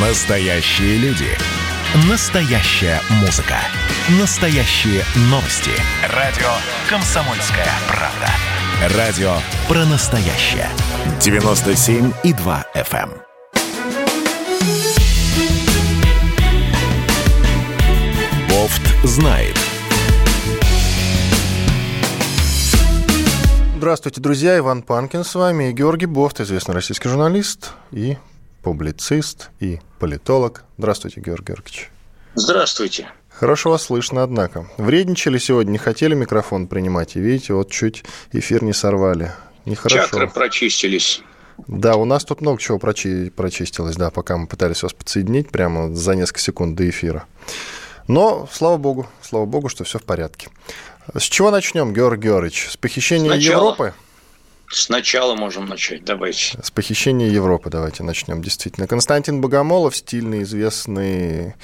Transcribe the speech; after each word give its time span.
Настоящие 0.00 0.96
люди. 0.98 1.26
Настоящая 2.08 3.00
музыка. 3.20 3.56
Настоящие 4.20 5.02
новости. 5.22 5.72
Радио 6.14 6.46
«Комсомольская 6.88 7.66
правда». 7.88 8.96
Радио 8.96 9.32
про 9.66 9.84
настоящее. 9.86 10.68
97,2 11.18 12.64
FM. 12.76 13.10
эм. 13.10 13.22
Бофт 18.48 18.82
знает. 19.02 19.56
Здравствуйте, 23.78 24.20
друзья. 24.20 24.58
Иван 24.58 24.82
Панкин 24.82 25.24
с 25.24 25.34
вами 25.34 25.70
и 25.70 25.72
Георгий 25.72 26.06
Бофт, 26.06 26.40
известный 26.40 26.76
российский 26.76 27.08
журналист 27.08 27.72
и 27.90 28.16
публицист 28.72 29.48
и 29.60 29.80
политолог. 29.98 30.62
Здравствуйте, 30.76 31.22
Георгий 31.22 31.46
Георгиевич. 31.46 31.88
Здравствуйте. 32.34 33.08
Хорошо 33.30 33.70
вас 33.70 33.84
слышно, 33.84 34.22
однако. 34.22 34.68
Вредничали 34.76 35.38
сегодня, 35.38 35.70
не 35.70 35.78
хотели 35.78 36.14
микрофон 36.14 36.66
принимать, 36.66 37.16
и 37.16 37.20
видите, 37.20 37.54
вот 37.54 37.70
чуть 37.70 38.04
эфир 38.30 38.62
не 38.62 38.74
сорвали. 38.74 39.32
Нехорошо. 39.64 40.02
Чакры 40.02 40.28
прочистились. 40.28 41.22
Да, 41.66 41.96
у 41.96 42.04
нас 42.04 42.26
тут 42.26 42.42
много 42.42 42.60
чего 42.60 42.76
прочи- 42.76 43.30
прочистилось, 43.30 43.96
да, 43.96 44.10
пока 44.10 44.36
мы 44.36 44.46
пытались 44.46 44.82
вас 44.82 44.92
подсоединить 44.92 45.48
прямо 45.48 45.94
за 45.94 46.14
несколько 46.14 46.40
секунд 46.40 46.76
до 46.76 46.86
эфира. 46.90 47.24
Но, 48.06 48.46
слава 48.52 48.76
богу, 48.76 49.06
слава 49.22 49.46
богу, 49.46 49.70
что 49.70 49.84
все 49.84 49.98
в 49.98 50.02
порядке. 50.02 50.50
С 51.16 51.22
чего 51.22 51.50
начнем, 51.50 51.94
Георгий 51.94 52.24
Георгиевич? 52.28 52.68
С 52.70 52.76
похищения 52.76 53.30
Сначала. 53.32 53.62
Европы? 53.62 53.94
Сначала 54.70 55.34
можем 55.34 55.66
начать, 55.66 56.04
давайте. 56.04 56.58
С 56.62 56.70
похищения 56.70 57.28
Европы 57.28 57.70
давайте 57.70 58.02
начнем, 58.02 58.42
действительно. 58.42 58.86
Константин 58.86 59.40
Богомолов, 59.40 59.96
стильный, 59.96 60.42
известный, 60.42 61.54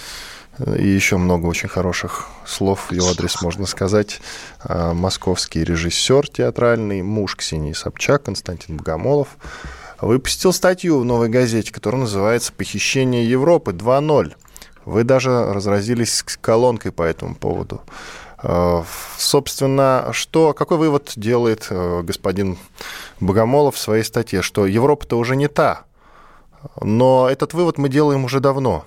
э, 0.58 0.78
и 0.78 0.86
еще 0.86 1.18
много 1.18 1.46
очень 1.46 1.68
хороших 1.68 2.28
слов 2.46 2.88
в 2.88 2.92
его 2.92 3.08
адрес 3.08 3.42
можно 3.42 3.66
сказать. 3.66 4.20
А, 4.60 4.94
Московский 4.94 5.64
режиссер 5.64 6.28
театральный, 6.28 7.02
муж 7.02 7.36
Ксении 7.36 7.74
Собчак, 7.74 8.24
Константин 8.24 8.78
Богомолов, 8.78 9.28
выпустил 10.00 10.54
статью 10.54 10.98
в 10.98 11.04
«Новой 11.04 11.28
газете», 11.28 11.72
которая 11.72 12.02
называется 12.02 12.52
«Похищение 12.52 13.28
Европы 13.28 13.72
2.0». 13.72 14.34
Вы 14.86 15.04
даже 15.04 15.52
разразились 15.52 16.22
колонкой 16.40 16.92
по 16.92 17.02
этому 17.02 17.34
поводу. 17.34 17.82
Э, 18.44 18.82
Собственно, 19.16 20.10
что, 20.12 20.52
какой 20.52 20.76
вывод 20.76 21.12
делает 21.16 21.66
э, 21.70 22.02
господин 22.02 22.58
Богомолов 23.20 23.74
в 23.74 23.78
своей 23.78 24.04
статье? 24.04 24.42
Что 24.42 24.66
Европа-то 24.66 25.16
уже 25.18 25.34
не 25.34 25.48
та. 25.48 25.84
Но 26.80 27.28
этот 27.30 27.54
вывод 27.54 27.78
мы 27.78 27.88
делаем 27.88 28.24
уже 28.24 28.40
давно. 28.40 28.84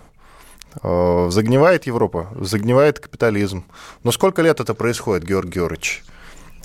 Э, 0.83 1.27
Загнивает 1.31 1.87
Европа, 1.87 2.29
загнивает 2.39 2.99
капитализм. 2.99 3.65
Но 4.03 4.11
сколько 4.11 4.41
лет 4.43 4.59
это 4.59 4.73
происходит, 4.75 5.25
Георгий 5.27 5.53
Георгиевич? 5.59 6.03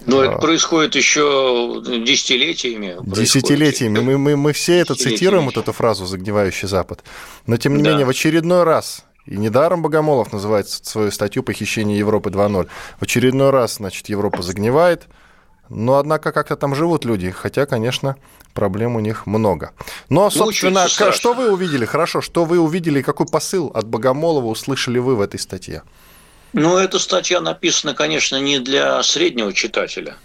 Но 0.04 0.18
А. 0.20 0.26
это 0.26 0.38
происходит 0.38 0.94
еще 0.96 1.80
десятилетиями. 2.04 2.96
Десятилетиями. 3.02 4.00
Мы, 4.00 4.18
мы, 4.18 4.36
мы 4.36 4.52
все 4.52 4.78
это 4.78 4.94
цитируем, 4.96 5.44
вот 5.46 5.56
эту 5.56 5.72
фразу 5.72 6.04
«загнивающий 6.06 6.68
Запад». 6.68 7.04
Но, 7.46 7.56
тем 7.56 7.76
не 7.76 7.82
Да. 7.82 7.90
менее, 7.90 8.04
в 8.04 8.10
очередной 8.10 8.64
раз, 8.64 9.04
и 9.26 9.36
недаром 9.36 9.82
Богомолов 9.82 10.32
называет 10.32 10.68
свою 10.68 11.10
статью 11.10 11.42
«Похищение 11.42 11.98
Европы 11.98 12.30
2.0», 12.30 12.68
в 12.98 13.02
очередной 13.02 13.50
раз, 13.50 13.76
значит, 13.76 14.08
Европа 14.08 14.42
загнивает, 14.42 15.06
но, 15.68 15.96
однако, 15.96 16.32
как-то 16.32 16.56
там 16.56 16.74
живут 16.74 17.04
люди, 17.04 17.30
хотя, 17.30 17.66
конечно, 17.66 18.16
проблем 18.52 18.96
у 18.96 19.00
них 19.00 19.26
много. 19.26 19.70
Но, 20.08 20.28
собственно, 20.28 20.82
ка- 20.82 20.88
страшно. 20.88 21.12
что 21.12 21.34
вы 21.34 21.50
увидели? 21.52 21.84
Хорошо, 21.84 22.20
что 22.20 22.44
вы 22.44 22.58
увидели, 22.58 23.00
какой 23.00 23.26
посыл 23.26 23.68
от 23.74 23.86
Богомолова 23.86 24.46
услышали 24.46 24.98
вы 24.98 25.16
в 25.16 25.20
этой 25.20 25.40
статье? 25.40 25.82
Ну, 26.54 26.76
эта 26.76 26.98
статья 26.98 27.40
написана, 27.40 27.94
конечно, 27.94 28.38
не 28.38 28.58
для 28.58 29.02
среднего 29.02 29.54
читателя. 29.54 30.16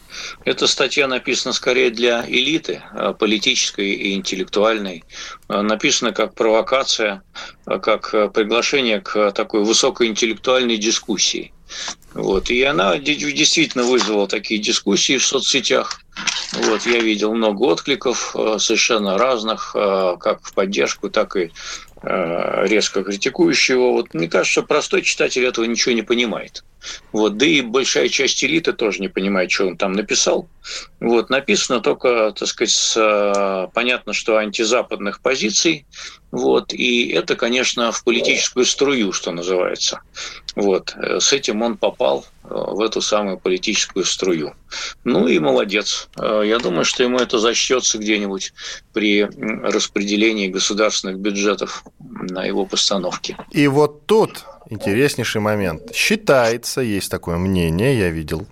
Эта 0.44 0.68
статья 0.68 1.08
написана 1.08 1.54
скорее 1.54 1.90
для 1.90 2.26
элиты 2.28 2.82
э, 2.94 3.14
политической 3.18 3.92
и 3.94 4.14
интеллектуальной. 4.14 5.06
Э, 5.48 5.62
Написана 5.62 6.12
как 6.12 6.34
провокация, 6.34 7.24
э, 7.66 7.80
как 7.80 8.12
приглашение 8.34 9.00
к 9.00 9.32
такой 9.32 9.64
высокоинтеллектуальной 9.64 10.78
дискуссии. 10.78 11.54
Вот. 12.14 12.50
И 12.50 12.62
она 12.64 12.98
де- 12.98 13.16
действительно 13.16 13.86
вызвала 13.86 14.28
такие 14.28 14.60
дискуссии 14.60 15.18
в 15.18 15.26
соцсетях. 15.26 16.02
Вот, 16.54 16.86
я 16.86 17.00
видел 17.00 17.34
много 17.36 17.62
откликов, 17.64 18.36
совершенно 18.58 19.18
разных, 19.18 19.74
как 19.74 20.40
в 20.42 20.54
поддержку, 20.54 21.10
так 21.12 21.36
и 21.36 21.52
э, 22.07 22.68
резко 22.68 23.03
критикующего. 23.03 23.91
Вот 23.91 24.13
мне 24.13 24.28
кажется, 24.28 24.62
простой 24.62 25.01
читатель 25.01 25.45
этого 25.45 25.66
ничего 25.66 25.94
не 25.94 26.03
понимает. 26.03 26.63
Вот, 27.12 27.38
да 27.38 27.46
и 27.46 27.62
большая 27.62 28.09
часть 28.09 28.44
элиты 28.44 28.74
тоже 28.74 29.00
не 29.00 29.08
понимает, 29.08 29.52
что 29.52 29.68
он 29.68 29.78
там 29.78 29.94
написал. 29.94 30.48
Вот, 31.00 31.30
написано 31.30 31.80
только, 31.80 32.31
так 32.31 32.48
сказать, 32.48 32.72
с, 32.72 32.98
э, 32.98 33.68
понятно, 33.74 34.14
что 34.14 34.38
антизападных 34.38 35.22
позиций. 35.22 35.86
Вот, 36.31 36.74
и 36.74 37.09
это, 37.09 37.36
конечно, 37.36 37.92
в 37.92 38.03
политическую 38.03 38.66
струю, 38.66 39.14
что 39.14 39.31
называется. 39.31 40.02
Вот, 40.56 40.94
э, 40.96 41.20
с 41.20 41.31
этим 41.34 41.62
он 41.62 41.78
попал 41.78 42.25
э, 42.44 42.48
в 42.50 42.81
эту 42.81 43.02
самую 43.02 43.38
политическую 43.38 44.04
струю. 44.04 44.54
Ну 45.04 45.28
и 45.28 45.40
молодец. 45.40 46.09
Я 46.18 46.59
думаю, 46.59 46.84
что 46.84 47.04
ему 47.04 47.18
это 47.18 47.40
зачтется 47.40 47.98
где-нибудь 47.98 48.54
при 48.94 49.24
распределении 49.24 50.50
государственных 50.50 51.19
бюджетов 51.19 51.84
на 52.00 52.44
его 52.44 52.66
постановке. 52.66 53.38
И 53.52 53.68
вот 53.68 54.06
тут 54.06 54.44
интереснейший 54.70 55.42
момент. 55.42 55.94
Считается, 55.94 56.82
есть 56.82 57.10
такое 57.12 57.38
мнение, 57.38 57.98
я 57.98 58.10
видел, 58.10 58.46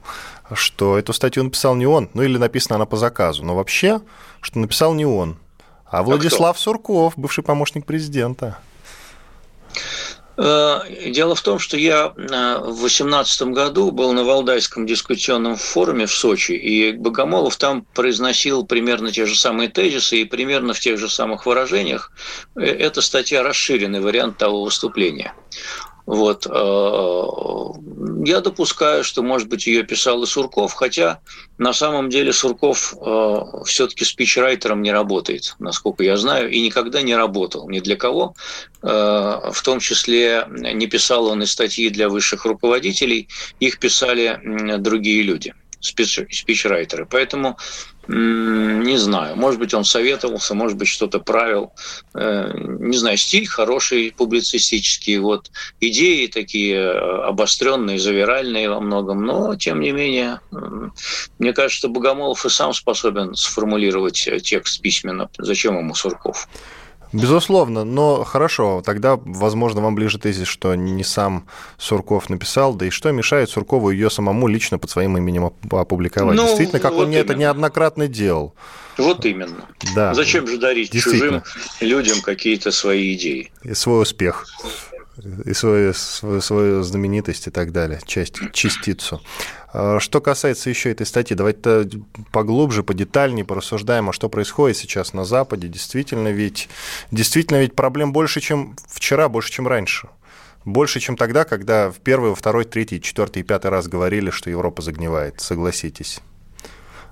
что 0.53 0.98
эту 0.98 1.14
статью 1.14 1.44
написал 1.44 1.76
не 1.76 1.86
он, 1.86 2.09
ну 2.14 2.24
или 2.24 2.38
написана 2.38 2.76
она 2.76 2.86
по 2.86 2.98
заказу, 2.98 3.44
но 3.44 3.56
вообще, 3.56 4.02
что 4.42 4.59
написал 4.59 4.94
не 4.94 5.06
он, 5.06 5.38
а 5.86 6.03
Владислав 6.03 6.59
Сурков, 6.59 7.14
бывший 7.18 7.44
помощник 7.44 7.86
президента. 7.86 8.58
Э, 10.38 10.81
Дело 11.06 11.36
в 11.36 11.42
том, 11.42 11.59
что 11.59 11.78
я 11.78 12.14
э, 12.16 12.58
в 12.59 12.80
2018 12.80 13.42
году 13.53 13.92
был 13.92 14.12
на 14.14 14.24
Валдайском 14.24 14.86
дискуссионном 14.86 15.56
форуме 15.56 16.06
в 16.06 16.14
Сочи, 16.14 16.52
и 16.52 16.92
Богомолов 16.92 17.56
там 17.56 17.86
произносил 17.94 18.66
примерно 18.66 19.12
те 19.12 19.26
же 19.26 19.36
самые 19.36 19.70
тезисы 19.70 20.18
и 20.18 20.26
примерно 20.26 20.74
в 20.74 20.80
тех 20.80 20.97
же 20.97 21.09
самых 21.09 21.46
выражениях. 21.46 22.12
Э, 22.56 22.64
Эта 22.66 23.02
статья 23.02 23.44
расширенный 23.44 24.02
вариант 24.02 24.38
того 24.38 24.64
выступления. 24.64 25.34
Вот. 26.05 26.47
э, 26.49 27.23
Я 28.25 28.41
допускаю, 28.41 29.03
что, 29.03 29.23
может 29.23 29.47
быть, 29.49 29.67
ее 29.67 29.83
писал 29.83 30.23
и 30.23 30.25
Сурков, 30.25 30.73
хотя 30.73 31.19
на 31.57 31.73
самом 31.73 32.09
деле 32.09 32.33
Сурков 32.33 32.93
все-таки 33.66 34.05
спичрайтером 34.05 34.81
не 34.81 34.91
работает, 34.91 35.55
насколько 35.59 36.03
я 36.03 36.17
знаю, 36.17 36.51
и 36.51 36.61
никогда 36.61 37.01
не 37.01 37.16
работал 37.16 37.69
ни 37.69 37.79
для 37.79 37.95
кого. 37.95 38.35
Э, 38.83 39.51
В 39.51 39.61
том 39.63 39.79
числе 39.79 40.47
не 40.49 40.88
писал 40.88 41.25
он 41.27 41.41
и 41.43 41.45
статьи 41.45 41.89
для 41.89 42.07
высших 42.09 42.45
руководителей, 42.45 43.27
их 43.59 43.79
писали 43.79 44.39
другие 44.77 45.23
люди, 45.23 45.53
спич- 45.85 46.28
спичрайтеры. 46.31 47.06
Поэтому 47.06 47.57
не 48.07 48.97
знаю, 48.97 49.35
может 49.35 49.59
быть, 49.59 49.73
он 49.73 49.84
советовался, 49.84 50.53
может 50.53 50.78
быть, 50.78 50.88
что-то 50.88 51.19
правил. 51.19 51.72
Э, 52.13 52.51
Не 52.56 52.97
знаю, 52.97 53.18
стиль 53.18 53.47
хороший, 53.47 54.13
публицистический, 54.16 55.18
вот 55.18 55.50
идеи 55.79 56.28
такие 56.28 56.75
э, 56.75 57.23
обостренные, 57.23 57.97
завиральные 57.97 58.69
во 58.69 58.79
многом, 58.79 59.25
но 59.25 59.56
тем 59.56 59.79
не 59.79 59.91
менее, 59.91 60.40
мне 61.40 61.53
кажется, 61.53 61.88
Богомолов 61.88 62.46
и 62.46 62.50
сам 62.50 62.73
способен 62.73 63.34
сформулировать 63.35 64.28
э, 64.28 64.40
текст 64.40 64.81
письменно. 64.81 65.29
Зачем 65.40 65.78
ему 65.78 65.96
Сурков? 65.96 66.47
Безусловно, 67.22 67.84
но 67.84 68.24
хорошо, 68.24 68.81
тогда, 68.85 69.17
возможно, 69.23 69.82
вам 69.82 69.96
ближе 69.96 70.20
тезис, 70.20 70.47
что 70.47 70.76
не 70.76 71.03
сам 71.03 71.47
Сурков 71.78 72.29
написал, 72.29 72.73
да 72.73 72.85
и 72.85 72.90
что 72.90 73.12
мешает 73.12 73.50
Суркову 73.50 73.90
ее 73.91 74.09
самому 74.09 74.47
лично 74.47 74.78
под 74.79 74.90
своим 74.90 75.17
именем 75.17 75.46
оп- 75.46 75.73
опубликовать? 75.73 76.35
Ну, 76.35 76.46
Действительно, 76.47 76.79
как 76.79 76.94
вот 76.94 77.08
он 77.08 77.14
это 77.14 77.34
именно. 77.34 77.41
неоднократно 77.41 78.08
делал. 78.08 78.53
Вот 78.97 79.26
именно. 79.26 79.66
Да. 79.94 80.14
Зачем 80.14 80.47
же 80.47 80.58
дарить 80.58 80.91
чужим 80.91 81.44
людям 81.82 82.22
какие-то 82.22 82.72
свои 82.72 83.14
идеи? 83.16 83.52
И 83.64 83.73
свой 83.73 84.02
успех, 84.03 84.46
и 85.46 85.53
свою, 85.53 85.94
свою, 85.94 86.41
свою 86.41 86.84
знаменитость 86.84 87.47
и 87.47 87.52
так 87.52 87.72
далее, 87.72 88.00
часть, 88.06 88.40
частицу. 88.53 89.22
А 89.73 90.00
Что 90.00 90.22
касается 90.22 90.70
еще 90.70 90.91
этой 90.91 91.06
статьи, 91.06 91.35
давайте 91.35 91.90
поглубже, 92.32 92.84
подетальнее 92.84 93.46
порассуждаем, 93.46 94.09
а 94.09 94.14
что 94.14 94.29
происходит 94.29 94.78
сейчас 94.78 95.14
на 95.14 95.26
Западе. 95.26 95.67
Действительно 95.67 96.29
ведь, 96.29 96.70
действительно 97.12 97.62
ведь 97.62 97.76
проблем 97.76 98.14
больше, 98.14 98.41
чем 98.41 98.76
вчера, 98.88 99.29
больше, 99.29 99.52
чем 99.52 99.67
раньше. 99.67 100.09
Больше, 100.66 101.00
чем 101.00 101.16
тогда, 101.16 101.44
когда 101.44 101.91
в 101.91 101.97
первый, 101.97 102.34
второй, 102.34 102.66
третий, 102.66 103.00
четвертый 103.02 103.41
и 103.41 103.44
пятый 103.44 103.70
раз 103.70 103.88
говорили, 103.88 104.32
что 104.32 104.50
Европа 104.50 104.82
загнивает, 104.82 105.40
согласитесь. 105.40 106.22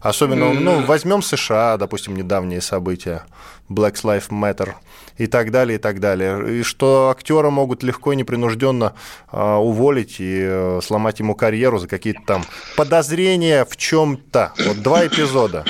Особенно, 0.03 0.51
ну, 0.51 0.81
возьмем 0.81 1.21
США, 1.21 1.77
допустим, 1.77 2.13
недавние 2.17 2.59
события, 2.59 3.23
Black 3.69 3.93
Lives 4.03 4.29
Matter 4.29 4.73
и 5.17 5.27
так 5.27 5.49
далее, 5.49 5.77
и 5.77 5.81
так 5.81 6.01
далее. 6.01 6.59
И 6.59 6.63
что 6.63 7.09
актера 7.09 7.49
могут 7.49 7.83
легко 7.83 8.11
и 8.11 8.17
непринужденно 8.17 8.95
а, 9.31 9.59
уволить 9.59 10.19
и 10.19 10.41
э, 10.43 10.81
сломать 10.83 11.19
ему 11.19 11.35
карьеру 11.35 11.79
за 11.79 11.87
какие-то 11.87 12.19
там 12.25 12.43
подозрения 12.75 13.63
в 13.63 13.77
чем-то. 13.77 14.51
Вот 14.67 14.81
два 14.81 15.07
эпизода. 15.07 15.63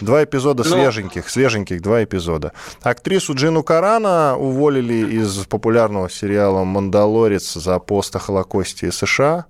Два 0.00 0.24
эпизода 0.24 0.64
Но... 0.64 0.70
Ну. 0.70 0.76
свеженьких, 0.82 1.28
свеженьких 1.28 1.80
два 1.80 2.02
эпизода. 2.02 2.52
Актрису 2.82 3.34
Джину 3.34 3.62
Карана 3.62 4.36
уволили 4.36 5.16
из 5.16 5.46
популярного 5.46 6.10
сериала 6.10 6.64
«Мандалорец» 6.64 7.54
за 7.54 7.78
пост 7.78 8.16
о 8.16 8.18
Холокосте 8.18 8.90
США. 8.90 9.46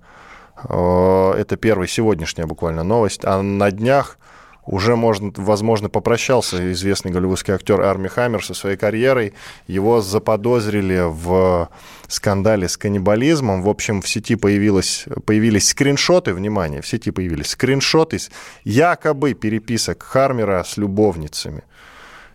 Э, 0.69 1.31
это 1.31 1.57
первая 1.57 1.87
сегодняшняя 1.87 2.45
буквально 2.45 2.83
новость. 2.83 3.21
А 3.23 3.41
на 3.41 3.71
днях 3.71 4.19
уже, 4.67 4.97
можно, 4.97 5.31
возможно, 5.37 5.89
попрощался 5.89 6.73
известный 6.73 7.11
голливудский 7.11 7.53
актер 7.53 7.81
Арми 7.81 8.09
Хаммер 8.09 8.43
со 8.43 8.53
своей 8.53 8.75
карьерой. 8.75 9.33
Его 9.67 10.01
заподозрили 10.01 11.03
в 11.07 11.69
скандале 12.09 12.67
с 12.67 12.75
каннибализмом. 12.75 13.63
В 13.63 13.69
общем, 13.69 14.01
в 14.01 14.09
сети 14.09 14.35
появилось, 14.35 15.05
появились 15.25 15.69
скриншоты, 15.69 16.33
внимание, 16.33 16.81
в 16.81 16.87
сети 16.87 17.11
появились 17.11 17.47
скриншоты 17.51 18.17
якобы 18.65 19.33
переписок 19.33 20.03
Хармера 20.03 20.63
с 20.67 20.75
любовницами. 20.77 21.63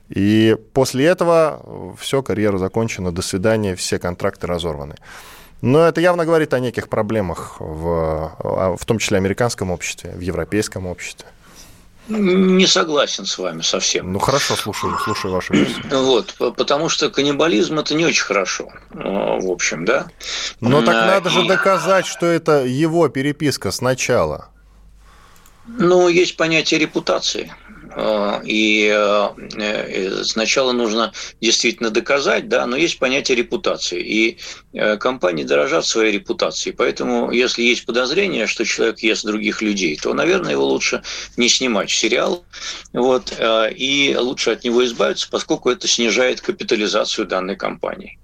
И 0.09 0.57
после 0.73 1.07
этого 1.07 1.95
все, 1.99 2.23
карьера 2.23 2.57
закончена, 2.57 3.13
до 3.13 3.23
свидания, 3.23 3.77
все 3.77 3.99
контракты 3.99 4.47
разорваны. 4.47 4.95
Но 5.61 5.87
это 5.87 6.01
явно 6.01 6.25
говорит 6.25 6.55
о 6.55 6.61
неких 6.61 6.89
проблемах, 6.89 7.57
в, 7.61 8.77
в 8.79 8.85
том 8.87 8.99
числе 8.99 9.19
американском 9.19 9.71
обществе, 9.71 10.13
в 10.17 10.21
европейском 10.21 10.87
обществе. 10.87 11.29
Не 12.09 12.67
согласен 12.67 13.27
с 13.27 13.39
вами 13.39 13.63
совсем. 13.63 14.13
Ну 14.13 14.19
хорошо, 14.19 14.57
слушаю, 14.57 14.99
слушаю 14.99 15.33
вашу 15.33 15.55
версию. 15.55 15.85
Вот, 15.91 16.35
потому 16.57 16.89
что 16.89 17.11
каннибализм 17.11 17.79
это 17.79 17.95
не 17.95 18.05
очень 18.05 18.25
хорошо, 18.25 18.69
э, 18.91 18.99
в 18.99 19.51
общем, 19.51 19.85
да. 19.85 20.09
Но 20.61 20.83
так 20.83 21.07
надо 21.07 21.31
же 21.31 21.47
доказать, 21.47 22.07
что 22.07 22.27
это 22.27 22.65
его 22.65 23.09
переписка 23.09 23.71
сначала. 23.71 24.49
Ну, 25.67 26.09
есть 26.09 26.37
понятие 26.37 26.81
репутации. 26.81 27.53
Э, 27.95 28.41
и 28.45 28.91
э, 28.95 30.23
сначала 30.25 30.73
нужно 30.73 31.13
действительно 31.41 31.91
доказать, 31.91 32.49
да, 32.49 32.67
но 32.67 32.77
есть 32.77 32.99
понятие 32.99 33.37
репутации. 33.37 34.01
И 34.01 34.39
э, 34.73 34.97
компании 34.97 35.45
дорожат 35.45 35.87
своей 35.87 36.13
репутацией. 36.13 36.75
Поэтому, 36.75 37.31
если 37.31 37.63
есть 37.63 37.87
подозрение, 37.87 38.47
что 38.47 38.65
человек 38.65 39.01
ест 39.01 39.25
других 39.25 39.63
людей, 39.63 39.97
то, 39.97 40.15
наверное, 40.15 40.53
его 40.53 40.67
лучше 40.67 41.03
не 41.37 41.49
снимать 41.49 41.91
сериал. 41.91 42.45
Вот, 42.93 43.33
и 43.41 44.17
лучше 44.19 44.51
от 44.51 44.65
него 44.65 44.85
избавиться, 44.85 45.29
поскольку 45.31 45.71
это 45.71 45.89
снижает 45.89 46.41
капитализацию 46.41 47.27
данной 47.27 47.57
компании. 47.57 48.19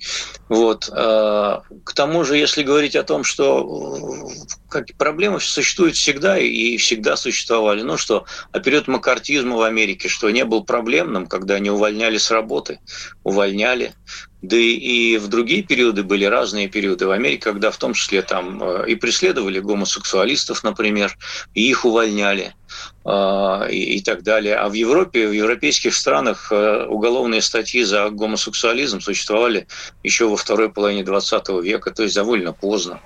Вот. 0.48 0.86
К 0.86 1.94
тому 1.94 2.24
же, 2.24 2.36
если 2.36 2.62
говорить 2.62 2.96
о 2.96 3.02
том, 3.02 3.24
что 3.24 4.28
проблемы 4.96 5.40
существуют 5.40 5.96
всегда 5.96 6.38
и 6.38 6.76
всегда 6.76 7.16
существовали, 7.16 7.82
ну 7.82 7.96
что, 7.96 8.24
а 8.52 8.60
период 8.60 8.88
макартизма 8.88 9.56
в 9.56 9.62
Америке, 9.62 10.08
что 10.08 10.30
не 10.30 10.44
был 10.44 10.64
проблемным, 10.64 11.26
когда 11.26 11.54
они 11.56 11.70
увольняли 11.70 12.18
с 12.18 12.30
работы, 12.30 12.80
увольняли. 13.24 13.94
Да 14.40 14.56
и 14.56 15.16
в 15.16 15.26
другие 15.26 15.62
периоды 15.62 16.04
были 16.04 16.24
разные 16.24 16.68
периоды 16.68 17.06
в 17.06 17.10
Америке, 17.10 17.42
когда 17.42 17.70
в 17.70 17.76
том 17.76 17.92
числе 17.92 18.22
там 18.22 18.62
э, 18.62 18.84
и 18.88 18.94
преследовали 18.94 19.58
гомосексуалистов, 19.58 20.62
например, 20.62 21.18
и 21.54 21.68
их 21.68 21.84
увольняли 21.84 22.54
э, 23.04 23.70
и 23.70 24.00
так 24.02 24.22
далее. 24.22 24.56
А 24.56 24.68
в 24.68 24.72
Европе, 24.72 25.28
в 25.28 25.32
европейских 25.32 25.94
странах 25.94 26.48
э, 26.50 26.86
уголовные 26.86 27.42
статьи 27.42 27.82
за 27.82 28.10
гомосексуализм 28.10 29.00
существовали 29.00 29.66
еще 30.02 30.28
во 30.28 30.36
второй 30.36 30.70
половине 30.70 31.04
20 31.04 31.48
века, 31.62 31.90
то 31.90 32.02
есть 32.02 32.14
довольно 32.14 32.52
поздно. 32.52 33.00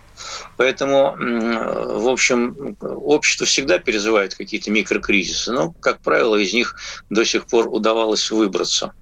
Поэтому, 0.56 1.17
в 1.19 2.09
общем, 2.09 2.76
общество 2.81 3.44
всегда 3.44 3.79
переживает 3.79 4.35
какие-то 4.35 4.70
микрокризисы, 4.70 5.53
но, 5.53 5.73
как 5.81 6.00
правило, 6.00 6.37
из 6.37 6.53
них 6.53 6.76
до 7.11 7.25
сих 7.25 7.47
пор 7.47 7.67
удавалось 7.69 8.31
выбраться 8.31 8.93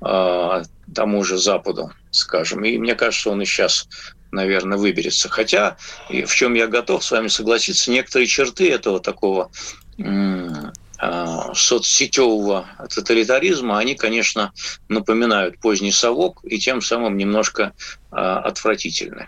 а, 0.00 0.62
тому 0.94 1.24
же 1.24 1.38
Западу, 1.38 1.92
скажем. 2.10 2.64
И 2.64 2.78
мне 2.78 2.94
кажется, 2.94 3.30
он 3.30 3.42
и 3.42 3.44
сейчас 3.44 3.88
наверное, 4.32 4.78
выберется. 4.78 5.28
Хотя, 5.28 5.76
в 6.08 6.32
чем 6.32 6.54
я 6.54 6.68
готов 6.68 7.04
с 7.04 7.10
вами 7.10 7.26
согласиться, 7.28 7.90
некоторые 7.90 8.28
черты 8.28 8.70
этого 8.70 9.00
такого 9.00 9.44
а, 9.44 9.50
соцсетевого 11.54 12.66
тоталитаризма, 12.94 13.78
они, 13.78 13.94
конечно, 13.94 14.52
напоминают 14.88 15.58
поздний 15.58 15.92
совок 15.92 16.40
и 16.44 16.58
тем 16.58 16.82
самым 16.82 17.16
немножко 17.16 17.72
а, 18.10 18.40
отвратительны. 18.40 19.26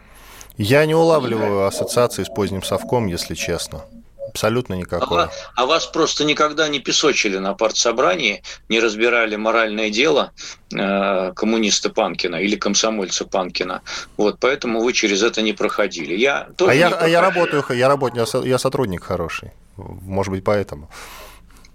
Я 0.59 0.85
не 0.85 0.95
улавливаю 0.95 1.67
ассоциации 1.67 2.25
с 2.25 2.29
поздним 2.29 2.63
совком, 2.63 3.07
если 3.07 3.35
честно. 3.35 3.85
Абсолютно 4.33 4.75
никакой. 4.75 5.25
А, 5.25 5.31
а 5.57 5.67
вас 5.67 5.87
просто 5.87 6.25
никогда 6.25 6.67
не 6.69 6.81
песочили 6.81 7.37
на 7.37 7.53
партсобрании, 7.53 8.43
не 8.71 8.81
разбирали 8.81 9.37
моральное 9.37 9.91
дело 9.91 10.33
э, 10.75 11.33
коммуниста 11.35 11.91
Панкина 11.91 12.37
или 12.37 12.57
комсомольца 12.57 13.27
Панкина. 13.27 13.83
Вот, 14.17 14.39
поэтому 14.41 14.81
вы 14.81 14.95
через 14.95 15.23
это 15.23 15.43
не 15.43 15.53
проходили. 15.53 16.15
Я 16.15 16.49
тоже 16.57 16.73
а, 16.73 16.75
я, 16.75 16.89
а 16.89 17.07
я 17.09 17.21
работаю, 17.21 17.63
я 17.71 17.89
работаю, 17.89 18.27
я 18.45 18.59
сотрудник 18.59 19.05
хороший. 19.05 19.53
Может 19.77 20.33
быть, 20.33 20.45
поэтому. 20.45 20.89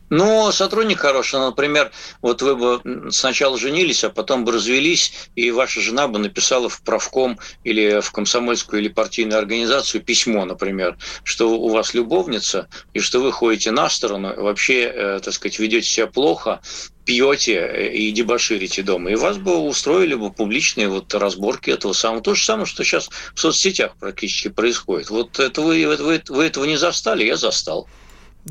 Ну, 0.10 0.52
сотрудник 0.54 1.00
хороший, 1.00 1.40
например, 1.40 1.92
вот 2.22 2.42
вы 2.42 2.56
бы 2.56 3.12
сначала 3.12 3.58
женились, 3.58 4.06
а 4.06 4.10
потом 4.10 4.46
бы 4.46 4.54
развелись, 4.54 5.30
и 5.36 5.52
ваша 5.52 5.82
жена 5.82 6.08
бы 6.08 6.18
написала 6.18 6.70
в 6.70 6.82
правком 6.82 7.38
или 7.66 8.00
в 8.00 8.12
комсомольскую 8.12 8.82
или 8.82 8.88
партийную 8.88 9.38
организацию 9.38 10.02
письмо, 10.02 10.46
например, 10.46 10.98
что 11.24 11.50
у 11.50 11.68
вас 11.70 11.94
любовница, 11.94 12.70
и 12.94 13.00
что 13.00 13.20
вы 13.20 13.34
ходите 13.34 13.72
на 13.72 13.90
сторону, 13.90 14.34
вообще, 14.38 14.84
э, 14.84 15.20
так 15.22 15.34
сказать, 15.34 15.60
ведете 15.60 15.90
себя 15.90 16.08
плохо, 16.08 16.62
пьете 17.04 17.56
э, 17.56 17.92
и 17.94 18.12
дебоширите 18.12 18.84
дома. 18.84 19.12
И 19.12 19.16
вас 19.16 19.38
бы 19.38 19.58
устроили 19.58 20.14
бы 20.14 20.32
публичные 20.32 20.88
вот 20.88 21.14
разборки 21.14 21.70
этого 21.70 21.92
самого. 21.92 22.22
То 22.22 22.34
же 22.34 22.46
самое, 22.46 22.66
что 22.66 22.86
сейчас 22.86 23.10
в 23.36 23.40
соцсетях 23.40 23.98
практически 24.00 24.48
происходит. 24.48 25.10
Вот 25.10 25.38
это 25.40 25.62
вы, 25.62 25.86
вы, 25.98 26.22
вы 26.28 26.46
этого 26.46 26.64
не 26.64 26.78
застали, 26.78 27.26
я 27.26 27.36
застал. 27.36 27.88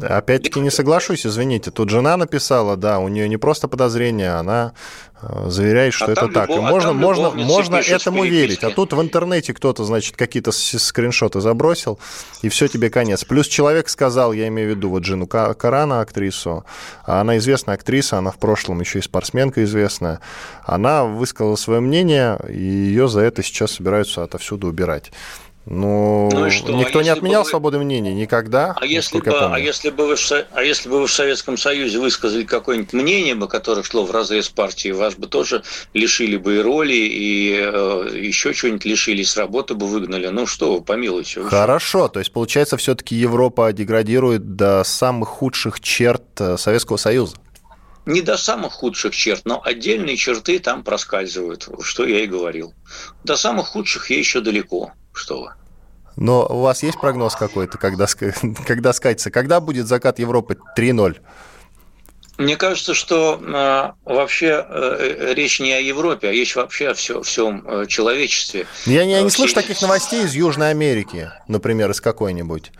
Опять-таки 0.00 0.60
не 0.60 0.70
соглашусь, 0.70 1.26
извините. 1.26 1.70
Тут 1.70 1.90
жена 1.90 2.16
написала, 2.16 2.76
да, 2.76 2.98
у 2.98 3.08
нее 3.08 3.28
не 3.28 3.36
просто 3.36 3.68
подозрение, 3.68 4.32
она 4.32 4.72
э, 5.22 5.48
заверяет, 5.48 5.94
что 5.94 6.06
а 6.06 6.12
это 6.12 6.28
так. 6.28 6.48
Любовь, 6.48 6.64
и 6.64 6.70
можно, 6.70 6.90
а 6.90 6.92
можно, 6.92 7.30
можно 7.30 7.76
этому 7.76 8.24
верить. 8.24 8.62
А 8.64 8.70
тут 8.70 8.92
в 8.92 9.00
интернете 9.00 9.54
кто-то, 9.54 9.84
значит, 9.84 10.16
какие-то 10.16 10.52
скриншоты 10.52 11.40
забросил, 11.40 11.98
и 12.42 12.48
все 12.48 12.68
тебе 12.68 12.90
конец. 12.90 13.24
Плюс 13.24 13.46
человек 13.46 13.88
сказал, 13.88 14.32
я 14.32 14.48
имею 14.48 14.72
в 14.72 14.76
виду 14.76 14.90
вот 14.90 15.02
Джину 15.02 15.26
Карана, 15.26 16.00
актрису, 16.00 16.64
а 17.04 17.20
она 17.20 17.38
известная 17.38 17.76
актриса, 17.76 18.18
она 18.18 18.30
в 18.30 18.38
прошлом 18.38 18.80
еще 18.80 18.98
и 18.98 19.02
спортсменка 19.02 19.64
известная, 19.64 20.20
она 20.64 21.04
высказала 21.04 21.56
свое 21.56 21.80
мнение, 21.80 22.38
и 22.48 22.60
ее 22.60 23.08
за 23.08 23.20
это 23.20 23.42
сейчас 23.42 23.72
собираются 23.72 24.22
отовсюду 24.22 24.68
убирать. 24.68 25.10
Ну, 25.68 26.30
ну 26.32 26.48
что? 26.48 26.72
никто 26.72 27.00
а 27.00 27.02
не 27.02 27.08
отменял 27.08 27.42
вы... 27.42 27.50
свободы 27.50 27.78
мнения 27.78 28.14
никогда. 28.14 28.76
А 28.80 28.86
если, 28.86 29.18
бы, 29.18 29.30
а, 29.32 29.58
если 29.58 29.90
бы 29.90 30.06
вы, 30.06 30.14
а 30.52 30.62
если 30.62 30.88
бы 30.88 31.00
вы 31.00 31.06
в 31.08 31.12
Советском 31.12 31.56
Союзе 31.56 31.98
высказали 31.98 32.44
какое-нибудь 32.44 32.92
мнение, 32.92 33.34
бы, 33.34 33.48
которое 33.48 33.82
шло 33.82 34.04
в 34.04 34.12
разрез 34.12 34.48
партии, 34.48 34.90
вас 34.90 35.16
бы 35.16 35.26
тоже 35.26 35.64
лишили 35.92 36.36
бы 36.36 36.56
и 36.56 36.60
роли, 36.60 36.94
и 36.94 37.58
э, 37.60 38.10
еще 38.14 38.54
чего-нибудь 38.54 38.84
лишили, 38.84 39.24
с 39.24 39.36
работы 39.36 39.74
бы 39.74 39.88
выгнали. 39.88 40.28
Ну 40.28 40.46
что 40.46 40.72
вы, 40.72 40.82
помилуйте. 40.82 41.40
Вы 41.40 41.50
Хорошо, 41.50 42.04
что? 42.04 42.08
то 42.08 42.18
есть 42.20 42.30
получается 42.30 42.76
все-таки 42.76 43.16
Европа 43.16 43.72
деградирует 43.72 44.54
до 44.54 44.84
самых 44.84 45.28
худших 45.28 45.80
черт 45.80 46.22
э, 46.38 46.56
Советского 46.58 46.96
Союза 46.96 47.36
не 48.04 48.22
до 48.22 48.36
самых 48.36 48.72
худших 48.72 49.16
черт, 49.16 49.42
но 49.46 49.60
отдельные 49.64 50.16
черты 50.16 50.60
там 50.60 50.84
проскальзывают, 50.84 51.68
что 51.82 52.06
я 52.06 52.22
и 52.22 52.28
говорил. 52.28 52.72
До 53.24 53.34
самых 53.36 53.66
худших 53.66 54.10
ей 54.10 54.20
еще 54.20 54.40
далеко 54.40 54.92
что 55.16 55.42
вы. 55.42 55.50
Но 56.16 56.46
у 56.46 56.60
вас 56.60 56.82
есть 56.82 56.98
прогноз 56.98 57.36
какой-то, 57.36 57.78
когда, 57.78 58.06
когда 58.66 58.92
скатится? 58.92 59.30
Когда 59.30 59.60
будет 59.60 59.86
закат 59.86 60.18
Европы 60.18 60.58
3.0? 60.76 61.16
Мне 62.38 62.56
кажется, 62.56 62.92
что 62.92 63.40
э, 63.40 64.10
вообще 64.10 64.66
э, 64.68 65.32
речь 65.34 65.58
не 65.58 65.72
о 65.72 65.80
Европе, 65.80 66.28
а 66.28 66.32
речь 66.32 66.54
вообще 66.54 66.88
о 66.88 66.94
все, 66.94 67.22
всем 67.22 67.64
э, 67.66 67.86
человечестве. 67.86 68.66
Я 68.84 69.06
не, 69.06 69.12
я 69.12 69.22
не 69.22 69.30
слышу 69.30 69.54
таких 69.54 69.80
новостей 69.80 70.22
из 70.24 70.34
Южной 70.34 70.70
Америки, 70.70 71.30
например, 71.48 71.90
из 71.90 72.02
какой-нибудь. 72.02 72.72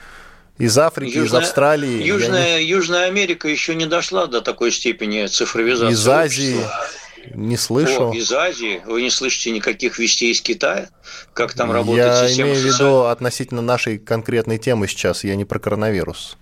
Из 0.59 0.76
Африки, 0.78 1.16
Южная, 1.16 1.40
из 1.40 1.45
Австралии. 1.45 2.02
Южная, 2.02 2.59
не... 2.59 2.64
Южная 2.64 3.07
Америка 3.07 3.49
еще 3.49 3.75
не 3.75 3.87
дошла 3.87 4.26
до 4.26 4.43
такой 4.43 4.73
степени 4.73 5.26
цифровизации. 5.26 5.93
Из 5.93 6.09
Азии. 6.09 6.57
Общества. 6.57 6.87
Не 7.35 7.56
слышу. 7.56 8.11
О, 8.11 8.14
из 8.14 8.30
Азии 8.33 8.83
вы 8.87 9.02
не 9.02 9.11
слышите 9.11 9.50
никаких 9.50 9.99
вестей 9.99 10.33
из 10.33 10.40
Китая? 10.40 10.88
Как 11.33 11.54
там 11.54 11.73
работает 11.73 12.06
я 12.06 12.28
система? 12.28 12.49
Я 12.49 12.54
имею 12.54 12.71
в 12.71 12.75
виду 12.75 13.02
относительно 13.04 13.62
нашей 13.62 13.99
конкретной 13.99 14.59
темы 14.59 14.88
сейчас, 14.88 15.25
я 15.25 15.37
не 15.37 15.45
про 15.45 15.59
коронавирус. 15.59 16.37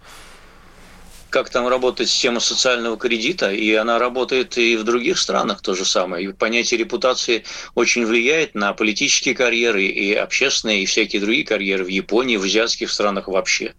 Как 1.35 1.51
там 1.51 1.67
работает 1.67 2.09
система 2.09 2.39
социального 2.39 2.97
кредита, 2.97 3.51
и 3.51 3.75
она 3.75 3.99
работает 3.99 4.57
и 4.57 4.77
в 4.77 4.85
других 4.85 5.19
странах 5.19 5.63
то 5.63 5.75
же 5.75 5.85
самое. 5.85 6.29
И 6.29 6.33
понятие 6.33 6.79
репутации 6.79 7.43
очень 7.75 8.07
влияет 8.07 8.55
на 8.55 8.73
политические 8.73 9.35
карьеры 9.35 9.83
и 9.85 10.15
общественные, 10.15 10.85
и 10.85 10.87
всякие 10.87 11.21
другие 11.21 11.45
карьеры 11.45 11.83
в 11.83 11.89
Японии, 11.89 12.37
в 12.37 12.45
азиатских 12.45 12.89
странах 12.89 13.27
вообще. 13.27 13.75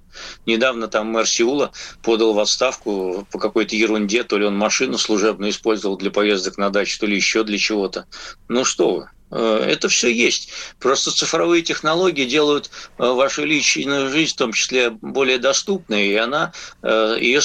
Недавно 0.45 0.89
там 0.89 1.07
мэр 1.07 1.25
Сеула 1.25 1.71
подал 2.03 2.33
в 2.33 2.39
отставку 2.41 3.25
по 3.31 3.39
какой-то 3.39 3.77
ерунде, 3.77 4.23
то 4.23 4.37
ли 4.37 4.43
он 4.43 4.57
машину 4.57 4.97
служебную 4.97 5.51
использовал 5.51 5.95
для 5.95 6.11
поездок 6.11 6.57
на 6.57 6.71
дачу, 6.71 6.99
то 6.99 7.05
ли 7.05 7.15
еще 7.15 7.45
для 7.45 7.57
чего-то. 7.57 8.05
Ну 8.49 8.65
что 8.65 8.95
вы, 8.95 9.09
это 9.31 9.89
все 9.89 10.09
есть. 10.09 10.49
Просто 10.79 11.11
цифровые 11.11 11.63
технологии 11.63 12.25
делают 12.25 12.69
э, 12.97 13.03
вашу 13.05 13.43
личную 13.43 14.09
жизнь, 14.09 14.33
в 14.33 14.37
том 14.37 14.53
числе, 14.53 14.89
более 14.89 15.37
доступной, 15.37 16.07
и 16.07 16.15
она 16.15 16.53
э, 16.83 17.17
ее 17.19 17.41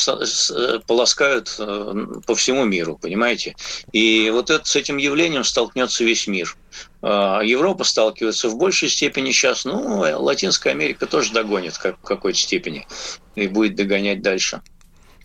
полоскают 0.86 1.56
по 2.26 2.34
всему 2.34 2.64
миру, 2.64 2.98
понимаете? 3.00 3.56
И 3.92 4.30
вот 4.30 4.50
это, 4.50 4.64
с 4.66 4.76
этим 4.76 4.98
явлением 4.98 5.44
столкнется 5.44 6.04
весь 6.04 6.26
мир. 6.26 6.56
Европа 7.02 7.84
сталкивается 7.84 8.48
в 8.48 8.56
большей 8.56 8.88
степени 8.88 9.32
сейчас, 9.32 9.64
ну, 9.64 10.00
Латинская 10.22 10.70
Америка 10.70 11.06
тоже 11.06 11.32
догонит 11.32 11.74
в 11.74 11.80
какой-то 11.80 12.38
степени 12.38 12.86
и 13.34 13.48
будет 13.48 13.74
догонять 13.74 14.22
дальше. 14.22 14.62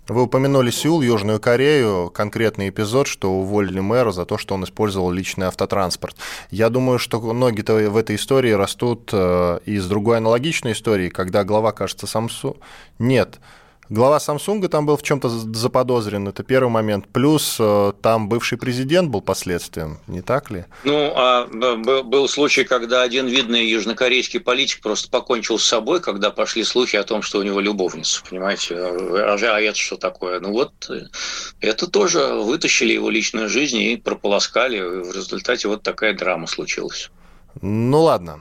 Вы 0.08 0.22
упомянули 0.22 0.70
Сеул, 0.70 1.02
Южную 1.02 1.40
Корею, 1.40 2.12
конкретный 2.14 2.70
эпизод, 2.70 3.08
что 3.08 3.32
уволили 3.32 3.80
мэра 3.80 4.12
за 4.12 4.26
то, 4.26 4.38
что 4.38 4.54
он 4.54 4.64
использовал 4.64 5.10
личный 5.10 5.48
автотранспорт. 5.48 6.16
Я 6.52 6.70
думаю, 6.70 7.00
что 7.00 7.20
ноги-то 7.34 7.74
в 7.90 7.98
этой 7.98 8.16
истории 8.16 8.52
растут 8.52 9.10
э, 9.12 9.60
из 9.66 9.88
другой 9.88 10.18
аналогичной 10.18 10.74
истории, 10.74 11.10
когда 11.10 11.44
глава, 11.44 11.72
кажется, 11.72 12.06
Самсу... 12.06 12.58
Нет, 13.00 13.40
Глава 13.90 14.18
Samsung 14.18 14.68
там 14.68 14.88
был 14.88 14.98
в 14.98 15.04
чем-то 15.04 15.30
заподозрен, 15.30 16.28
это 16.28 16.44
первый 16.44 16.70
момент. 16.70 17.08
Плюс 17.08 17.58
э, 17.60 17.94
там 18.02 18.30
бывший 18.30 18.58
президент 18.58 19.10
был 19.12 19.22
последствием, 19.22 20.00
не 20.08 20.22
так 20.22 20.50
ли? 20.50 20.66
Ну, 20.84 21.14
а 21.16 21.46
был 21.46 22.28
случай, 22.28 22.64
когда 22.64 23.04
один 23.04 23.28
видный 23.28 23.68
южнокорейский 23.68 24.40
политик 24.40 24.82
просто 24.82 25.10
покончил 25.12 25.60
с 25.60 25.66
собой, 25.66 26.02
когда 26.02 26.32
пошли 26.32 26.64
слухи 26.64 26.96
о 26.96 27.04
том, 27.04 27.22
что 27.22 27.40
у 27.40 27.44
него 27.44 27.60
любовница, 27.60 28.24
понимаете? 28.28 28.76
А, 28.76 29.38
а 29.40 29.62
это 29.62 29.78
что 29.78 29.98
такое? 29.98 30.40
Ну 30.40 30.52
вот, 30.52 30.74
э, 30.90 31.04
это 31.62 31.86
тоже 31.86 32.26
вытащили 32.34 32.94
его 32.94 33.12
личную 33.12 33.50
жизнь 33.50 33.78
и 33.78 33.98
прополоскали. 33.98 34.78
И 34.78 34.82
в 34.82 35.16
результате 35.16 35.68
вот 35.68 35.84
такая 35.84 36.16
драма 36.16 36.48
случилась. 36.48 37.12
Ну 37.62 38.02
ладно, 38.02 38.40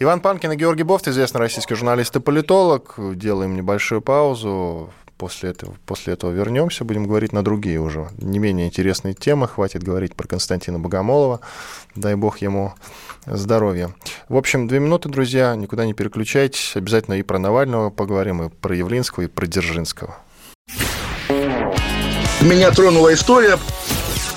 Иван 0.00 0.20
Панкин 0.20 0.52
и 0.52 0.56
Георгий 0.56 0.84
Бофт, 0.84 1.08
известный 1.08 1.40
российский 1.40 1.74
журналист 1.74 2.14
и 2.14 2.20
политолог. 2.20 2.94
Делаем 3.16 3.56
небольшую 3.56 4.00
паузу. 4.00 4.90
После 5.16 5.50
этого, 5.50 5.74
после 5.86 6.12
этого 6.12 6.30
вернемся, 6.30 6.84
будем 6.84 7.08
говорить 7.08 7.32
на 7.32 7.42
другие 7.42 7.80
уже 7.80 8.06
не 8.18 8.38
менее 8.38 8.68
интересные 8.68 9.14
темы. 9.14 9.48
Хватит 9.48 9.82
говорить 9.82 10.14
про 10.14 10.28
Константина 10.28 10.78
Богомолова. 10.78 11.40
Дай 11.96 12.14
бог 12.14 12.38
ему 12.38 12.74
здоровья. 13.26 13.90
В 14.28 14.36
общем, 14.36 14.68
две 14.68 14.78
минуты, 14.78 15.08
друзья, 15.08 15.56
никуда 15.56 15.84
не 15.84 15.94
переключайтесь. 15.94 16.76
Обязательно 16.76 17.14
и 17.14 17.24
про 17.24 17.40
Навального 17.40 17.90
поговорим, 17.90 18.44
и 18.44 18.48
про 18.50 18.76
Явлинского, 18.76 19.24
и 19.24 19.26
про 19.26 19.48
Дзержинского. 19.48 20.16
Меня 22.40 22.70
тронула 22.70 23.12
история. 23.12 23.58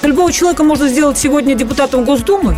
Любого 0.01 0.32
человека 0.32 0.63
можно 0.63 0.88
сделать 0.88 1.20
сегодня 1.20 1.53
депутатом 1.53 2.03
Госдумы 2.03 2.58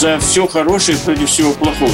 За 0.00 0.18
все 0.18 0.46
хорошее 0.46 0.96
против 0.96 1.28
всего 1.28 1.52
плохого. 1.52 1.92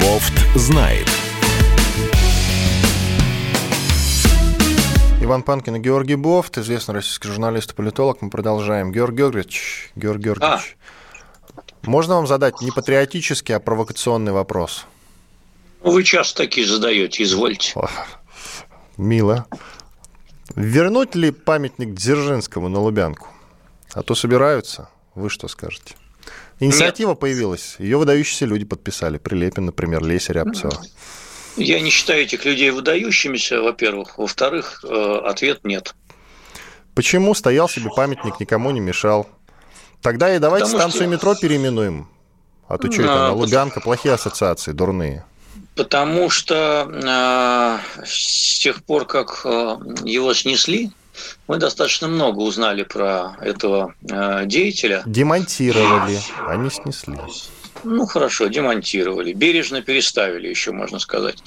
Бофт 0.00 0.32
знает. 0.54 1.08
Иван 5.20 5.42
Панкин 5.42 5.74
и 5.74 5.78
Георгий 5.80 6.14
Бофт, 6.14 6.58
известный 6.58 6.94
российский 6.94 7.26
журналист 7.26 7.72
и 7.72 7.74
политолог. 7.74 8.22
Мы 8.22 8.30
продолжаем. 8.30 8.92
Георгий 8.92 9.16
Георгиевич, 9.16 9.90
Георгий 9.96 10.26
Георгиевич, 10.26 10.76
а. 11.56 11.60
можно 11.90 12.14
вам 12.14 12.28
задать 12.28 12.60
не 12.60 12.70
патриотический, 12.70 13.56
а 13.56 13.58
провокационный 13.58 14.30
вопрос? 14.30 14.86
Вы 15.82 16.04
часто 16.04 16.44
такие 16.44 16.68
задаете, 16.68 17.24
извольте. 17.24 17.72
О, 17.74 17.88
мило. 18.96 19.48
Вернуть 20.56 21.14
ли 21.14 21.30
памятник 21.30 21.94
Дзержинскому 21.94 22.68
на 22.68 22.80
Лубянку? 22.80 23.28
А 23.92 24.02
то 24.02 24.14
собираются. 24.14 24.88
Вы 25.14 25.30
что 25.30 25.48
скажете? 25.48 25.94
Инициатива 26.58 27.10
Нет. 27.10 27.20
появилась. 27.20 27.76
Ее 27.78 27.96
выдающиеся 27.96 28.46
люди 28.46 28.64
подписали. 28.64 29.18
Прилепин, 29.18 29.66
например, 29.66 30.04
Леся 30.04 30.32
Рябцева. 30.32 30.82
Я 31.56 31.80
не 31.80 31.90
считаю 31.90 32.22
этих 32.22 32.44
людей 32.44 32.70
выдающимися, 32.70 33.62
во-первых. 33.62 34.18
Во-вторых, 34.18 34.84
э, 34.84 35.20
ответ 35.24 35.64
нет. 35.64 35.94
Почему 36.94 37.34
стоял 37.34 37.68
себе 37.68 37.90
памятник, 37.94 38.38
никому 38.40 38.70
не 38.70 38.80
мешал? 38.80 39.28
Тогда 40.02 40.34
и 40.34 40.38
давайте 40.38 40.66
Потому 40.66 40.80
станцию 40.80 41.02
что... 41.02 41.10
метро 41.10 41.34
переименуем. 41.34 42.08
А 42.68 42.78
то 42.78 42.90
что 42.90 43.02
это, 43.02 43.14
на 43.14 43.32
Лубянка 43.32 43.80
плохие 43.80 44.14
ассоциации, 44.14 44.72
дурные 44.72 45.24
потому 45.80 46.28
что 46.28 46.90
э, 46.92 48.04
с 48.04 48.58
тех 48.58 48.84
пор, 48.84 49.06
как 49.06 49.40
э, 49.46 49.76
его 50.04 50.34
снесли, 50.34 50.90
мы 51.48 51.56
достаточно 51.56 52.06
много 52.06 52.40
узнали 52.40 52.82
про 52.82 53.38
этого 53.40 53.94
э, 54.02 54.44
деятеля. 54.44 55.02
Демонтировали, 55.06 56.18
они 56.46 56.68
снесли. 56.68 57.16
Ну 57.82 58.04
хорошо, 58.04 58.48
демонтировали, 58.48 59.32
бережно 59.32 59.80
переставили, 59.80 60.48
еще 60.48 60.72
можно 60.72 60.98
сказать. 60.98 61.38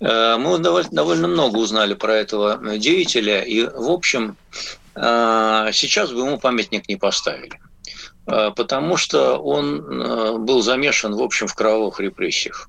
Э, 0.00 0.36
мы 0.36 0.58
довольно 0.58 1.28
много 1.28 1.58
узнали 1.58 1.94
про 1.94 2.16
этого 2.16 2.76
деятеля, 2.78 3.42
и, 3.42 3.62
в 3.62 3.88
общем, 3.88 4.36
э, 4.96 5.70
сейчас 5.72 6.10
бы 6.10 6.22
ему 6.22 6.38
памятник 6.38 6.88
не 6.88 6.96
поставили 6.96 7.60
потому 8.56 8.96
что 8.96 9.36
он 9.36 10.44
был 10.44 10.60
замешан, 10.60 11.14
в 11.14 11.22
общем, 11.22 11.46
в 11.46 11.54
кровавых 11.54 12.00
репрессиях 12.00 12.68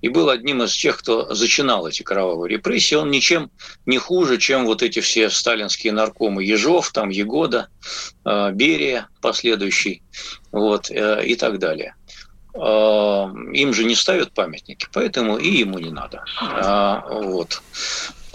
и 0.00 0.08
был 0.08 0.28
одним 0.28 0.62
из 0.62 0.74
тех, 0.74 0.98
кто 0.98 1.34
зачинал 1.34 1.86
эти 1.86 2.02
кровавые 2.02 2.50
репрессии. 2.50 2.94
Он 2.94 3.10
ничем 3.10 3.50
не 3.86 3.98
хуже, 3.98 4.38
чем 4.38 4.66
вот 4.66 4.82
эти 4.82 5.00
все 5.00 5.30
сталинские 5.30 5.92
наркомы 5.92 6.44
Ежов, 6.44 6.90
там 6.92 7.10
Егода, 7.10 7.68
э, 8.24 8.52
Берия 8.52 9.08
последующий, 9.20 10.02
вот, 10.52 10.90
э, 10.90 11.24
и 11.26 11.36
так 11.36 11.58
далее. 11.58 11.94
Э, 12.54 13.26
им 13.52 13.74
же 13.74 13.84
не 13.84 13.94
ставят 13.94 14.32
памятники, 14.32 14.86
поэтому 14.92 15.36
и 15.36 15.48
ему 15.48 15.78
не 15.78 15.90
надо. 15.90 16.24
Вот. 17.10 17.62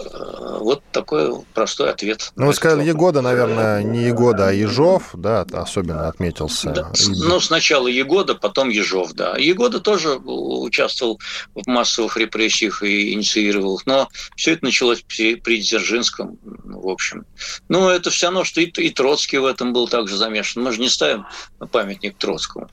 Э, 0.04 0.58
вот 0.60 0.82
такой 0.92 1.32
простой 1.54 1.90
ответ. 1.90 2.32
Ну, 2.36 2.46
вы 2.46 2.54
сказали 2.54 2.86
Егода, 2.86 3.22
наверное, 3.22 3.82
не 3.82 4.04
Егода, 4.04 4.48
а 4.48 4.52
Ежов, 4.52 5.10
да, 5.14 5.46
особенно 5.52 6.08
отметился. 6.08 6.70
Да, 6.70 6.92
ну, 7.08 7.40
сначала 7.40 7.88
Егода, 7.88 8.34
потом 8.34 8.68
Ежов, 8.68 9.12
да. 9.12 9.36
Егода 9.36 9.80
тоже 9.80 10.16
участвовал 10.16 11.20
в 11.54 11.66
массовых 11.66 12.16
репрессиях 12.16 12.82
и 12.82 13.12
инициировал 13.12 13.76
их, 13.76 13.86
но 13.86 14.08
все 14.36 14.52
это 14.52 14.64
началось 14.64 15.02
при, 15.02 15.36
при 15.36 15.60
Дзержинском, 15.60 16.38
в 16.42 16.88
общем. 16.88 17.24
Ну, 17.68 17.88
это 17.88 18.10
все 18.10 18.26
равно, 18.26 18.44
что 18.44 18.60
и, 18.60 18.66
и 18.66 18.90
Троцкий 18.90 19.38
в 19.38 19.46
этом 19.46 19.72
был 19.72 19.88
также 19.88 20.16
замешан. 20.16 20.62
Мы 20.62 20.72
же 20.72 20.80
не 20.80 20.88
ставим 20.88 21.26
памятник 21.70 22.16
Троцкому. 22.18 22.68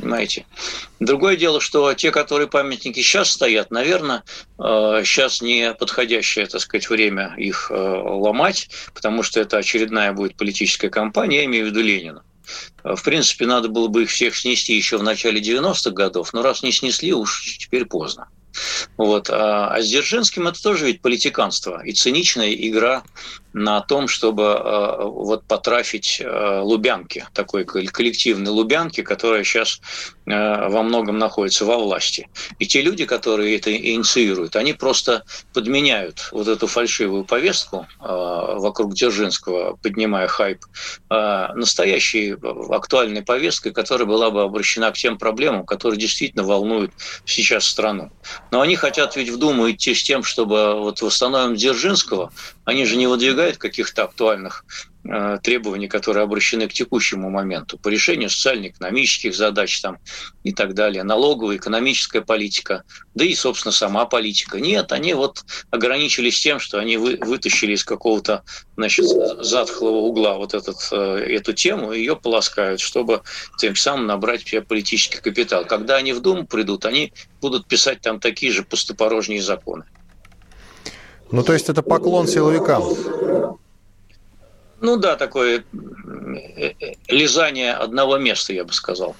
Понимаете? 0.00 0.46
Другое 0.98 1.36
дело, 1.36 1.60
что 1.60 1.92
те, 1.94 2.10
которые 2.10 2.48
памятники 2.48 3.00
сейчас 3.00 3.30
стоят, 3.30 3.70
наверное, 3.70 4.22
сейчас 4.58 5.42
э, 5.42 5.44
не 5.44 5.74
подходящее, 5.74 6.46
так 6.46 6.60
сказать, 6.60 6.88
время 6.88 7.34
их 7.36 7.70
э, 7.70 7.74
ломать, 7.74 8.70
потому 8.94 9.22
что 9.22 9.40
это 9.40 9.58
очередная 9.58 10.12
будет 10.12 10.36
политическая 10.36 10.88
кампания, 10.88 11.38
я 11.38 11.44
имею 11.44 11.66
в 11.66 11.68
виду 11.68 11.82
Ленина. 11.82 12.22
Э, 12.82 12.94
в 12.94 13.02
принципе, 13.02 13.46
надо 13.46 13.68
было 13.68 13.88
бы 13.88 14.04
их 14.04 14.10
всех 14.10 14.36
снести 14.36 14.74
еще 14.74 14.96
в 14.96 15.02
начале 15.02 15.40
90-х 15.40 15.90
годов, 15.90 16.32
но 16.32 16.42
раз 16.42 16.62
не 16.62 16.72
снесли, 16.72 17.12
уж 17.12 17.58
теперь 17.58 17.84
поздно. 17.84 18.28
Вот. 18.96 19.30
А, 19.30 19.74
а 19.74 19.82
с 19.82 19.86
Дзержинским 19.86 20.48
это 20.48 20.60
тоже 20.62 20.86
ведь 20.86 21.02
политиканство 21.02 21.84
и 21.84 21.92
циничная 21.92 22.52
игра 22.52 23.02
на 23.52 23.80
том, 23.80 24.08
чтобы 24.08 24.42
э, 24.42 25.04
вот 25.04 25.44
потрафить 25.44 26.20
э, 26.20 26.60
Лубянки, 26.60 27.26
такой 27.32 27.64
коллективной 27.64 28.50
Лубянки, 28.50 29.02
которая 29.02 29.44
сейчас 29.44 29.80
э, 30.26 30.68
во 30.68 30.82
многом 30.82 31.18
находится 31.18 31.64
во 31.64 31.76
власти. 31.76 32.28
И 32.58 32.66
те 32.66 32.82
люди, 32.82 33.04
которые 33.06 33.56
это 33.56 33.74
инициируют, 33.76 34.56
они 34.56 34.72
просто 34.72 35.24
подменяют 35.52 36.28
вот 36.32 36.48
эту 36.48 36.66
фальшивую 36.66 37.24
повестку 37.24 37.86
вокруг 37.98 38.94
Дзержинского, 38.94 39.76
поднимая 39.82 40.26
хайп, 40.28 40.64
настоящей 41.08 42.36
актуальной 42.70 43.22
повесткой, 43.22 43.72
которая 43.72 44.06
была 44.06 44.30
бы 44.30 44.42
обращена 44.42 44.90
к 44.92 44.96
тем 44.96 45.18
проблемам, 45.18 45.64
которые 45.64 45.98
действительно 45.98 46.44
волнуют 46.44 46.92
сейчас 47.24 47.64
страну. 47.64 48.10
Но 48.50 48.60
они 48.60 48.76
хотят 48.76 49.16
ведь 49.16 49.30
в 49.30 49.38
Думу 49.38 49.70
идти 49.70 49.94
с 49.94 50.02
тем, 50.02 50.22
чтобы 50.22 50.80
вот 50.80 51.00
восстановим 51.02 51.56
Дзержинского, 51.56 52.32
они 52.70 52.84
же 52.84 52.96
не 52.96 53.06
выдвигают 53.06 53.58
каких-то 53.58 54.04
актуальных 54.04 54.64
э, 55.04 55.38
требований, 55.42 55.88
которые 55.88 56.22
обращены 56.22 56.68
к 56.68 56.72
текущему 56.72 57.28
моменту 57.28 57.76
по 57.78 57.88
решению 57.88 58.30
социально-экономических 58.30 59.34
задач 59.34 59.80
там, 59.80 59.98
и 60.44 60.52
так 60.52 60.74
далее, 60.74 61.02
налоговая, 61.02 61.56
экономическая 61.56 62.20
политика, 62.20 62.84
да 63.14 63.24
и, 63.24 63.34
собственно, 63.34 63.72
сама 63.72 64.06
политика. 64.06 64.60
Нет, 64.60 64.92
они 64.92 65.14
вот 65.14 65.44
ограничились 65.70 66.40
тем, 66.40 66.60
что 66.60 66.78
они 66.78 66.96
вы, 66.96 67.18
вытащили 67.20 67.72
из 67.72 67.84
какого-то 67.84 68.44
значит, 68.76 69.06
затхлого 69.06 69.96
угла 69.96 70.36
вот 70.36 70.54
этот, 70.54 70.76
э, 70.92 71.24
эту 71.28 71.52
тему 71.52 71.92
и 71.92 71.98
ее 71.98 72.14
полоскают, 72.14 72.80
чтобы 72.80 73.22
тем 73.58 73.74
самым 73.74 74.06
набрать 74.06 74.46
себе 74.46 74.62
политический 74.62 75.18
капитал. 75.18 75.64
Когда 75.64 75.96
они 75.96 76.12
в 76.12 76.20
Думу 76.20 76.46
придут, 76.46 76.86
они 76.86 77.12
будут 77.40 77.66
писать 77.66 78.00
там 78.00 78.20
такие 78.20 78.52
же 78.52 78.62
пустопорожние 78.62 79.42
законы. 79.42 79.84
Ну, 81.32 81.42
то 81.42 81.52
есть 81.52 81.68
это 81.68 81.82
поклон 81.82 82.26
силовикам? 82.26 82.84
Ну 84.80 84.96
да, 84.96 85.16
такое 85.16 85.64
э, 86.56 86.72
э, 86.80 86.94
лизание 87.08 87.74
одного 87.74 88.18
места, 88.18 88.52
я 88.52 88.64
бы 88.64 88.72
сказал. 88.72 89.14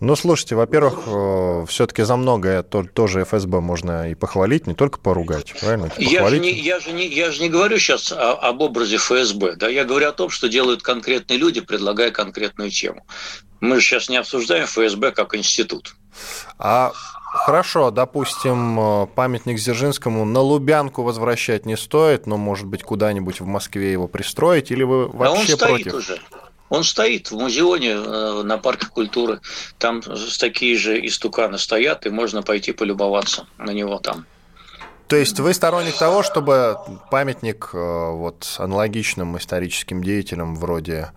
Ну, 0.00 0.16
слушайте, 0.16 0.54
во-первых, 0.54 1.02
э, 1.06 1.66
все-таки 1.68 2.02
за 2.02 2.16
многое 2.16 2.62
тоже 2.62 3.24
ФСБ 3.24 3.60
можно 3.60 4.10
и 4.10 4.14
похвалить, 4.14 4.66
не 4.66 4.74
только 4.74 4.98
поругать, 4.98 5.52
правильно? 5.60 5.92
Я 5.98 6.26
же, 6.26 6.38
не, 6.38 6.50
я, 6.52 6.80
же 6.80 6.92
не, 6.92 7.06
я 7.06 7.30
же 7.30 7.42
не 7.42 7.50
говорю 7.50 7.78
сейчас 7.78 8.10
о, 8.10 8.32
об 8.32 8.62
образе 8.62 8.96
ФСБ, 8.96 9.56
да, 9.56 9.68
я 9.68 9.84
говорю 9.84 10.08
о 10.08 10.12
том, 10.12 10.30
что 10.30 10.48
делают 10.48 10.82
конкретные 10.82 11.38
люди, 11.38 11.60
предлагая 11.60 12.10
конкретную 12.10 12.70
тему. 12.70 13.04
Мы 13.60 13.76
же 13.76 13.82
сейчас 13.82 14.08
не 14.08 14.16
обсуждаем 14.16 14.64
ФСБ 14.64 15.12
как 15.12 15.34
институт. 15.34 15.94
А 16.58 16.92
Хорошо, 17.32 17.92
допустим, 17.92 18.78
э, 18.80 19.06
памятник 19.14 19.58
Дзержинскому 19.58 20.24
на 20.24 20.40
Лубянку 20.40 21.04
возвращать 21.04 21.64
не 21.64 21.76
стоит, 21.76 22.26
но, 22.26 22.36
может 22.36 22.66
быть, 22.66 22.82
куда-нибудь 22.82 23.40
в 23.40 23.46
Москве 23.46 23.92
его 23.92 24.08
пристроить, 24.08 24.72
или 24.72 24.82
вы 24.82 25.06
вообще 25.06 25.52
а 25.52 25.54
он 25.54 25.58
против? 25.58 25.94
уже. 25.94 26.18
Он 26.70 26.82
стоит 26.82 27.30
в 27.30 27.36
музеоне 27.36 27.90
э, 27.90 28.42
на 28.42 28.58
парке 28.58 28.86
культуры. 28.86 29.40
Там 29.78 30.02
такие 30.40 30.76
же 30.76 31.04
истуканы 31.06 31.58
стоят, 31.58 32.04
и 32.06 32.10
можно 32.10 32.42
пойти 32.42 32.72
полюбоваться 32.72 33.46
на 33.58 33.70
него 33.70 33.98
там. 33.98 34.26
То 35.06 35.14
есть 35.14 35.38
вы 35.38 35.54
сторонник 35.54 35.96
того, 35.96 36.24
чтобы 36.24 36.78
памятник 37.12 37.70
э, 37.72 38.10
вот, 38.10 38.56
аналогичным 38.58 39.38
историческим 39.38 40.02
деятелям 40.02 40.56
вроде 40.56 41.12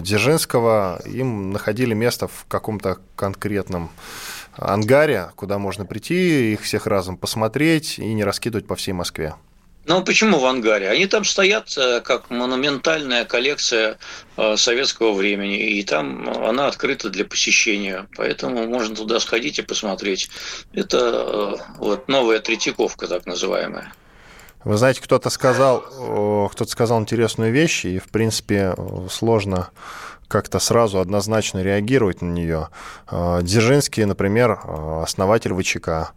Дзержинского 0.00 1.02
им 1.04 1.52
находили 1.52 1.94
место 1.94 2.28
в 2.28 2.46
каком-то 2.48 2.98
конкретном 3.14 3.90
ангаре, 4.56 5.30
куда 5.36 5.58
можно 5.58 5.86
прийти, 5.86 6.52
их 6.52 6.62
всех 6.62 6.86
разом 6.86 7.16
посмотреть 7.16 7.98
и 7.98 8.12
не 8.12 8.24
раскидывать 8.24 8.66
по 8.66 8.76
всей 8.76 8.92
Москве. 8.92 9.34
Ну, 9.86 10.02
почему 10.02 10.40
в 10.40 10.46
ангаре? 10.46 10.90
Они 10.90 11.06
там 11.06 11.24
стоят 11.24 11.76
э, 11.78 12.00
как 12.00 12.28
монументальная 12.28 13.24
коллекция 13.24 13.98
э, 14.36 14.56
советского 14.56 15.12
времени, 15.12 15.58
и 15.78 15.84
там 15.84 16.28
она 16.28 16.66
открыта 16.66 17.08
для 17.08 17.24
посещения, 17.24 18.08
поэтому 18.16 18.66
можно 18.66 18.96
туда 18.96 19.20
сходить 19.20 19.60
и 19.60 19.62
посмотреть. 19.62 20.28
Это 20.72 20.98
э, 20.98 21.54
вот 21.78 22.08
новая 22.08 22.40
Третьяковка, 22.40 23.06
так 23.06 23.26
называемая. 23.26 23.92
Вы 24.64 24.76
знаете, 24.76 25.00
кто-то 25.00 25.30
сказал, 25.30 25.82
кто-то 26.50 26.68
сказал 26.68 26.98
интересную 26.98 27.52
вещь, 27.52 27.84
и, 27.84 28.00
в 28.00 28.08
принципе, 28.08 28.74
сложно 29.08 29.68
как-то 30.28 30.58
сразу 30.58 30.98
однозначно 30.98 31.62
реагировать 31.62 32.22
на 32.22 32.30
нее. 32.30 32.68
А, 33.06 33.42
Дзержинский, 33.42 34.04
например, 34.04 34.58
а, 34.62 35.02
основатель 35.02 35.54
ВЧК. 35.54 36.12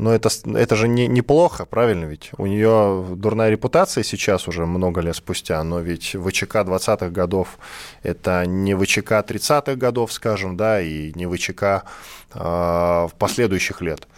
Но 0.00 0.14
это, 0.14 0.30
это 0.54 0.76
же 0.76 0.88
не, 0.88 1.06
неплохо, 1.08 1.66
правильно 1.66 2.06
ведь? 2.06 2.30
У 2.38 2.46
нее 2.46 3.04
дурная 3.16 3.50
репутация 3.50 4.02
сейчас 4.02 4.48
уже 4.48 4.64
много 4.64 5.02
лет 5.02 5.14
спустя, 5.14 5.62
но 5.62 5.80
ведь 5.80 6.16
ВЧК 6.16 6.56
20-х 6.62 7.10
годов– 7.10 7.58
это 8.02 8.46
не 8.46 8.74
ВЧК 8.74 9.20
30-х 9.20 9.74
годов, 9.74 10.10
скажем, 10.14 10.56
да, 10.56 10.80
и 10.80 11.12
не 11.14 11.26
ВЧК 11.26 11.84
э, 12.32 13.08
последующих 13.18 13.82
лет. 13.82 14.08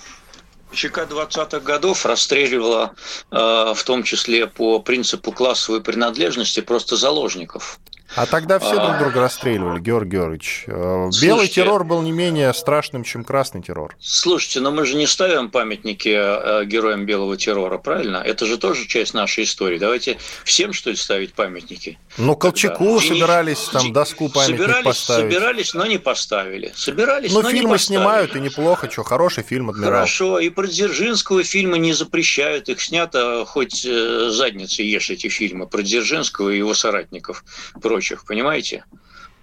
ВЧК 0.70 1.00
20-х 1.00 1.58
годов 1.60 2.06
расстреливала 2.06 2.94
э, 3.32 3.36
в 3.74 3.82
том 3.84 4.04
числе 4.04 4.46
по 4.46 4.78
принципу 4.78 5.32
классовой 5.32 5.82
принадлежности 5.82 6.60
просто 6.60 6.96
заложников. 6.96 7.80
А 8.14 8.26
тогда 8.26 8.58
все 8.58 8.74
друг 8.74 8.98
друга 8.98 9.20
расстреливали, 9.20 9.80
Георгий 9.80 10.10
Георгиевич. 10.10 10.64
Э, 10.66 11.10
белый 11.20 11.48
террор 11.48 11.84
был 11.84 12.02
не 12.02 12.12
менее 12.12 12.52
страшным, 12.52 13.04
чем 13.04 13.24
красный 13.24 13.62
террор. 13.62 13.96
Слушайте, 14.00 14.60
но 14.60 14.70
мы 14.70 14.84
же 14.84 14.96
не 14.96 15.06
ставим 15.06 15.50
памятники 15.50 16.08
э, 16.14 16.64
героям 16.66 17.06
белого 17.06 17.36
террора, 17.36 17.78
правильно? 17.78 18.18
Это 18.18 18.46
же 18.46 18.58
тоже 18.58 18.86
часть 18.86 19.14
нашей 19.14 19.44
истории. 19.44 19.78
Давайте 19.78 20.18
всем, 20.44 20.72
что 20.72 20.90
ли, 20.90 20.96
ставить 20.96 21.32
памятники? 21.32 21.98
Ну, 22.18 22.36
Колчаку 22.36 22.98
Когда? 22.98 23.14
собирались 23.14 23.68
там 23.72 23.92
доску 23.92 24.28
памятник 24.28 24.58
собирались, 24.58 24.84
поставить. 24.84 25.32
Собирались, 25.32 25.74
но 25.74 25.86
не 25.86 25.98
поставили. 25.98 26.72
Собирались, 26.74 27.32
но, 27.32 27.42
но 27.42 27.50
фильмы 27.50 27.72
не 27.72 27.78
снимают, 27.78 28.36
и 28.36 28.40
неплохо, 28.40 28.90
что, 28.90 29.02
хороший 29.02 29.42
фильм 29.42 29.70
«Адмирал». 29.70 29.92
Хорошо, 29.92 30.38
и 30.38 30.50
про 30.50 30.66
Дзержинского 30.66 31.42
фильмы 31.44 31.78
не 31.78 31.92
запрещают. 31.92 32.68
Их 32.68 32.80
снято 32.82 33.44
хоть 33.46 33.84
э, 33.86 34.28
задницы 34.30 34.82
ешь 34.82 35.10
эти 35.10 35.28
фильмы 35.28 35.66
про 35.66 35.82
Дзержинского 35.82 36.50
и 36.50 36.58
его 36.58 36.74
соратников 36.74 37.44
прочее 37.80 38.01
прочих, 38.02 38.24
понимаете? 38.24 38.84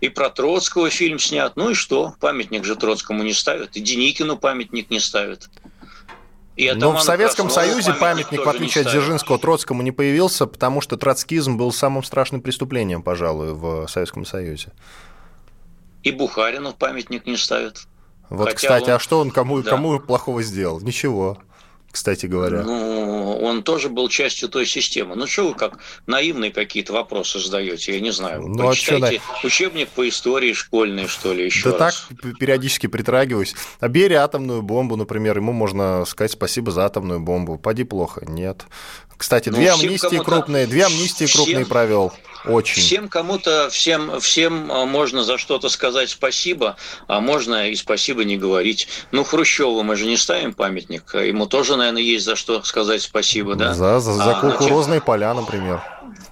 И 0.01 0.09
про 0.09 0.29
Троцкого 0.29 0.89
фильм 0.89 1.19
снят. 1.19 1.53
Ну 1.55 1.71
и 1.71 1.73
что? 1.73 2.13
Памятник 2.19 2.63
же 2.63 2.75
Троцкому 2.75 3.23
не 3.23 3.33
ставят. 3.33 3.75
И 3.75 3.81
Деникину 3.81 4.37
памятник 4.37 4.89
не 4.89 4.99
ставят. 4.99 5.49
И 6.55 6.71
Но 6.71 6.95
в 6.95 7.01
Советском 7.01 7.47
Краснову 7.47 7.69
Союзе 7.69 7.93
памятник, 7.93 8.45
в 8.45 8.49
отличие 8.49 8.83
от 8.83 8.91
Дзержинского, 8.91 9.39
Троцкому 9.39 9.81
не 9.81 9.91
появился, 9.91 10.45
потому 10.45 10.81
что 10.81 10.97
троцкизм 10.97 11.57
был 11.57 11.71
самым 11.71 12.03
страшным 12.03 12.41
преступлением, 12.41 13.01
пожалуй, 13.01 13.53
в 13.53 13.87
Советском 13.87 14.25
Союзе. 14.25 14.71
И 16.03 16.11
Бухарину 16.11 16.73
памятник 16.73 17.25
не 17.25 17.37
ставят. 17.37 17.87
Вот, 18.29 18.45
Хотя 18.45 18.55
кстати, 18.55 18.89
он... 18.89 18.91
а 18.91 18.99
что 18.99 19.19
он 19.19 19.31
кому, 19.31 19.61
да. 19.61 19.69
кому 19.69 19.99
плохого 19.99 20.43
сделал? 20.43 20.81
Ничего 20.81 21.39
кстати 21.91 22.25
говоря. 22.25 22.63
Ну, 22.63 23.37
он 23.41 23.63
тоже 23.63 23.89
был 23.89 24.09
частью 24.09 24.49
той 24.49 24.65
системы. 24.65 25.15
Ну, 25.15 25.27
что 25.27 25.47
вы 25.49 25.53
как 25.53 25.79
наивные 26.05 26.51
какие-то 26.51 26.93
вопросы 26.93 27.39
задаете, 27.39 27.93
я 27.95 27.99
не 27.99 28.11
знаю. 28.11 28.47
Ну, 28.47 28.63
а 28.63 28.69
Почитайте 28.69 29.21
а 29.27 29.45
учебник 29.45 29.89
по 29.89 30.07
истории 30.07 30.53
школьный, 30.53 31.07
что 31.07 31.33
ли, 31.33 31.45
еще 31.45 31.71
Да 31.71 31.77
раз. 31.77 32.07
так, 32.21 32.37
периодически 32.37 32.87
притрагиваюсь. 32.87 33.55
А 33.79 33.87
бери 33.87 34.15
атомную 34.15 34.61
бомбу, 34.61 34.95
например, 34.95 35.37
ему 35.37 35.51
можно 35.51 36.05
сказать 36.05 36.31
спасибо 36.31 36.71
за 36.71 36.85
атомную 36.85 37.19
бомбу. 37.19 37.57
Поди 37.57 37.83
плохо. 37.83 38.23
Нет. 38.27 38.65
Кстати, 39.19 39.49
ну, 39.49 39.57
две 39.57 39.71
амнистии 39.71 40.23
крупные, 40.23 40.65
две 40.65 40.85
амнистии 40.85 41.25
всем, 41.25 41.43
крупные 41.43 41.65
провел. 41.65 42.13
Очень. 42.45 42.81
Всем 42.81 43.09
кому-то, 43.09 43.69
всем, 43.69 44.19
всем 44.19 44.71
а, 44.71 44.85
можно 44.85 45.23
за 45.23 45.37
что-то 45.37 45.69
сказать 45.69 46.09
спасибо, 46.09 46.77
а 47.07 47.19
можно 47.19 47.69
и 47.69 47.75
спасибо 47.75 48.23
не 48.23 48.37
говорить. 48.37 48.87
Ну, 49.11 49.23
Хрущеву 49.23 49.83
мы 49.83 49.95
же 49.95 50.05
не 50.05 50.17
ставим 50.17 50.53
памятник, 50.53 51.13
ему 51.13 51.47
тоже, 51.47 51.75
наверное, 51.75 52.01
есть 52.01 52.25
за 52.25 52.35
что 52.35 52.63
сказать 52.63 53.01
спасибо, 53.01 53.55
да? 53.55 53.73
За, 53.73 53.99
за, 53.99 54.13
за 54.13 54.37
а, 54.37 54.41
кукурузные 54.41 54.99
значит, 54.99 55.05
поля, 55.05 55.33
например 55.33 55.81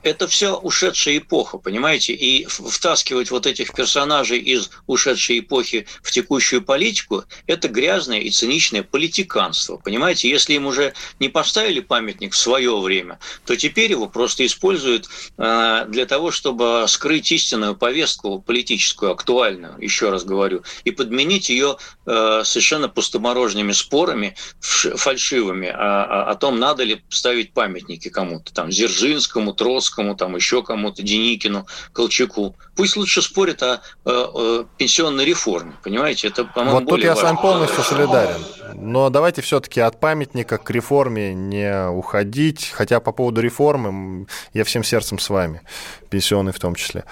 это 0.08 0.28
все 0.28 0.56
ушедшая 0.56 1.18
эпоха, 1.18 1.58
понимаете? 1.58 2.14
И 2.14 2.46
втаскивать 2.46 3.32
вот 3.32 3.46
этих 3.46 3.74
персонажей 3.74 4.40
из 4.40 4.70
ушедшей 4.88 5.40
эпохи 5.40 5.88
в 6.02 6.12
текущую 6.12 6.62
политику– 6.62 7.24
это 7.48 7.68
грязное 7.68 8.20
и 8.20 8.30
циничное 8.30 8.84
политиканство, 8.84 9.78
понимаете? 9.78 10.30
Если 10.30 10.54
им 10.54 10.66
уже 10.66 10.94
не 11.20 11.30
поставили 11.30 11.80
памятник 11.80 12.34
в 12.34 12.38
свое 12.38 12.78
время, 12.80 13.20
то 13.46 13.56
теперь 13.56 13.92
его 13.92 14.08
просто 14.08 14.46
используют 14.46 15.08
э, 15.38 15.86
для 15.90 16.06
того, 16.06 16.32
чтобы 16.32 16.86
скрыть 16.88 17.32
истинную 17.32 17.76
повестку 17.76 18.40
политическую, 18.40 19.12
актуальную, 19.12 19.76
еще 19.80 20.10
раз 20.10 20.24
говорю, 20.24 20.64
и 20.84 20.92
подменить 20.92 21.50
ее 21.50 21.78
э, 22.06 22.42
совершенно 22.44 22.90
пустоморожными 22.90 23.74
спорами 23.74 24.36
фальшивыми 24.60 25.68
о, 25.68 26.24
о 26.32 26.36
том, 26.36 26.60
надо 26.60 26.84
ли 26.84 27.02
ставить 27.10 27.54
памятники 27.54 28.10
кому-то, 28.10 28.54
там, 28.54 28.70
Дзержинскому, 28.70 29.54
Троцкому, 29.54 29.97
Жуковскому, 29.98 30.16
там 30.16 30.36
еще 30.36 30.64
кому-то, 30.64 31.02
Деникину, 31.02 31.66
Колчаку. 31.94 32.56
Пусть 32.76 32.98
лучше 32.98 33.22
спорят 33.22 33.64
о, 33.64 33.82
о, 34.06 34.12
о 34.12 34.66
пенсионной 34.78 35.26
реформе, 35.26 35.74
понимаете? 35.84 36.28
Это, 36.28 36.46
по-моему, 36.46 36.80
Вот 36.80 36.90
тут 36.90 37.04
я 37.04 37.16
с 37.16 37.22
вами 37.22 37.38
полностью 37.38 37.84
солидарен. 37.84 38.42
Но 38.76 39.10
давайте 39.10 39.42
все-таки 39.42 39.82
от 39.82 40.00
памятника 40.00 40.58
к 40.58 40.70
реформе 40.70 41.34
не 41.34 41.90
уходить. 41.90 42.72
Хотя 42.74 43.00
по 43.00 43.12
поводу 43.12 43.42
реформы 43.42 44.28
я 44.54 44.64
всем 44.64 44.84
сердцем 44.84 45.20
с 45.20 45.30
вами, 45.30 45.62
пенсионной 46.10 46.54
в 46.54 46.60
том 46.60 46.76
числе 46.76 47.04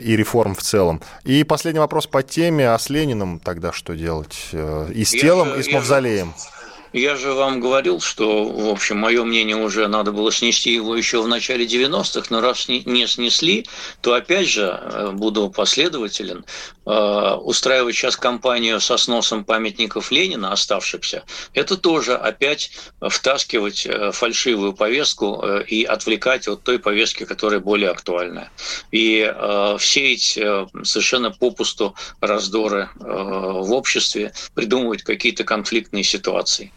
и 0.00 0.16
реформ 0.16 0.54
в 0.54 0.62
целом. 0.62 1.00
И 1.24 1.42
последний 1.42 1.80
вопрос 1.80 2.06
по 2.06 2.22
теме, 2.22 2.68
а 2.68 2.78
с 2.78 2.88
Лениным 2.88 3.40
тогда 3.40 3.72
что 3.72 3.94
делать? 3.94 4.50
Э, 4.52 4.88
и 4.94 5.04
с 5.04 5.10
телом, 5.10 5.48
я, 5.48 5.56
и 5.56 5.62
с 5.64 5.72
мавзолеем? 5.72 6.32
Я 6.36 6.61
я 6.92 7.16
же 7.16 7.32
вам 7.32 7.60
говорил, 7.60 8.00
что, 8.00 8.44
в 8.44 8.68
общем, 8.68 8.98
мое 8.98 9.24
мнение 9.24 9.56
уже 9.56 9.88
надо 9.88 10.12
было 10.12 10.30
снести 10.30 10.72
его 10.72 10.94
еще 10.94 11.22
в 11.22 11.28
начале 11.28 11.64
90-х, 11.64 12.26
но 12.30 12.40
раз 12.40 12.68
не 12.68 13.06
снесли, 13.06 13.66
то 14.00 14.12
опять 14.12 14.48
же 14.48 14.62
э, 14.62 15.10
буду 15.12 15.48
последователен. 15.48 16.44
Э, 16.84 17.34
устраивать 17.34 17.94
сейчас 17.94 18.16
кампанию 18.16 18.80
со 18.80 18.98
сносом 18.98 19.44
памятников 19.44 20.10
Ленина, 20.10 20.52
оставшихся, 20.52 21.24
это 21.54 21.76
тоже 21.76 22.14
опять 22.14 22.72
втаскивать 23.00 23.86
э, 23.86 24.12
фальшивую 24.12 24.74
повестку 24.74 25.42
и 25.66 25.84
отвлекать 25.84 26.46
от 26.46 26.62
той 26.62 26.78
повестки, 26.78 27.24
которая 27.24 27.60
более 27.60 27.90
актуальная. 27.90 28.50
И 28.90 29.32
сеять 29.80 30.38
совершенно 30.84 31.30
попусту 31.30 31.94
раздоры 32.20 32.90
в 32.96 33.72
обществе, 33.72 34.32
придумывать 34.54 35.02
какие-то 35.02 35.44
конфликтные 35.44 36.04
ситуации. 36.04 36.72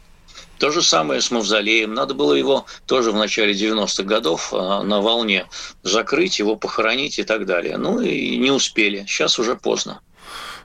То 0.60 0.72
же 0.72 0.82
самое 0.82 1.22
с 1.22 1.32
мавзолеем. 1.32 1.94
Надо 1.94 2.14
было 2.14 2.34
его 2.34 2.66
тоже 2.86 3.12
в 3.12 3.16
начале 3.16 3.54
90-х 3.54 4.04
годов 4.04 4.54
а, 4.54 4.84
на 4.84 5.02
волне 5.02 5.48
закрыть, 5.84 6.40
его 6.40 6.56
похоронить 6.56 7.20
и 7.20 7.24
так 7.24 7.46
далее. 7.46 7.78
Ну 7.78 8.00
и 8.02 8.38
не 8.38 8.52
успели. 8.52 9.06
Сейчас 9.08 9.38
уже 9.40 9.56
поздно. 9.56 10.02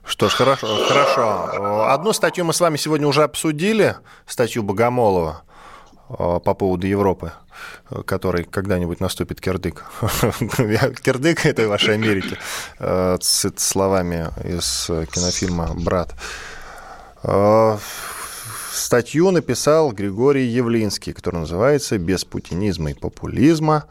Что 0.05 0.29
ж, 0.29 0.33
хорошо, 0.33 0.67
хорошо. 0.87 1.87
Одну 1.89 2.13
статью 2.13 2.45
мы 2.45 2.53
с 2.53 2.61
вами 2.61 2.77
сегодня 2.77 3.07
уже 3.07 3.23
обсудили, 3.23 3.97
статью 4.27 4.63
Богомолова 4.63 5.43
а, 6.09 6.39
по 6.39 6.55
поводу 6.55 6.87
Европы, 6.87 7.33
который 8.07 8.45
когда-нибудь 8.45 9.01
наступит 9.01 9.41
кирдык. 9.41 9.85
Кирдык 11.03 11.47
этой 11.47 11.67
вашей 11.67 11.95
Америки, 11.95 12.39
а, 12.79 13.19
с 13.21 13.53
словами 13.57 14.29
из 14.45 14.87
кинофильма 14.87 15.73
«Брат». 15.75 16.15
Статью 18.73 19.31
написал 19.33 19.93
Григорий 19.93 20.47
Явлинский, 20.47 21.13
которая 21.13 21.43
называется 21.43 21.99
«Без 21.99 22.25
путинизма 22.25 22.93
и 22.93 22.95
популизма». 22.95 23.87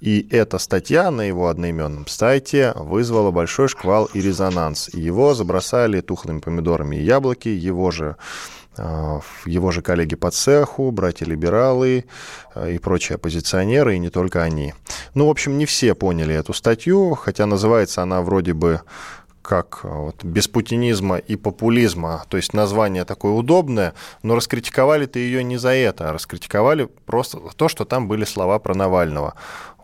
И 0.00 0.28
эта 0.30 0.58
статья 0.58 1.10
на 1.10 1.22
его 1.22 1.48
одноименном 1.48 2.06
сайте 2.06 2.72
вызвала 2.76 3.30
большой 3.30 3.68
шквал 3.68 4.04
и 4.12 4.20
резонанс. 4.20 4.90
Его 4.92 5.34
забросали 5.34 6.00
тухлыми 6.00 6.40
помидорами 6.40 6.96
и 6.96 7.02
яблоки, 7.02 7.48
его 7.48 7.90
же 7.90 8.16
э, 8.76 9.20
его 9.44 9.72
же 9.72 9.82
коллеги 9.82 10.14
по 10.14 10.30
цеху, 10.30 10.92
братья-либералы 10.92 12.04
э, 12.54 12.74
и 12.74 12.78
прочие 12.78 13.16
оппозиционеры, 13.16 13.96
и 13.96 13.98
не 13.98 14.10
только 14.10 14.42
они. 14.42 14.72
Ну, 15.14 15.26
в 15.26 15.30
общем, 15.30 15.58
не 15.58 15.66
все 15.66 15.94
поняли 15.94 16.34
эту 16.34 16.52
статью, 16.52 17.14
хотя 17.14 17.46
называется 17.46 18.02
она 18.02 18.22
вроде 18.22 18.52
бы 18.52 18.82
как 19.48 19.80
э, 19.82 19.88
вот, 19.88 20.24
без 20.24 20.46
путинизма 20.46 21.16
и 21.16 21.34
популизма, 21.34 22.24
то 22.28 22.36
есть 22.36 22.52
название 22.52 23.06
такое 23.06 23.32
удобное, 23.32 23.94
но 24.22 24.34
раскритиковали-то 24.34 25.18
ее 25.18 25.42
не 25.42 25.56
за 25.56 25.70
это, 25.70 26.10
а 26.10 26.12
раскритиковали 26.12 26.84
просто 27.06 27.40
за 27.40 27.56
то, 27.56 27.68
что 27.68 27.86
там 27.86 28.08
были 28.08 28.24
слова 28.24 28.58
про 28.58 28.74
Навального. 28.74 29.34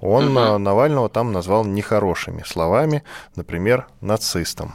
Он 0.03 0.37
угу. 0.37 0.59
Навального 0.59 1.09
там 1.09 1.33
назвал 1.33 1.65
нехорошими 1.65 2.43
словами, 2.45 3.05
например, 3.37 3.87
нацистом. 4.03 4.75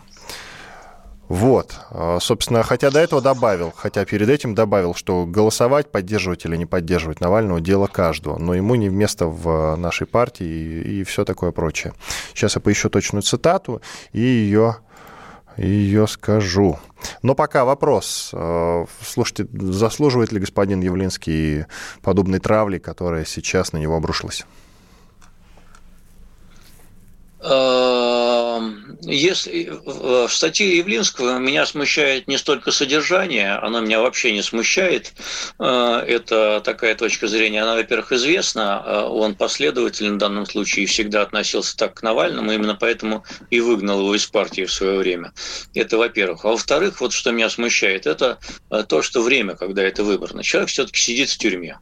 Вот, 1.30 1.76
а, 1.92 2.18
собственно, 2.20 2.64
хотя 2.64 2.90
до 2.90 3.00
этого 3.00 3.22
добавил, 3.22 3.72
хотя 3.76 4.04
перед 4.04 4.28
этим 4.30 4.56
добавил, 4.56 4.96
что 4.96 5.28
голосовать, 5.28 5.92
поддерживать 5.92 6.44
или 6.46 6.58
не 6.58 6.66
поддерживать 6.66 7.22
Навального– 7.22 7.62
дело 7.70 7.86
каждого, 7.86 8.40
но 8.40 8.56
ему 8.56 8.74
не 8.74 8.90
место 8.90 9.28
в 9.28 9.76
нашей 9.76 10.08
партии 10.08 10.48
и, 10.48 11.02
и 11.02 11.04
все 11.04 11.26
такое 11.26 11.52
прочее. 11.52 11.94
Сейчас 12.34 12.56
я 12.56 12.62
поищу 12.62 12.90
точную 12.90 13.22
цитату 13.22 13.84
и 14.12 14.22
ее, 14.22 14.78
ее 15.56 16.08
скажу. 16.08 16.80
Но 17.22 17.36
пока 17.36 17.64
вопрос. 17.64 18.32
А, 18.34 18.86
слушайте, 19.06 19.46
заслуживает 19.54 20.32
ли 20.32 20.40
господин 20.40 20.82
Явлинский 20.82 21.66
подобной 22.02 22.40
травли, 22.40 22.80
которая 22.80 23.24
сейчас 23.24 23.72
на 23.72 23.78
него 23.78 23.96
обрушилась? 23.96 24.48
Если 29.02 29.72
в 29.86 30.30
статье 30.30 30.78
Явлинского 30.78 31.38
меня 31.38 31.66
смущает 31.66 32.28
не 32.28 32.38
столько 32.38 32.72
содержание, 32.72 33.54
оно 33.54 33.80
меня 33.80 34.02
вообще 34.02 34.32
не 34.32 34.42
смущает. 34.42 35.14
Э, 35.60 36.04
это 36.08 36.62
такая 36.64 36.96
точка 36.96 37.28
зрения, 37.28 37.62
она, 37.62 37.76
во-первых, 37.76 38.12
известна, 38.12 38.84
э, 38.86 39.02
он 39.04 39.36
последователен 39.36 40.16
в 40.16 40.18
данном 40.18 40.46
случае 40.46 40.86
всегда 40.86 41.22
относился 41.22 41.78
так 41.78 41.96
к 41.96 42.04
Навальному, 42.04 42.52
именно 42.52 42.76
поэтому 42.76 43.24
и 43.50 43.60
выгнал 43.60 44.00
его 44.00 44.16
из 44.16 44.26
партии 44.26 44.66
в 44.66 44.74
свое 44.74 44.98
время. 44.98 45.34
Это, 45.74 45.98
во-первых. 45.98 46.46
А 46.46 46.50
во-вторых, 46.50 47.02
вот 47.02 47.14
что 47.14 47.32
меня 47.32 47.50
смущает, 47.50 48.06
это 48.08 48.40
э, 48.70 48.84
то, 48.88 49.02
что 49.02 49.22
время, 49.22 49.56
когда 49.56 49.84
это 49.84 50.04
выбрано. 50.04 50.44
Человек 50.44 50.70
все-таки 50.70 51.00
сидит 51.00 51.30
в 51.30 51.38
тюрьме. 51.38 51.80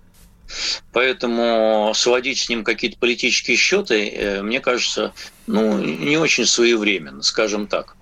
Поэтому 0.93 1.91
сводить 1.93 2.39
с 2.39 2.47
ним 2.47 2.63
какие-то 2.63 2.97
политические 2.97 3.57
счеты, 3.57 4.39
мне 4.41 4.61
кажется, 4.61 5.13
ну, 5.47 5.79
не 5.79 6.17
очень 6.17 6.45
своевременно, 6.45 7.23
скажем 7.23 7.67
так. 7.67 7.95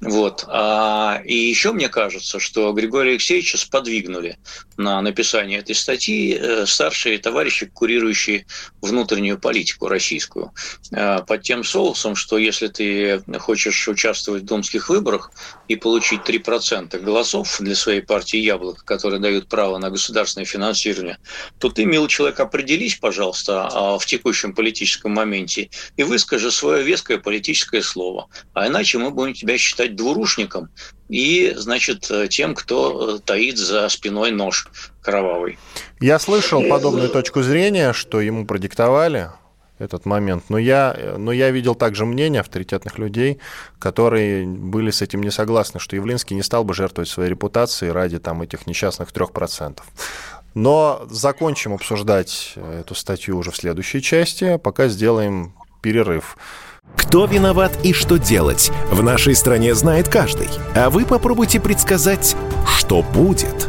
Вот. 0.00 0.44
А, 0.48 1.20
и 1.24 1.34
еще 1.34 1.72
мне 1.72 1.88
кажется, 1.88 2.38
что 2.38 2.72
Григория 2.72 3.12
Алексеевича 3.12 3.58
сподвигнули 3.58 4.38
на 4.76 5.00
написание 5.00 5.58
этой 5.58 5.74
статьи 5.74 6.36
э, 6.38 6.66
старшие 6.66 7.18
товарищи, 7.18 7.66
курирующие 7.66 8.46
внутреннюю 8.80 9.38
политику 9.38 9.88
российскую, 9.88 10.52
э, 10.92 11.20
под 11.26 11.42
тем 11.42 11.64
соусом, 11.64 12.14
что 12.14 12.38
если 12.38 12.68
ты 12.68 13.22
хочешь 13.38 13.88
участвовать 13.88 14.42
в 14.42 14.46
думских 14.46 14.88
выборах 14.88 15.32
и 15.66 15.74
получить 15.74 16.20
3% 16.20 16.98
голосов 17.00 17.58
для 17.60 17.74
своей 17.74 18.00
партии 18.00 18.38
«Яблоко», 18.38 18.84
которые 18.84 19.20
дают 19.20 19.48
право 19.48 19.78
на 19.78 19.90
государственное 19.90 20.46
финансирование, 20.46 21.18
то 21.58 21.70
ты, 21.70 21.84
милый 21.84 22.08
человек, 22.08 22.38
определись, 22.38 22.96
пожалуйста, 22.96 23.68
а, 23.72 23.98
в 23.98 24.06
текущем 24.06 24.54
политическом 24.54 25.12
моменте 25.12 25.70
и 25.96 26.04
выскажи 26.04 26.52
свое 26.52 26.87
веское 26.88 27.18
политическое 27.18 27.82
слово. 27.82 28.28
А 28.54 28.66
иначе 28.66 28.98
мы 28.98 29.10
будем 29.10 29.34
тебя 29.34 29.58
считать 29.58 29.94
двурушником 29.94 30.68
и, 31.08 31.54
значит, 31.56 32.10
тем, 32.30 32.54
кто 32.54 33.16
э, 33.16 33.18
таит 33.24 33.56
за 33.58 33.88
спиной 33.88 34.30
нож 34.30 34.68
кровавый. 35.00 35.58
Я 36.00 36.18
слышал 36.18 36.62
подобную 36.68 37.08
точку 37.08 37.42
зрения, 37.42 37.92
что 37.92 38.20
ему 38.20 38.46
продиктовали 38.46 39.30
этот 39.78 40.06
момент. 40.06 40.44
Но 40.48 40.58
я, 40.58 41.14
но 41.18 41.32
я 41.32 41.50
видел 41.50 41.74
также 41.74 42.04
мнение 42.04 42.40
авторитетных 42.40 42.98
людей, 42.98 43.38
которые 43.78 44.46
были 44.46 44.90
с 44.90 45.02
этим 45.02 45.22
не 45.22 45.30
согласны, 45.30 45.80
что 45.80 45.96
Явлинский 45.96 46.34
не 46.34 46.42
стал 46.42 46.64
бы 46.64 46.74
жертвовать 46.74 47.08
своей 47.08 47.30
репутацией 47.30 47.92
ради 47.92 48.18
там, 48.18 48.42
этих 48.42 48.66
несчастных 48.66 49.12
трех 49.12 49.32
процентов. 49.32 49.86
Но 50.54 51.06
закончим 51.10 51.74
обсуждать 51.74 52.54
эту 52.56 52.94
статью 52.94 53.38
уже 53.38 53.50
в 53.50 53.56
следующей 53.56 54.02
части, 54.02 54.56
пока 54.56 54.88
сделаем 54.88 55.54
перерыв. 55.82 56.36
Кто 56.96 57.26
виноват 57.26 57.78
и 57.84 57.92
что 57.92 58.18
делать, 58.18 58.70
в 58.90 59.02
нашей 59.02 59.34
стране 59.34 59.74
знает 59.74 60.08
каждый. 60.08 60.48
А 60.74 60.90
вы 60.90 61.04
попробуйте 61.04 61.60
предсказать, 61.60 62.36
что 62.66 63.02
будет. 63.02 63.68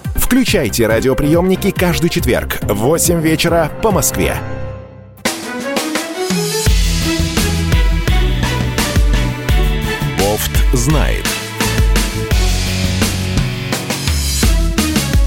Включайте 0.31 0.87
радиоприемники 0.87 1.71
каждый 1.71 2.09
четверг 2.09 2.57
в 2.61 2.73
8 2.73 3.19
вечера 3.19 3.69
по 3.83 3.91
Москве. 3.91 4.37
Бофт 10.17 10.51
знает. 10.71 11.25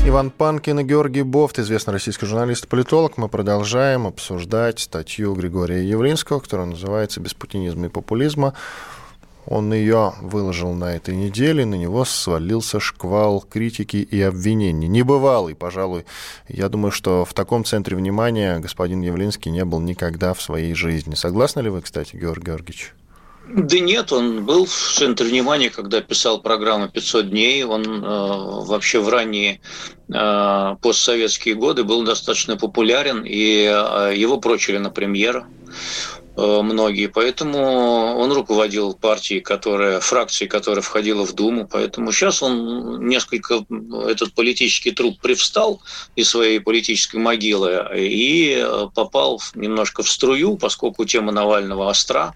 Иван 0.07 0.31
Панкин 0.31 0.81
и 0.81 0.85
Георгий 0.85 1.23
Бофт, 1.23 1.59
известный 1.59 1.93
российский 1.93 2.25
журналист 2.25 2.65
и 2.65 2.69
политолог. 2.69 3.19
Мы 3.19 3.29
продолжаем 3.29 4.07
обсуждать 4.07 4.81
статью 4.81 5.35
Григория 5.35 5.85
Явлинского, 5.87 6.41
которая 6.41 6.67
называется 6.67 7.21
«Без 7.21 7.35
путинизма 7.35 7.87
и 7.87 7.89
популизма. 7.91 8.55
Он 9.47 9.73
ее 9.73 10.15
выложил 10.21 10.73
на 10.73 10.97
этой 10.97 11.15
неделе, 11.15 11.65
на 11.67 11.75
него 11.75 12.05
свалился 12.05 12.81
шквал 12.81 13.41
критики 13.41 13.97
и 13.97 14.21
обвинений. 14.23 14.89
Небывалый, 14.89 15.55
пожалуй. 15.55 16.05
Я 16.49 16.69
думаю, 16.69 16.93
что 16.93 17.25
в 17.25 17.35
таком 17.35 17.65
центре 17.65 17.97
внимания 17.97 18.59
господин 18.59 19.03
Явлинский 19.03 19.51
не 19.51 19.65
был 19.65 19.81
никогда 19.81 20.35
в 20.35 20.43
своей 20.43 20.75
жизни. 20.75 21.15
Согласны 21.15 21.61
ли 21.61 21.71
вы, 21.71 21.83
кстати, 21.83 22.17
Георгий 22.17 22.45
Георгиевич? 22.45 22.95
Да 23.47 23.79
нет, 23.79 24.11
он 24.11 24.45
был 24.47 24.65
в 24.65 24.73
центре 24.73 25.27
внимания, 25.27 25.69
когда 25.69 26.01
писал 26.01 26.41
программу 26.41 26.87
«500 26.87 27.25
дней». 27.25 27.63
Он 27.63 27.85
э, 27.85 28.65
вообще 28.67 29.01
в 29.01 29.09
ранние 29.11 29.61
э, 30.09 30.77
постсоветские 30.81 31.55
годы 31.55 31.85
был 31.85 32.05
достаточно 32.05 32.57
популярен, 32.57 33.23
и 33.27 33.67
э, 33.67 34.15
его 34.17 34.39
прочили 34.39 34.79
на 34.79 34.89
премьера. 34.89 35.47
Э, 36.37 36.63
многие. 36.63 37.07
Поэтому 37.07 37.59
он 37.59 38.33
руководил 38.33 38.95
партией, 38.95 39.41
которая, 39.41 40.01
фракцией, 40.01 40.49
которая 40.49 40.83
входила 40.83 41.25
в 41.25 41.33
Думу. 41.33 41.69
Поэтому 41.71 42.11
сейчас 42.11 42.43
он 42.43 43.07
несколько, 43.07 43.65
этот 44.09 44.35
политический 44.35 44.91
труп 44.91 45.21
привстал 45.21 45.81
из 46.17 46.29
своей 46.29 46.59
политической 46.59 47.17
могилы 47.17 47.87
и 47.95 48.57
э, 48.59 48.87
попал 48.95 49.41
немножко 49.55 50.03
в 50.03 50.11
струю, 50.11 50.57
поскольку 50.57 51.05
тема 51.05 51.31
Навального 51.31 51.89
остра. 51.89 52.35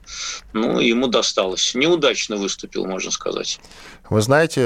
Ну, 0.52 0.78
ему 0.78 1.08
досталось. 1.08 1.74
Неудачно 1.74 2.36
выступил, 2.36 2.86
можно 2.86 3.10
сказать. 3.10 3.58
Вы 4.10 4.22
знаете, 4.22 4.60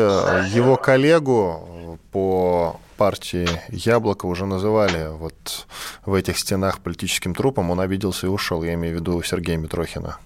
его 0.55 0.77
коллегу 0.77 1.99
по 2.13 2.79
партии 3.03 3.49
Яблоко 3.69 4.27
уже 4.27 4.47
называли 4.47 5.09
вот 5.11 5.67
в 6.07 6.15
этих 6.15 6.39
стенах 6.39 6.79
политическим 6.79 7.35
трупом, 7.35 7.73
он 7.73 7.81
обиделся 7.81 8.29
и 8.29 8.31
ушел. 8.31 8.63
Я 8.63 8.75
имею 8.75 8.95
в 8.97 9.01
виду 9.01 9.21
Сергея 9.25 9.57
Митрохина. 9.57 10.19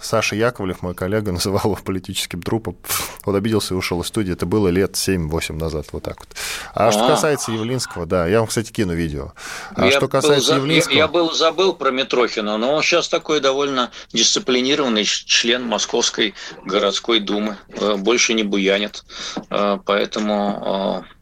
Саша 0.00 0.36
Яковлев, 0.36 0.82
мой 0.82 0.94
коллега, 0.94 1.30
называл 1.38 1.62
его 1.64 1.76
политическим 1.76 2.42
трупом. 2.42 2.76
Он 3.24 3.36
обиделся 3.36 3.74
и 3.74 3.76
ушел 3.76 4.00
из 4.02 4.08
студии. 4.08 4.32
Это 4.32 4.46
было 4.46 4.66
лет 4.66 4.94
7-8 4.94 5.52
назад, 5.54 5.86
вот 5.92 6.02
так 6.02 6.18
вот. 6.18 6.28
А, 6.74 6.88
а 6.88 6.92
что 6.92 7.06
касается 7.06 7.52
Явлинского, 7.52 8.04
да, 8.04 8.26
я 8.26 8.40
вам, 8.40 8.48
кстати, 8.48 8.72
кину 8.72 8.94
видео. 8.94 9.32
А 9.74 9.86
я 9.86 9.92
что 9.92 10.08
касается 10.08 10.54
был, 10.54 10.62
Явлинского... 10.62 10.92
Я, 10.92 10.98
я 10.98 11.08
был 11.08 11.32
забыл 11.32 11.72
про 11.72 11.92
Митрохина, 11.92 12.56
но 12.58 12.74
он 12.74 12.82
сейчас 12.82 13.08
такой 13.08 13.40
довольно 13.40 13.92
дисциплинированный 14.12 15.04
член 15.04 15.64
Московской 15.64 16.34
городской 16.64 17.20
думы. 17.20 17.56
Э, 17.68 17.94
больше 17.96 18.34
не 18.34 18.42
буянит. 18.42 19.04
Э, 19.50 19.78
поэтому 19.84 21.04
э, 21.04 21.15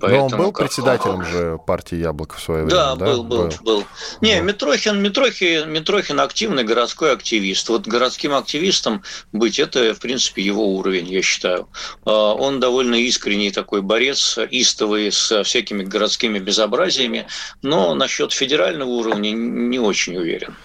Поэтому 0.00 0.28
Но 0.28 0.36
он 0.36 0.42
был 0.42 0.52
как... 0.52 0.66
председателем 0.66 1.24
же 1.24 1.58
партии 1.66 1.96
Яблоко 1.96 2.36
в 2.36 2.40
свое 2.40 2.64
время, 2.64 2.76
да? 2.76 2.96
Да, 2.96 3.06
был, 3.06 3.22
был, 3.22 3.38
был. 3.44 3.52
был. 3.62 3.84
Не, 4.20 4.38
был. 4.38 4.46
Митрохин, 4.46 5.02
Митрохин, 5.02 5.70
Митрохин 5.70 6.20
активный 6.20 6.64
городской 6.64 7.12
активист. 7.12 7.68
Вот 7.68 7.86
городским 7.86 8.34
активистом 8.34 9.02
быть, 9.32 9.58
это, 9.58 9.94
в 9.94 10.00
принципе, 10.00 10.42
его 10.42 10.66
уровень, 10.66 11.08
я 11.08 11.22
считаю. 11.22 11.68
А, 12.04 12.34
он 12.34 12.60
довольно 12.60 12.96
искренний 12.96 13.50
такой 13.50 13.82
борец, 13.82 14.38
истовый 14.50 15.12
с 15.12 15.42
всякими 15.44 15.84
городскими 15.84 16.38
безобразиями, 16.38 17.26
но 17.62 17.94
насчет 17.94 18.32
федерального 18.32 18.90
уровня 18.90 19.30
не 19.30 19.78
очень 19.78 20.16
уверен. 20.16 20.56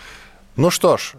Ну 0.58 0.70
что 0.70 0.98
ж, 0.98 1.14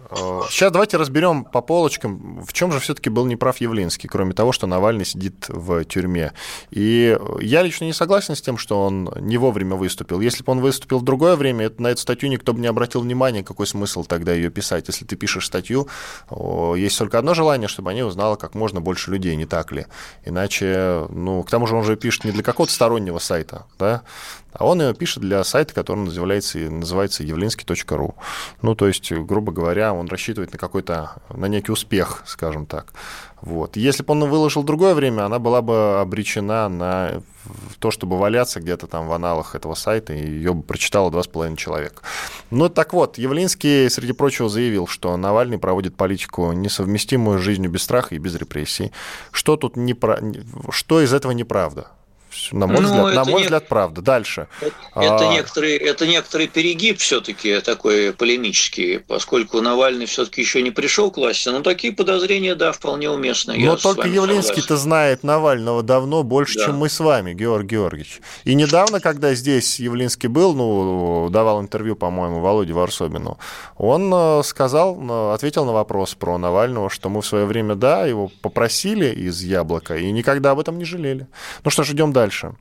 сейчас 0.47 0.69
э, 0.69 0.73
давайте 0.73 0.97
разберем 0.97 1.43
по 1.43 1.61
полочкам, 1.61 2.43
в 2.45 2.53
чем 2.53 2.71
же 2.71 2.79
все-таки 2.79 3.09
был 3.09 3.25
неправ 3.25 3.57
Явлинский, 3.57 4.07
кроме 4.07 4.33
того, 4.33 4.51
что 4.51 4.67
Навальный 4.67 5.05
сидит 5.05 5.45
в 5.49 5.83
тюрьме. 5.85 6.33
И 6.69 7.17
я 7.41 7.63
лично 7.63 7.85
не 7.85 7.93
согласен 7.93 8.35
с 8.35 8.41
тем, 8.43 8.59
что 8.59 8.85
он 8.85 9.11
не 9.19 9.37
вовремя 9.37 9.75
выступил. 9.75 10.21
Если 10.21 10.43
бы 10.43 10.51
он 10.51 10.59
выступил 10.59 10.99
в 10.99 11.03
другое 11.03 11.35
время, 11.35 11.71
на 11.79 11.87
эту 11.87 12.01
статью 12.01 12.29
никто 12.29 12.53
бы 12.53 12.59
не 12.59 12.67
обратил 12.67 13.01
внимания, 13.01 13.43
какой 13.43 13.65
смысл 13.65 14.03
тогда 14.03 14.33
ее 14.33 14.51
писать. 14.51 14.87
Если 14.87 15.03
ты 15.03 15.15
пишешь 15.15 15.47
статью, 15.47 15.87
есть 16.29 16.99
только 16.99 17.17
одно 17.17 17.33
желание, 17.33 17.67
чтобы 17.67 17.89
они 17.89 18.03
узнало 18.03 18.35
как 18.35 18.53
можно 18.53 18.81
больше 18.81 19.09
людей, 19.09 19.35
не 19.35 19.47
так 19.47 19.71
ли? 19.71 19.87
Иначе, 20.25 21.07
ну, 21.09 21.41
к 21.41 21.49
тому 21.49 21.65
же 21.65 21.75
он 21.75 21.83
же 21.83 21.95
пишет 21.95 22.25
не 22.25 22.31
для 22.31 22.43
какого-то 22.43 22.71
стороннего 22.71 23.17
сайта, 23.17 23.65
да? 23.79 24.03
А 24.53 24.67
он 24.67 24.79
ее 24.81 24.93
пишет 24.93 25.23
для 25.23 25.43
сайта, 25.43 25.73
который 25.73 26.01
называется, 26.05 26.59
называется 26.59 27.23
явлинский.ру. 27.23 28.15
Ну, 28.61 28.75
то 28.75 28.87
есть, 28.87 29.11
грубо 29.23 29.51
говоря, 29.51 29.93
он 29.93 30.07
рассчитывает 30.07 30.51
на 30.53 30.59
какой-то, 30.59 31.13
на 31.29 31.45
некий 31.45 31.71
успех, 31.71 32.23
скажем 32.25 32.65
так. 32.65 32.93
Вот. 33.41 33.75
Если 33.75 34.03
бы 34.03 34.13
он 34.13 34.29
выложил 34.29 34.63
другое 34.63 34.93
время, 34.93 35.25
она 35.25 35.37
была 35.37 35.61
бы 35.61 35.99
обречена 35.99 36.69
на 36.69 37.21
то, 37.79 37.91
чтобы 37.91 38.17
валяться 38.17 38.61
где-то 38.61 38.87
там 38.87 39.07
в 39.07 39.11
аналах 39.11 39.55
этого 39.55 39.73
сайта, 39.73 40.13
и 40.13 40.25
ее 40.25 40.53
бы 40.53 40.63
прочитало 40.63 41.11
два 41.11 41.23
с 41.23 41.27
половиной 41.27 41.57
человека. 41.57 42.01
Ну, 42.51 42.69
так 42.69 42.93
вот, 42.93 43.17
Явлинский, 43.17 43.89
среди 43.89 44.13
прочего, 44.13 44.47
заявил, 44.47 44.87
что 44.87 45.17
Навальный 45.17 45.57
проводит 45.57 45.95
политику, 45.95 46.53
несовместимую 46.53 47.39
с 47.39 47.41
жизнью 47.41 47.69
без 47.69 47.83
страха 47.83 48.15
и 48.15 48.17
без 48.17 48.35
репрессий. 48.35 48.91
Что 49.31 49.57
тут 49.57 49.75
не 49.75 49.93
про... 49.93 50.19
Что 50.69 51.01
из 51.01 51.13
этого 51.13 51.33
неправда? 51.33 51.87
На 52.51 52.67
мой, 52.67 52.81
ну, 52.81 52.87
взгляд, 52.87 53.15
на 53.15 53.25
мой 53.25 53.41
не... 53.41 53.43
взгляд, 53.43 53.67
правда. 53.67 54.01
Дальше. 54.01 54.47
Это, 54.61 55.29
а... 55.29 55.33
некоторый, 55.33 55.75
это 55.75 56.07
некоторый 56.07 56.47
перегиб 56.47 56.99
все-таки 56.99 57.59
такой 57.59 58.13
полемический, 58.13 58.99
поскольку 58.99 59.61
Навальный 59.61 60.05
все-таки 60.05 60.41
еще 60.41 60.61
не 60.61 60.71
пришел 60.71 61.11
к 61.11 61.17
власти. 61.17 61.49
Но 61.49 61.61
такие 61.61 61.93
подозрения, 61.93 62.55
да, 62.55 62.71
вполне 62.71 63.09
уместны. 63.09 63.55
Но 63.57 63.73
Я 63.73 63.75
только 63.75 64.07
Явлинский-то 64.07 64.77
знает 64.77 65.23
Навального 65.23 65.83
давно 65.83 66.23
больше, 66.23 66.59
да. 66.59 66.65
чем 66.65 66.77
мы 66.77 66.89
с 66.89 66.99
вами, 66.99 67.33
Георгий 67.33 67.73
Георгиевич. 67.73 68.21
И 68.43 68.55
недавно, 68.55 68.99
когда 68.99 69.33
здесь 69.33 69.79
Явлинский 69.79 70.27
был, 70.27 70.53
ну, 70.53 71.29
давал 71.29 71.61
интервью, 71.61 71.95
по-моему, 71.95 72.39
Володе 72.39 72.73
Варсобину, 72.73 73.37
он 73.77 74.11
э, 74.13 74.41
сказал, 74.43 74.97
э, 74.99 75.33
ответил 75.33 75.65
на 75.65 75.73
вопрос 75.73 76.13
про 76.15 76.37
Навального, 76.37 76.89
что 76.89 77.09
мы 77.09 77.21
в 77.21 77.25
свое 77.25 77.45
время, 77.45 77.75
да, 77.75 78.05
его 78.05 78.31
попросили 78.41 79.07
из 79.07 79.41
Яблока 79.41 79.97
и 79.97 80.11
никогда 80.11 80.51
об 80.51 80.59
этом 80.59 80.77
не 80.77 80.85
жалели. 80.85 81.27
Ну 81.63 81.71
что 81.71 81.83
ж, 81.83 81.91
идем 81.91 82.13
дальше 82.13 82.22
дальше. 82.23 82.55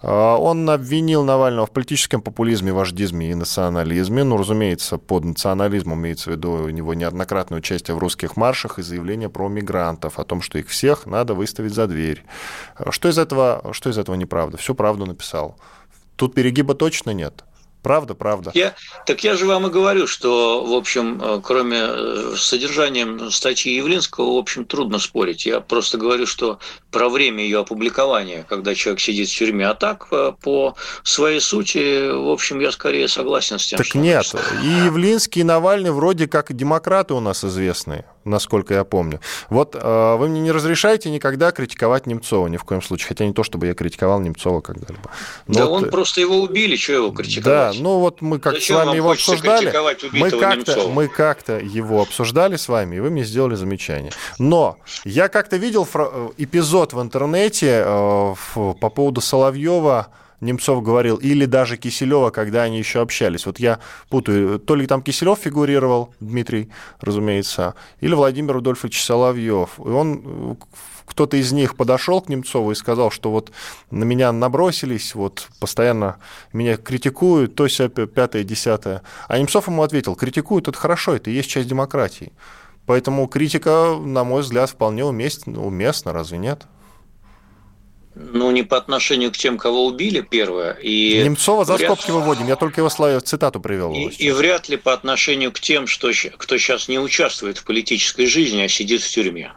А, 0.00 0.36
он 0.36 0.68
обвинил 0.70 1.24
Навального 1.24 1.66
в 1.66 1.70
политическом 1.70 2.20
популизме, 2.20 2.72
вождизме 2.72 3.30
и 3.30 3.34
национализме. 3.34 4.24
Ну, 4.24 4.36
разумеется, 4.36 4.98
под 4.98 5.24
национализмом 5.24 5.98
имеется 5.98 6.30
в 6.30 6.32
виду 6.32 6.50
у 6.50 6.70
него 6.70 6.94
неоднократное 6.94 7.58
участие 7.58 7.94
в 7.94 7.98
русских 7.98 8.36
маршах 8.36 8.78
и 8.78 8.82
заявление 8.82 9.28
про 9.28 9.48
мигрантов, 9.48 10.18
о 10.18 10.24
том, 10.24 10.42
что 10.42 10.58
их 10.58 10.68
всех 10.68 11.06
надо 11.06 11.34
выставить 11.34 11.74
за 11.74 11.86
дверь. 11.86 12.24
Что 12.90 13.08
из 13.08 13.18
этого, 13.18 13.70
что 13.72 13.90
из 13.90 13.98
этого 13.98 14.16
неправда? 14.16 14.56
Всю 14.56 14.74
правду 14.74 15.06
написал. 15.06 15.56
Тут 16.16 16.34
перегиба 16.34 16.74
точно 16.74 17.10
нет. 17.12 17.44
Правда, 17.88 18.14
правда. 18.14 18.50
Я, 18.52 18.74
так 19.06 19.24
я 19.24 19.34
же 19.34 19.46
вам 19.46 19.66
и 19.66 19.70
говорю, 19.70 20.06
что, 20.06 20.62
в 20.62 20.74
общем, 20.74 21.18
э, 21.22 21.40
кроме 21.42 21.78
э, 21.80 22.34
содержанием 22.36 23.30
статьи 23.30 23.74
Явлинского, 23.74 24.34
в 24.34 24.36
общем, 24.36 24.66
трудно 24.66 24.98
спорить. 24.98 25.46
Я 25.46 25.60
просто 25.60 25.96
говорю, 25.96 26.26
что 26.26 26.58
про 26.90 27.08
время 27.08 27.42
ее 27.44 27.60
опубликования, 27.60 28.44
когда 28.46 28.74
человек 28.74 29.00
сидит 29.00 29.30
в 29.30 29.34
тюрьме, 29.34 29.66
а 29.66 29.74
так 29.74 30.08
э, 30.10 30.32
по 30.42 30.76
своей 31.02 31.40
сути, 31.40 32.10
в 32.10 32.28
общем, 32.28 32.60
я 32.60 32.72
скорее 32.72 33.08
согласен 33.08 33.58
с 33.58 33.66
тем, 33.66 33.78
так 33.78 33.86
что... 33.86 33.94
Так 33.94 34.02
нет, 34.02 34.34
и 34.62 34.84
Явлинский, 34.84 35.40
и 35.40 35.44
Навальный 35.44 35.90
вроде 35.90 36.28
как 36.28 36.54
демократы 36.54 37.14
у 37.14 37.20
нас 37.20 37.42
известные 37.42 38.04
насколько 38.28 38.74
я 38.74 38.84
помню. 38.84 39.20
Вот 39.50 39.74
э, 39.74 40.16
вы 40.16 40.28
мне 40.28 40.40
не 40.40 40.52
разрешаете 40.52 41.10
никогда 41.10 41.50
критиковать 41.50 42.06
Немцова 42.06 42.46
ни 42.48 42.56
в 42.56 42.64
коем 42.64 42.82
случае, 42.82 43.08
хотя 43.08 43.26
не 43.26 43.32
то, 43.32 43.42
чтобы 43.42 43.66
я 43.66 43.74
критиковал 43.74 44.20
Немцова 44.20 44.60
когда-либо. 44.60 45.10
Но 45.46 45.54
да 45.54 45.66
вот, 45.66 45.84
он 45.84 45.90
просто 45.90 46.20
его 46.20 46.36
убили, 46.36 46.76
что 46.76 46.92
его 46.92 47.10
критиковать? 47.10 47.76
Да, 47.76 47.82
ну 47.82 47.98
вот 47.98 48.20
мы 48.20 48.38
как 48.38 48.58
с 48.58 48.70
вами 48.70 48.96
его 48.96 49.10
обсуждали, 49.10 49.72
мы 50.12 50.30
как-то, 50.30 50.88
мы 50.88 51.08
как-то 51.08 51.58
его 51.58 52.02
обсуждали 52.02 52.56
с 52.56 52.68
вами, 52.68 52.96
и 52.96 53.00
вы 53.00 53.10
мне 53.10 53.24
сделали 53.24 53.54
замечание. 53.54 54.12
Но 54.38 54.78
я 55.04 55.28
как-то 55.28 55.56
видел 55.56 55.88
э, 55.92 56.28
эпизод 56.38 56.92
в 56.92 57.02
интернете 57.02 57.82
э, 57.84 58.34
по 58.54 58.90
поводу 58.90 59.20
Соловьева, 59.20 60.08
Немцов 60.40 60.82
говорил, 60.82 61.16
или 61.16 61.44
даже 61.46 61.76
Киселева, 61.76 62.30
когда 62.30 62.62
они 62.62 62.78
еще 62.78 63.00
общались. 63.00 63.46
Вот 63.46 63.58
я 63.58 63.80
путаю, 64.08 64.58
то 64.58 64.74
ли 64.74 64.86
там 64.86 65.02
Киселев 65.02 65.38
фигурировал, 65.38 66.14
Дмитрий, 66.20 66.70
разумеется, 67.00 67.74
или 68.00 68.14
Владимир 68.14 68.54
Рудольфович 68.54 69.02
Соловьев. 69.02 69.78
И 69.78 69.88
он 69.88 70.56
кто-то 71.04 71.36
из 71.36 71.52
них 71.52 71.74
подошел 71.74 72.20
к 72.20 72.28
Немцову 72.28 72.70
и 72.70 72.74
сказал, 72.74 73.10
что 73.10 73.30
вот 73.30 73.50
на 73.90 74.04
меня 74.04 74.30
набросились, 74.30 75.14
вот 75.14 75.48
постоянно 75.58 76.18
меня 76.52 76.76
критикуют, 76.76 77.54
то 77.54 77.64
есть 77.64 77.80
пятое, 78.14 78.44
десятое. 78.44 79.02
А 79.26 79.38
Немцов 79.38 79.68
ему 79.68 79.82
ответил, 79.82 80.14
критикуют, 80.14 80.68
это 80.68 80.78
хорошо, 80.78 81.16
это 81.16 81.30
и 81.30 81.34
есть 81.34 81.48
часть 81.48 81.68
демократии. 81.68 82.32
Поэтому 82.86 83.26
критика, 83.26 83.96
на 83.98 84.24
мой 84.24 84.42
взгляд, 84.42 84.70
вполне 84.70 85.04
уместна, 85.04 85.60
уместна 85.60 86.12
разве 86.12 86.38
нет? 86.38 86.66
Ну, 88.20 88.50
не 88.50 88.64
по 88.64 88.76
отношению 88.76 89.30
к 89.30 89.36
тем, 89.36 89.58
кого 89.58 89.86
убили, 89.86 90.20
первое. 90.20 90.72
И 90.72 91.22
Немцова 91.22 91.64
за 91.64 91.74
вряд... 91.74 91.92
скобки 91.92 92.10
выводим, 92.10 92.48
я 92.48 92.56
только 92.56 92.80
его 92.80 92.90
славу, 92.90 93.20
цитату 93.20 93.60
привел. 93.60 93.92
И, 93.92 94.08
и 94.08 94.32
вряд 94.32 94.68
ли 94.68 94.76
по 94.76 94.92
отношению 94.92 95.52
к 95.52 95.60
тем, 95.60 95.86
что, 95.86 96.10
кто 96.36 96.58
сейчас 96.58 96.88
не 96.88 96.98
участвует 96.98 97.58
в 97.58 97.64
политической 97.64 98.26
жизни, 98.26 98.62
а 98.62 98.68
сидит 98.68 99.02
в 99.02 99.08
тюрьме. 99.08 99.52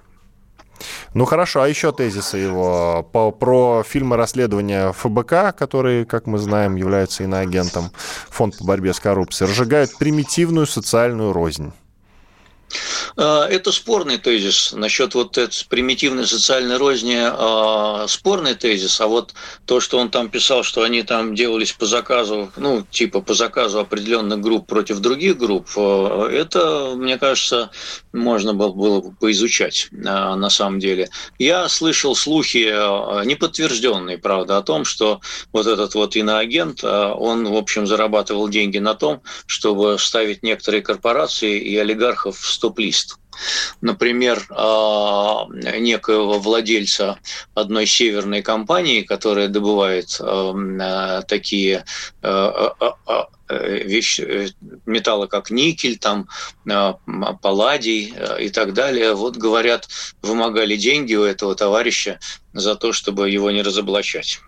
Ну 1.16 1.26
хорошо, 1.26 1.62
а 1.62 1.68
еще 1.68 1.92
тезисы 1.92 2.38
его 2.38 3.08
по, 3.12 3.32
про 3.32 3.84
фильмы 3.84 4.16
расследования 4.16 4.92
ФБК, 4.92 5.56
который, 5.58 6.06
как 6.06 6.28
мы 6.28 6.38
знаем, 6.38 6.76
является 6.76 7.24
иноагентом 7.24 7.92
Фонд 8.30 8.60
по 8.60 8.66
борьбе 8.66 8.94
с 8.94 9.00
коррупцией, 9.00 9.50
разжигают 9.50 9.98
примитивную 9.98 10.68
социальную 10.68 11.34
рознь. 11.34 11.74
А, 13.18 13.48
это 13.48 13.72
спорный 13.72 14.18
тезис. 14.18 14.74
Насчет 14.74 15.16
вот 15.16 15.38
этой 15.38 15.66
примитивной 15.68 16.26
социальной 16.26 16.78
розни 16.78 17.18
а, 17.20 18.06
спорный 18.08 18.56
тезис. 18.56 19.00
А 19.02 19.08
вот 19.08 19.34
то, 19.66 19.80
что 19.80 19.98
он 20.00 20.10
там 20.10 20.30
писал, 20.30 20.64
что 20.64 20.84
они 20.84 21.04
там 21.04 21.36
делались 21.36 21.74
по 21.74 21.86
заказу, 21.86 22.52
ну, 22.58 22.86
типа 22.90 23.22
по 23.22 23.34
заказу 23.34 23.80
определенных 23.80 24.40
групп 24.40 24.68
против 24.68 25.00
других 25.00 25.38
групп, 25.38 25.68
а, 25.76 26.28
это, 26.28 26.94
мне 26.96 27.18
кажется, 27.18 27.72
можно 28.14 28.54
было, 28.54 29.02
бы 29.02 29.12
поизучать 29.20 29.88
на 29.92 30.50
самом 30.50 30.80
деле. 30.80 31.10
Я 31.40 31.70
слышал 31.70 32.16
слухи, 32.16 32.68
неподтвержденные, 33.26 34.18
правда, 34.18 34.58
о 34.58 34.62
том, 34.62 34.86
что 34.86 35.22
вот 35.52 35.68
этот 35.68 35.96
вот 35.96 36.16
иноагент, 36.16 36.84
он, 36.84 37.48
в 37.48 37.56
общем, 37.56 37.88
зарабатывал 37.88 38.50
деньги 38.50 38.80
на 38.80 38.94
том, 38.96 39.22
чтобы 39.46 39.98
ставить 40.00 40.44
некоторые 40.44 40.82
корпорации 40.82 41.60
и 41.60 41.78
олигархов 41.78 42.38
в 42.38 42.52
стоп-лист. 42.52 43.11
Например, 43.82 44.46
а, 44.50 45.48
некоего 45.50 46.40
владельца 46.40 47.20
одной 47.56 47.86
северной 47.86 48.42
компании, 48.42 49.02
которая 49.02 49.48
добывает 49.48 50.18
а, 50.20 51.22
такие 51.24 51.86
а, 52.22 52.96
вещи, 53.50 54.22
э, 54.22 54.48
металлы, 54.86 55.28
как 55.28 55.52
никель, 55.52 55.98
там, 55.98 56.30
палладий 57.42 58.14
и 58.40 58.50
так 58.50 58.74
далее, 58.74 59.14
вот, 59.14 59.36
говорят, 59.36 59.90
вымогали 60.22 60.78
деньги 60.78 61.16
у 61.16 61.24
этого 61.24 61.54
товарища 61.54 62.20
за 62.54 62.76
то, 62.76 62.94
чтобы 62.94 63.30
его 63.30 63.52
не 63.52 63.62
разоблачать. 63.62 64.40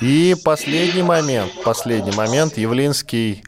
И 0.00 0.34
последний 0.42 1.02
момент, 1.02 1.52
последний 1.62 2.12
момент, 2.12 2.56
Явлинский 2.56 3.44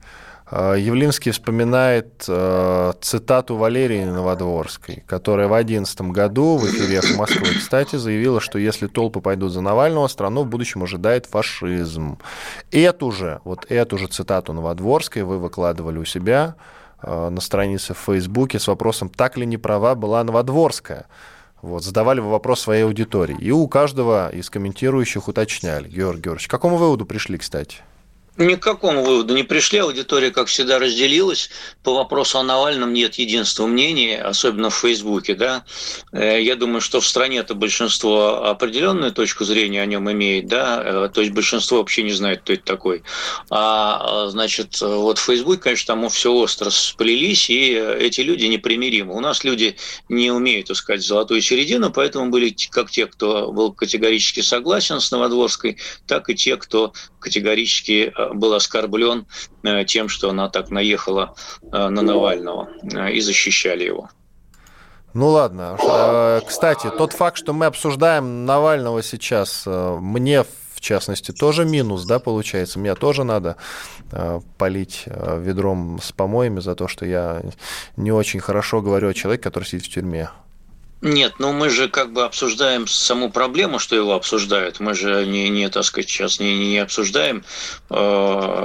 Явлинский 0.50 1.30
вспоминает 1.30 2.24
э, 2.26 2.92
цитату 3.02 3.56
Валерии 3.56 4.04
Новодворской, 4.04 5.04
которая 5.06 5.46
в 5.46 5.50
2011 5.50 6.00
году 6.02 6.56
в 6.56 6.64
эфире 6.64 7.02
в 7.02 7.16
Москве, 7.16 7.58
кстати, 7.58 7.96
заявила, 7.96 8.40
что 8.40 8.58
если 8.58 8.87
толпы 8.87 9.20
пойдут 9.20 9.52
за 9.52 9.61
Навального, 9.61 10.08
страну 10.08 10.44
в 10.44 10.46
будущем 10.46 10.82
ожидает 10.82 11.26
фашизм. 11.26 12.18
Эту 12.70 13.12
же, 13.12 13.40
вот 13.44 13.66
эту 13.68 13.98
же 13.98 14.06
цитату 14.06 14.54
Новодворской 14.54 15.22
вы 15.22 15.38
выкладывали 15.38 15.98
у 15.98 16.06
себя 16.06 16.54
э, 17.02 17.28
на 17.28 17.40
странице 17.42 17.92
в 17.92 17.98
Фейсбуке 17.98 18.58
с 18.58 18.68
вопросом, 18.68 19.11
так 19.11 19.37
ли 19.37 19.44
не 19.44 19.58
права 19.58 19.94
была 19.94 20.24
Новодворская. 20.24 21.06
Вот, 21.61 21.84
задавали 21.84 22.20
вы 22.20 22.30
вопрос 22.30 22.61
своей 22.61 22.84
аудитории. 22.84 23.37
И 23.38 23.50
у 23.50 23.68
каждого 23.68 24.30
из 24.30 24.48
комментирующих 24.48 25.28
уточняли. 25.28 25.88
Георгий 25.88 26.22
Георгиевич, 26.22 26.48
к 26.48 26.50
какому 26.50 26.76
выводу 26.76 27.04
пришли, 27.04 27.37
кстати? 27.37 27.78
Ни 28.38 28.55
к 28.55 28.62
какому 28.62 29.03
выводу 29.03 29.35
не 29.35 29.42
пришли. 29.42 29.81
Аудитория, 29.81 30.31
как 30.31 30.46
всегда, 30.46 30.79
разделилась. 30.79 31.51
По 31.83 31.92
вопросу 31.92 32.38
о 32.38 32.44
Навальном 32.44 32.92
нет 32.92 33.16
единства 33.16 33.66
мнений, 33.66 34.14
особенно 34.14 34.70
в 34.70 34.77
Фейсбуке. 34.77 35.35
Да? 35.35 35.64
Э, 36.12 36.40
я 36.40 36.55
думаю, 36.55 36.81
что 36.81 37.01
в 37.01 37.07
стране 37.07 37.38
это 37.38 37.55
большинство 37.55 38.46
определенную 38.46 39.11
точку 39.11 39.44
зрения 39.44 39.83
о 39.83 39.87
нем 39.87 40.09
имеет. 40.12 40.46
Да? 40.46 40.83
Э, 40.85 41.11
то 41.12 41.20
есть 41.20 41.33
большинство 41.33 41.79
вообще 41.79 42.05
не 42.05 42.12
знает, 42.12 42.42
кто 42.42 42.53
это 42.53 42.62
такой. 42.62 43.03
А 43.51 44.29
значит, 44.29 44.81
вот 44.81 45.18
в 45.18 45.24
Фейсбуке, 45.24 45.61
конечно, 45.61 45.96
там 45.96 46.09
все 46.09 46.33
остро 46.33 46.70
сплелись, 46.70 47.51
и 47.51 47.72
эти 47.72 48.20
люди 48.20 48.44
непримиримы. 48.44 49.16
У 49.16 49.20
нас 49.20 49.42
люди 49.42 49.77
не 50.09 50.31
умеют 50.31 50.70
искать 50.70 51.05
золотую 51.05 51.42
середину, 51.42 51.90
поэтому 51.90 52.31
были 52.31 52.55
как 52.70 52.88
те, 52.92 53.07
кто 53.07 53.51
был 53.51 53.72
категорически 53.72 54.42
согласен 54.42 55.01
с 55.01 55.11
Новодворской, 55.11 55.79
так 56.07 56.31
и 56.31 56.37
те, 56.37 56.57
кто 56.57 56.92
категорически 57.18 58.12
э, 58.16 58.27
был 58.32 58.54
оскорблен 58.54 59.26
э, 59.62 59.84
тем, 59.84 60.08
что 60.08 60.30
она 60.30 60.48
так 60.48 60.70
наехала 60.70 61.34
э, 61.62 61.88
на 61.88 62.02
Навального 62.02 62.68
и 63.10 63.20
защищали 63.20 63.84
его. 63.84 64.10
Ну 65.14 65.28
ладно. 65.28 65.76
Кстати, 66.46 66.90
тот 66.96 67.12
факт, 67.12 67.38
что 67.38 67.52
мы 67.52 67.66
обсуждаем 67.66 68.44
Навального 68.44 69.02
сейчас, 69.02 69.64
мне 69.66 70.44
в 70.44 70.80
частности, 70.80 71.32
тоже 71.32 71.64
минус, 71.64 72.04
да, 72.04 72.20
получается. 72.20 72.78
Мне 72.78 72.94
тоже 72.94 73.24
надо 73.24 73.56
полить 74.58 75.04
ведром 75.06 75.98
с 76.00 76.12
помоями 76.12 76.60
за 76.60 76.76
то, 76.76 76.86
что 76.86 77.04
я 77.04 77.42
не 77.96 78.12
очень 78.12 78.38
хорошо 78.38 78.80
говорю 78.80 79.08
о 79.08 79.14
человеке, 79.14 79.42
который 79.42 79.64
сидит 79.64 79.86
в 79.86 79.92
тюрьме. 79.92 80.30
Нет, 81.00 81.34
ну 81.38 81.52
мы 81.52 81.70
же 81.70 81.88
как 81.88 82.12
бы 82.12 82.24
обсуждаем 82.24 82.88
саму 82.88 83.30
проблему, 83.30 83.78
что 83.78 83.94
его 83.94 84.14
обсуждают. 84.14 84.80
Мы 84.80 84.94
же 84.94 85.24
не, 85.26 85.48
не 85.48 85.68
так 85.68 85.84
сказать, 85.84 86.11
сейчас 86.11 86.40
не, 86.40 86.58
не 86.58 86.78
обсуждаем 86.78 87.44
э, 87.88 87.94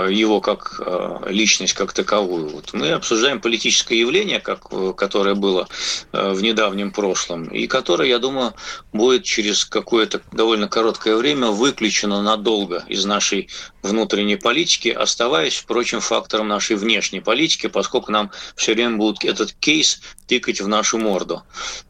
его 0.10 0.42
как 0.42 0.82
э, 0.84 1.20
личность 1.28 1.74
как 1.74 1.94
таковую. 1.94 2.50
Вот 2.50 2.74
мы 2.74 2.90
обсуждаем 2.90 3.40
политическое 3.40 4.00
явление, 4.00 4.40
как, 4.40 4.68
которое 4.96 5.36
было 5.36 5.68
э, 6.12 6.32
в 6.32 6.42
недавнем 6.42 6.92
прошлом, 6.92 7.46
и 7.46 7.68
которое, 7.68 8.10
я 8.10 8.18
думаю, 8.18 8.56
будет 8.94 9.26
через 9.26 9.64
какое-то 9.64 10.22
довольно 10.32 10.68
короткое 10.68 11.16
время 11.18 11.50
выключено 11.50 12.24
надолго 12.24 12.84
из 12.88 13.06
нашей 13.06 13.48
внутренней 13.84 14.38
политики, 14.38 14.88
оставаясь, 14.88 15.56
впрочем, 15.56 16.00
фактором 16.00 16.48
нашей 16.48 16.76
внешней 16.76 17.20
политики, 17.20 17.68
поскольку 17.68 18.12
нам 18.12 18.32
все 18.56 18.74
время 18.74 18.98
будут 18.98 19.24
этот 19.24 19.54
кейс 19.54 20.02
тыкать 20.28 20.62
в 20.62 20.68
нашу 20.68 20.98
морду. 20.98 21.44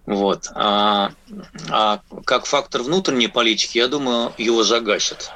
Вот. 0.05 0.47
А, 0.55 1.11
а 1.69 2.01
как 2.25 2.45
фактор 2.45 2.81
внутренней 2.81 3.27
политики, 3.27 3.77
я 3.77 3.87
думаю, 3.87 4.33
его 4.37 4.63
загасят 4.63 5.31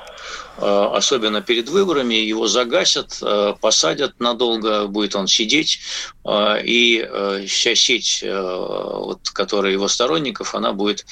а, 0.58 0.98
особенно 0.98 1.42
перед 1.42 1.70
выборами, 1.70 2.16
его 2.16 2.48
загасят, 2.48 3.20
а, 3.22 3.54
посадят 3.54 4.20
надолго, 4.20 4.88
будет 4.88 5.16
он 5.16 5.28
сидеть, 5.28 5.80
а, 6.24 6.58
и 6.58 7.08
вся 7.48 7.76
сеть, 7.76 8.24
вот, 8.24 9.30
которая 9.30 9.72
его 9.72 9.88
сторонников, 9.88 10.56
она 10.56 10.74
будет, 10.74 11.06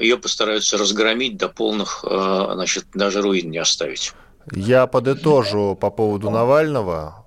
ее 0.00 0.16
постараются 0.16 0.78
разгромить 0.78 1.36
до 1.36 1.48
полных, 1.48 2.00
значит, 2.02 2.86
даже 2.94 3.20
руин 3.20 3.50
не 3.50 3.58
оставить. 3.58 4.12
Я 4.52 4.86
подытожу 4.86 5.76
по 5.76 5.90
поводу 5.90 6.30
Навального. 6.30 7.24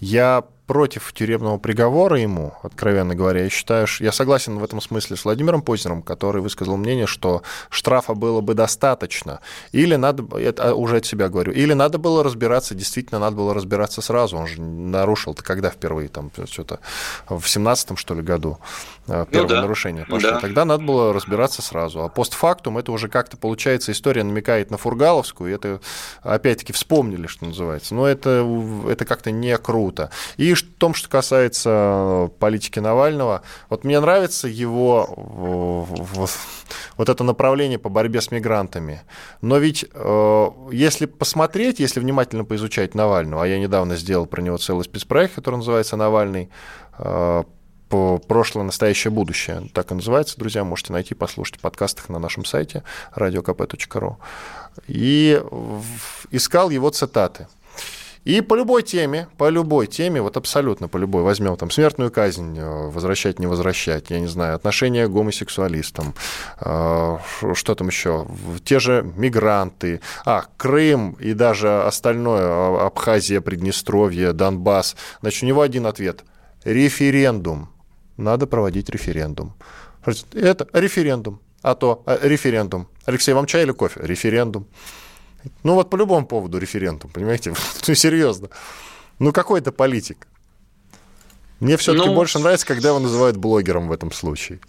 Я 0.00 0.44
против 0.66 1.12
тюремного 1.12 1.58
приговора 1.58 2.18
ему, 2.18 2.54
откровенно 2.62 3.14
говоря. 3.14 3.44
Я 3.44 3.50
считаю, 3.50 3.86
я 4.00 4.12
согласен 4.12 4.58
в 4.58 4.64
этом 4.64 4.80
смысле 4.80 5.16
с 5.16 5.24
Владимиром 5.24 5.62
Познером, 5.62 6.02
который 6.02 6.42
высказал 6.42 6.76
мнение, 6.76 7.06
что 7.06 7.42
штрафа 7.70 8.14
было 8.14 8.40
бы 8.40 8.54
достаточно. 8.54 9.40
Или 9.72 9.94
надо, 9.94 10.24
это 10.38 10.74
уже 10.74 10.96
от 10.96 11.06
себя 11.06 11.28
говорю, 11.28 11.52
или 11.52 11.72
надо 11.72 11.98
было 11.98 12.24
разбираться, 12.24 12.74
действительно 12.74 13.20
надо 13.20 13.36
было 13.36 13.54
разбираться 13.54 14.02
сразу. 14.02 14.36
Он 14.36 14.46
же 14.46 14.60
нарушил-то 14.60 15.42
когда 15.42 15.70
впервые, 15.70 16.08
там, 16.08 16.30
что-то 16.46 16.80
в 17.28 17.44
17-м, 17.44 17.96
что 17.96 18.14
ли, 18.14 18.22
году 18.22 18.58
э, 19.06 19.20
ну 19.20 19.26
первое 19.26 19.48
ну, 19.48 19.54
да. 19.54 19.60
нарушение 19.62 20.04
пошло. 20.04 20.30
Да. 20.30 20.40
Тогда 20.40 20.64
надо 20.64 20.82
было 20.82 21.12
разбираться 21.12 21.62
сразу. 21.62 22.02
А 22.02 22.08
постфактум 22.08 22.78
это 22.78 22.90
уже 22.90 23.08
как-то, 23.08 23.36
получается, 23.36 23.92
история 23.92 24.24
намекает 24.24 24.70
на 24.70 24.78
Фургаловскую, 24.78 25.50
и 25.50 25.54
это, 25.54 25.80
опять-таки, 26.22 26.72
вспомнили, 26.72 27.28
что 27.28 27.46
называется. 27.46 27.94
Но 27.94 28.06
это, 28.06 28.44
это 28.88 29.04
как-то 29.04 29.30
не 29.30 29.56
круто. 29.58 30.10
И 30.36 30.55
в 30.64 30.74
том, 30.78 30.94
что 30.94 31.08
касается 31.08 31.70
э, 31.72 32.28
политики 32.38 32.78
Навального, 32.78 33.42
вот 33.68 33.84
мне 33.84 34.00
нравится 34.00 34.48
его 34.48 35.86
вот 36.96 37.08
это 37.08 37.24
направление 37.24 37.78
по 37.78 37.88
борьбе 37.88 38.20
с 38.20 38.30
мигрантами. 38.30 39.02
Но 39.40 39.58
ведь 39.58 39.84
э, 39.92 40.46
если 40.72 41.06
посмотреть, 41.06 41.80
если 41.80 42.00
внимательно 42.00 42.44
поизучать 42.44 42.94
Навального, 42.94 43.44
а 43.44 43.46
я 43.46 43.58
недавно 43.58 43.96
сделал 43.96 44.26
про 44.26 44.42
него 44.42 44.58
целый 44.58 44.84
спецпроект, 44.84 45.34
который 45.34 45.56
называется 45.56 45.96
«Навальный», 45.96 46.50
э, 46.98 47.44
прошлое, 47.88 48.64
настоящее, 48.64 49.10
будущее. 49.10 49.68
Так 49.72 49.90
и 49.90 49.94
называется, 49.94 50.38
друзья. 50.38 50.64
Можете 50.64 50.92
найти, 50.92 51.14
послушать 51.14 51.56
в 51.56 51.60
подкастах 51.60 52.08
на 52.08 52.18
нашем 52.18 52.44
сайте 52.44 52.82
radiokp.ru. 53.14 54.16
И 54.88 55.42
искал 56.30 56.70
его 56.70 56.90
цитаты. 56.90 57.46
И 58.26 58.40
по 58.40 58.56
любой 58.56 58.82
теме, 58.82 59.28
по 59.38 59.48
любой 59.50 59.86
теме, 59.86 60.20
вот 60.20 60.36
абсолютно 60.36 60.88
по 60.88 60.96
любой, 60.96 61.22
возьмем 61.22 61.56
там 61.56 61.70
смертную 61.70 62.10
казнь, 62.10 62.58
э, 62.58 62.90
возвращать, 62.90 63.38
не 63.38 63.46
возвращать, 63.46 64.10
я 64.10 64.18
не 64.18 64.26
знаю, 64.26 64.56
отношения 64.56 65.06
к 65.06 65.12
гомосексуалистам, 65.12 66.12
э, 66.60 67.18
что 67.54 67.74
там 67.76 67.86
еще, 67.86 68.26
те 68.64 68.80
же 68.80 69.06
мигранты, 69.16 70.00
а, 70.24 70.46
Крым 70.56 71.12
и 71.20 71.34
даже 71.34 71.84
остальное, 71.84 72.42
а, 72.42 72.86
Абхазия, 72.86 73.40
Приднестровье, 73.40 74.32
Донбасс, 74.32 74.96
значит, 75.20 75.44
у 75.44 75.46
него 75.46 75.60
один 75.60 75.86
ответ– 75.86 76.24
референдум. 76.64 77.68
Надо 78.16 78.48
проводить 78.48 78.90
референдум. 78.90 79.54
Это 80.32 80.66
референдум. 80.72 81.40
А 81.62 81.76
то 81.76 82.02
а, 82.06 82.18
референдум. 82.20 82.88
Алексей, 83.04 83.34
вам 83.34 83.46
чай 83.46 83.62
или 83.62 83.72
кофе? 83.72 84.00
Референдум. 84.02 84.66
Ну 85.62 85.74
вот 85.74 85.90
по 85.90 85.96
любому 85.96 86.26
поводу 86.26 86.58
референдум, 86.58 87.10
понимаете? 87.10 87.54
Ну 87.86 87.94
серьезно. 87.94 88.48
Ну 89.18 89.32
какой 89.32 89.60
это 89.60 89.72
политик? 89.72 90.26
Мне 91.60 91.76
все-таки 91.76 92.08
ну, 92.08 92.14
больше 92.14 92.38
нравится, 92.38 92.66
когда 92.66 92.90
его 92.90 92.98
называют 92.98 93.36
блогером 93.36 93.88
в 93.88 93.92
этом 93.92 94.12
случае. 94.12 94.60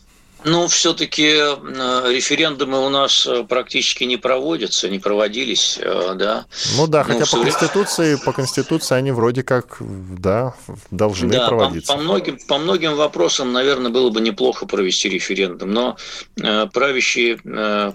Ну, 0.44 0.68
все-таки 0.68 1.26
э, 1.26 2.14
референдумы 2.14 2.86
у 2.86 2.90
нас 2.90 3.26
э, 3.26 3.44
практически 3.44 4.04
не 4.04 4.18
проводятся, 4.18 4.88
не 4.88 5.00
проводились, 5.00 5.80
э, 5.82 6.14
да. 6.16 6.46
Ну 6.78 6.88
да, 6.88 7.04
ну, 7.08 7.14
хотя 7.14 7.26
по 7.26 7.44
Конституции, 7.44 8.16
по 8.24 8.32
Конституции 8.32 8.96
они 8.96 9.12
вроде 9.12 9.44
как, 9.44 9.78
да, 9.80 10.56
должны 10.92 11.30
да, 11.30 11.48
проводиться. 11.48 11.92
По, 11.92 11.98
по, 11.98 12.04
многим, 12.04 12.38
по 12.48 12.58
многим 12.60 12.96
вопросам, 12.96 13.52
наверное, 13.52 13.92
было 13.92 14.10
бы 14.10 14.22
неплохо 14.22 14.68
провести 14.68 15.10
референдум, 15.10 15.72
но 15.72 15.98
правящие 16.36 17.40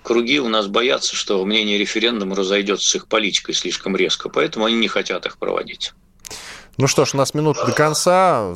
круги 0.03 0.41
у 0.41 0.49
нас 0.49 0.67
боятся, 0.67 1.15
что 1.15 1.45
мнение 1.45 1.79
референдума 1.79 2.35
разойдется 2.35 2.89
с 2.89 2.95
их 2.97 3.07
политикой 3.07 3.55
слишком 3.55 3.97
резко, 3.97 4.29
поэтому 4.29 4.65
они 4.67 4.77
не 4.77 4.89
хотят 4.89 5.27
их 5.27 5.39
проводить. 5.39 5.93
Ну 6.77 6.87
что 6.87 7.05
ж, 7.05 7.15
у 7.15 7.19
нас 7.19 7.35
минута 7.35 7.67
до 7.67 7.73
конца. 7.73 8.53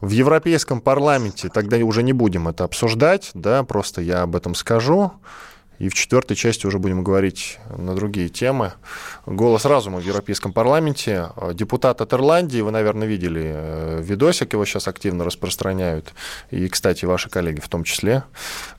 В 0.00 0.10
Европейском 0.10 0.80
парламенте 0.80 1.48
тогда 1.48 1.76
уже 1.84 2.02
не 2.02 2.12
будем 2.12 2.48
это 2.48 2.64
обсуждать, 2.64 3.30
да, 3.34 3.62
просто 3.64 4.00
я 4.00 4.22
об 4.22 4.34
этом 4.34 4.54
скажу. 4.54 5.12
И 5.80 5.88
в 5.88 5.94
четвертой 5.94 6.36
части 6.36 6.66
уже 6.66 6.78
будем 6.78 7.02
говорить 7.02 7.58
на 7.74 7.94
другие 7.94 8.28
темы. 8.28 8.74
«Голос 9.24 9.64
разума» 9.64 9.98
в 9.98 10.04
Европейском 10.04 10.52
парламенте. 10.52 11.30
Депутат 11.54 12.02
от 12.02 12.12
Ирландии, 12.12 12.60
вы, 12.60 12.70
наверное, 12.70 13.08
видели 13.08 13.50
э, 13.54 14.02
видосик, 14.02 14.52
его 14.52 14.66
сейчас 14.66 14.88
активно 14.88 15.24
распространяют. 15.24 16.12
И, 16.50 16.68
кстати, 16.68 17.06
ваши 17.06 17.30
коллеги 17.30 17.60
в 17.60 17.68
том 17.68 17.84
числе. 17.84 18.24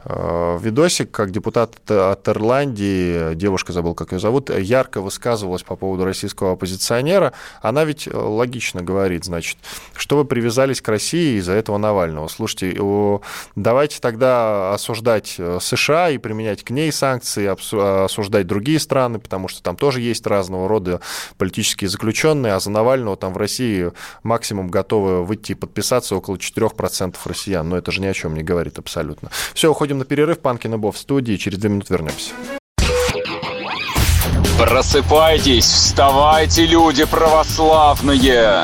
Э, 0.06 0.60
видосик, 0.62 1.10
как 1.10 1.32
депутат 1.32 1.89
от 1.89 2.30
Ирландии, 2.30 3.34
девушка, 3.34 3.74
забыл, 3.74 3.95
как 3.95 4.12
ее 4.12 4.20
зовут, 4.20 4.52
ярко 4.52 5.02
высказывалась 5.02 5.64
по 5.64 5.76
поводу 5.76 6.06
российского 6.06 6.52
оппозиционера. 6.52 7.34
Она 7.64 7.84
ведь 7.84 8.08
э, 8.08 8.16
логично 8.16 8.84
говорит, 8.84 9.26
значит, 9.26 9.58
что 9.95 10.18
вы 10.18 10.26
привязались 10.26 10.82
к 10.82 10.88
России 10.88 11.39
из-за 11.39 11.54
этого 11.54 11.80
Навального. 11.80 12.28
Слушайте, 12.28 12.80
давайте 13.56 13.99
тогда 14.02 14.76
осуждать 14.76 15.39
США 15.60 16.12
и 16.12 16.20
применять 16.20 16.64
к 16.64 16.70
ней 16.70 16.90
санкции, 16.91 17.47
осуждать 18.03 18.47
другие 18.47 18.79
страны, 18.79 19.19
потому 19.19 19.47
что 19.47 19.61
там 19.63 19.75
тоже 19.75 20.01
есть 20.01 20.25
разного 20.27 20.67
рода 20.67 21.01
политические 21.37 21.89
заключенные, 21.89 22.53
а 22.53 22.59
за 22.59 22.69
Навального 22.71 23.17
там 23.17 23.33
в 23.33 23.37
России 23.37 23.91
максимум 24.23 24.69
готовы 24.69 25.25
выйти 25.25 25.53
и 25.53 25.55
подписаться 25.55 26.15
около 26.15 26.35
4% 26.35 27.15
россиян. 27.25 27.67
Но 27.67 27.77
это 27.77 27.91
же 27.91 28.01
ни 28.01 28.07
о 28.07 28.13
чем 28.13 28.35
не 28.35 28.43
говорит 28.43 28.79
абсолютно. 28.79 29.29
Все, 29.53 29.69
уходим 29.69 29.97
на 29.97 30.05
перерыв. 30.05 30.39
Панкин 30.39 30.73
и 30.73 30.77
Бов 30.77 30.95
в 30.95 30.99
студии. 30.99 31.35
Через 31.35 31.57
две 31.57 31.69
минуты 31.69 31.93
вернемся. 31.93 32.31
Просыпайтесь, 34.57 35.65
вставайте, 35.65 36.67
люди 36.67 37.05
православные! 37.05 38.63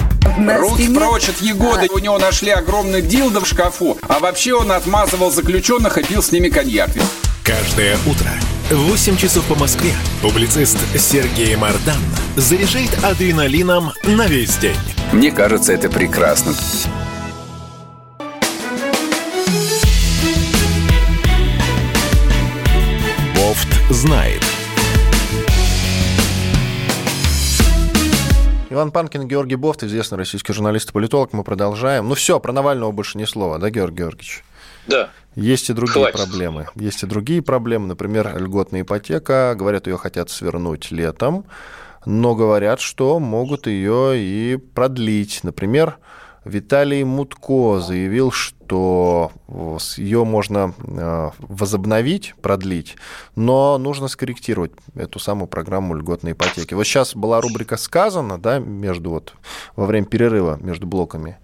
Руки 0.23 0.87
прочь 0.93 1.29
от 1.29 1.41
Егоды. 1.41 1.87
У 1.91 1.99
него 1.99 2.17
нашли 2.17 2.51
огромный 2.51 3.01
дилдо 3.01 3.41
в 3.41 3.47
шкафу. 3.47 3.97
А 4.07 4.19
вообще 4.19 4.53
он 4.53 4.71
отмазывал 4.71 5.31
заключенных 5.31 5.97
и 5.97 6.03
пил 6.03 6.23
с 6.23 6.31
ними 6.31 6.49
коньяк. 6.49 6.89
Каждое 7.43 7.97
утро 8.05 8.29
в 8.69 8.89
8 8.89 9.17
часов 9.17 9.43
по 9.45 9.55
Москве 9.55 9.91
публицист 10.21 10.77
Сергей 10.97 11.55
Мардан 11.55 11.99
заряжает 12.37 12.91
адреналином 13.03 13.91
на 14.03 14.27
весь 14.27 14.55
день. 14.57 14.77
Мне 15.11 15.31
кажется, 15.31 15.73
это 15.73 15.89
прекрасно. 15.89 16.53
Бофт 23.35 23.67
знает. 23.89 24.41
Иван 28.71 28.91
Панкин, 28.91 29.27
Георгий 29.27 29.57
Бофт, 29.57 29.83
известный 29.83 30.17
российский 30.17 30.53
журналист 30.53 30.91
и 30.91 30.93
политолог. 30.93 31.33
Мы 31.33 31.43
продолжаем. 31.43 32.07
Ну 32.07 32.15
все, 32.15 32.39
про 32.39 32.53
Навального 32.53 32.93
больше 32.93 33.17
ни 33.17 33.25
слова, 33.25 33.59
да, 33.59 33.69
Георгий 33.69 33.97
Георгиевич? 33.97 34.45
Да. 34.87 35.09
Есть 35.35 35.69
и 35.69 35.73
другие 35.73 36.05
Хватит. 36.05 36.15
проблемы. 36.15 36.67
Есть 36.75 37.03
и 37.03 37.05
другие 37.05 37.41
проблемы. 37.41 37.87
Например, 37.87 38.33
льготная 38.41 38.83
ипотека. 38.83 39.55
Говорят, 39.57 39.87
ее 39.87 39.97
хотят 39.97 40.29
свернуть 40.29 40.89
летом, 40.89 41.43
но 42.05 42.33
говорят, 42.33 42.79
что 42.79 43.19
могут 43.19 43.67
ее 43.67 44.17
и 44.17 44.55
продлить. 44.55 45.41
Например, 45.43 45.97
Виталий 46.45 47.03
Мутко 47.03 47.81
заявил, 47.81 48.31
что 48.31 48.60
ее 48.77 50.23
можно 50.23 50.73
э, 50.79 51.31
возобновить, 51.39 52.35
продлить, 52.41 52.95
но 53.35 53.77
нужно 53.77 54.07
скорректировать 54.07 54.71
эту 54.95 55.19
самую 55.19 55.47
программу 55.47 55.95
льготной 55.95 56.33
ипотеки. 56.33 56.73
Вот 56.73 56.85
сейчас 56.85 57.15
была 57.15 57.41
рубрика 57.41 57.77
«Сказано», 57.77 58.39
да, 58.39 58.59
между 58.59 59.09
вот, 59.11 59.33
во 59.75 59.85
время 59.85 60.05
перерыва 60.05 60.57
между 60.61 60.87
блоками, 60.87 61.37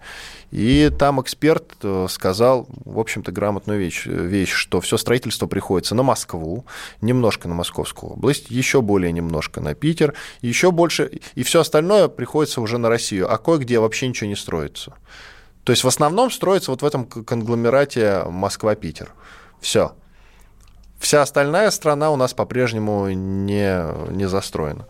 и 0.50 0.90
там 0.98 1.20
эксперт 1.20 1.74
э, 1.82 2.06
сказал, 2.08 2.66
в 2.84 2.98
общем-то, 2.98 3.32
грамотную 3.32 3.78
вещь, 3.78 4.06
вещь, 4.06 4.52
что 4.52 4.80
все 4.80 4.96
строительство 4.96 5.46
приходится 5.46 5.94
на 5.94 6.02
Москву, 6.02 6.64
немножко 7.02 7.48
на 7.48 7.54
Московскую 7.54 8.14
область, 8.14 8.50
еще 8.50 8.80
более 8.80 9.12
немножко 9.12 9.60
на 9.60 9.74
Питер, 9.74 10.14
еще 10.40 10.70
больше, 10.70 11.10
и 11.34 11.42
все 11.42 11.60
остальное 11.60 12.08
приходится 12.08 12.62
уже 12.62 12.78
на 12.78 12.88
Россию, 12.88 13.30
а 13.30 13.36
кое-где 13.36 13.78
вообще 13.78 14.08
ничего 14.08 14.28
не 14.28 14.36
строится. 14.36 14.94
То 15.68 15.72
есть 15.72 15.84
в 15.84 15.88
основном 15.88 16.30
строится 16.30 16.70
вот 16.70 16.80
в 16.80 16.86
этом 16.86 17.04
конгломерате 17.04 18.22
Москва-Питер. 18.24 19.12
Все. 19.60 19.92
Вся 20.98 21.20
остальная 21.20 21.70
страна 21.70 22.10
у 22.10 22.16
нас 22.16 22.32
по-прежнему 22.32 23.10
не, 23.10 24.10
не 24.10 24.26
застроена. 24.26 24.86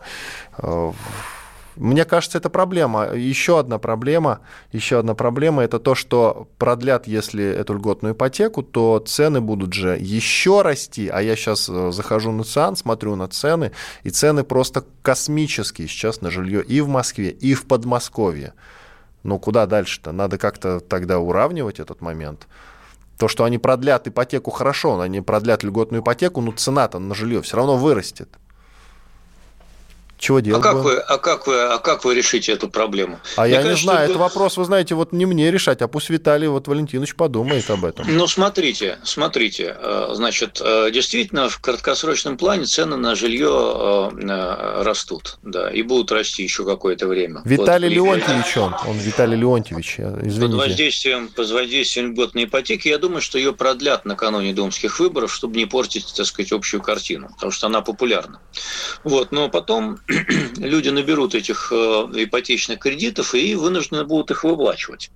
Э, 0.57 0.93
мне 1.75 2.05
кажется, 2.05 2.37
это 2.37 2.49
проблема. 2.49 3.13
Еще 3.13 3.59
одна 3.59 3.77
проблема, 3.77 4.39
еще 4.71 4.99
одна 4.99 5.15
проблема, 5.15 5.63
это 5.63 5.79
то, 5.79 5.95
что 5.95 6.47
продлят, 6.57 7.07
если 7.07 7.43
эту 7.43 7.73
льготную 7.73 8.13
ипотеку, 8.13 8.63
то 8.63 9.03
цены 9.05 9.41
будут 9.41 9.73
же 9.73 9.97
еще 9.99 10.61
расти. 10.61 11.09
А 11.09 11.21
я 11.21 11.35
сейчас 11.35 11.67
э, 11.67 11.91
захожу 11.91 12.31
на 12.31 12.45
ЦИАН, 12.45 12.77
смотрю 12.77 13.17
на 13.17 13.27
цены, 13.27 13.73
и 14.03 14.11
цены 14.11 14.45
просто 14.45 14.85
космические 15.01 15.89
сейчас 15.89 16.21
на 16.21 16.31
жилье 16.31 16.63
и 16.63 16.79
в 16.79 16.87
Москве, 16.87 17.31
и 17.31 17.53
в 17.53 17.65
Подмосковье. 17.67 18.53
Ну, 19.23 19.39
куда 19.39 19.65
дальше-то? 19.65 20.11
Надо 20.11 20.37
как-то 20.37 20.79
тогда 20.79 21.19
уравнивать 21.19 21.79
этот 21.79 22.01
момент. 22.01 22.47
То, 23.17 23.27
что 23.27 23.43
они 23.43 23.57
продлят 23.57 24.07
ипотеку, 24.07 24.49
хорошо, 24.49 24.95
но 24.95 25.01
они 25.01 25.21
продлят 25.21 25.63
льготную 25.63 26.01
ипотеку, 26.01 26.39
но 26.41 26.51
цена-то 26.51 26.99
на 26.99 27.13
жилье 27.13 27.41
все 27.41 27.57
равно 27.57 27.75
вырастет. 27.75 28.29
Чего 30.29 30.41
делать? 30.41 30.63
А 30.63 30.63
как, 30.63 30.83
вы, 30.83 30.97
а, 30.97 31.17
как 31.17 31.47
вы, 31.47 31.59
а 31.59 31.79
как 31.79 32.05
вы 32.05 32.13
решите 32.13 32.51
эту 32.51 32.69
проблему? 32.69 33.19
А 33.35 33.45
Мне 33.45 33.53
я 33.53 33.63
кажется, 33.63 33.79
не 33.79 33.83
знаю, 33.83 34.03
что... 34.03 34.11
это 34.11 34.19
вопрос, 34.19 34.57
вы 34.57 34.65
знаете, 34.65 34.93
вот 34.93 35.11
не 35.11 35.25
мне 35.25 35.49
решать, 35.49 35.81
а 35.81 35.87
пусть 35.87 36.11
Виталий 36.11 36.47
вот 36.47 36.67
Валентинович 36.67 37.15
подумает 37.15 37.67
об 37.71 37.83
этом. 37.83 38.05
Ну, 38.07 38.27
смотрите, 38.27 38.99
смотрите, 39.03 39.75
э, 39.81 40.09
значит, 40.13 40.61
э, 40.63 40.91
действительно, 40.91 41.49
в 41.49 41.59
краткосрочном 41.59 42.37
плане 42.37 42.65
цены 42.65 42.95
на 42.95 43.15
жилье 43.15 44.11
э, 44.11 44.83
растут, 44.83 45.39
да, 45.41 45.71
и 45.71 45.81
будут 45.81 46.11
расти 46.11 46.43
еще 46.43 46.63
какое-то 46.63 47.07
время. 47.07 47.41
Виталий 47.43 47.87
вот, 47.97 48.19
Леонтьевич 48.19 48.57
он, 48.57 48.75
он 48.85 48.99
Виталий 48.99 49.35
Леонтьевич, 49.35 49.95
извините. 49.99 50.41
Под 50.41 50.53
воздействием, 50.53 51.27
под 51.29 51.49
воздействием 51.49 52.11
льготной 52.11 52.43
ипотеки, 52.43 52.87
я 52.87 52.99
думаю, 52.99 53.21
что 53.21 53.39
ее 53.39 53.51
продлят 53.51 54.05
накануне 54.05 54.53
думских 54.53 54.99
выборов, 54.99 55.33
чтобы 55.33 55.57
не 55.57 55.65
портить, 55.65 56.13
так 56.15 56.27
сказать, 56.27 56.51
общую 56.51 56.83
картину, 56.83 57.29
потому 57.33 57.51
что 57.51 57.65
она 57.65 57.81
популярна. 57.81 58.39
Вот, 59.03 59.31
но 59.31 59.49
потом 59.49 59.97
люди 60.57 60.89
наберут 60.89 61.35
этих 61.35 61.71
э, 61.71 61.75
ипотечных 61.75 62.79
кредитов 62.79 63.35
и 63.35 63.55
вынуждены 63.55 64.03
будут 64.03 64.31
их 64.31 64.43
выплачивать. 64.43 65.11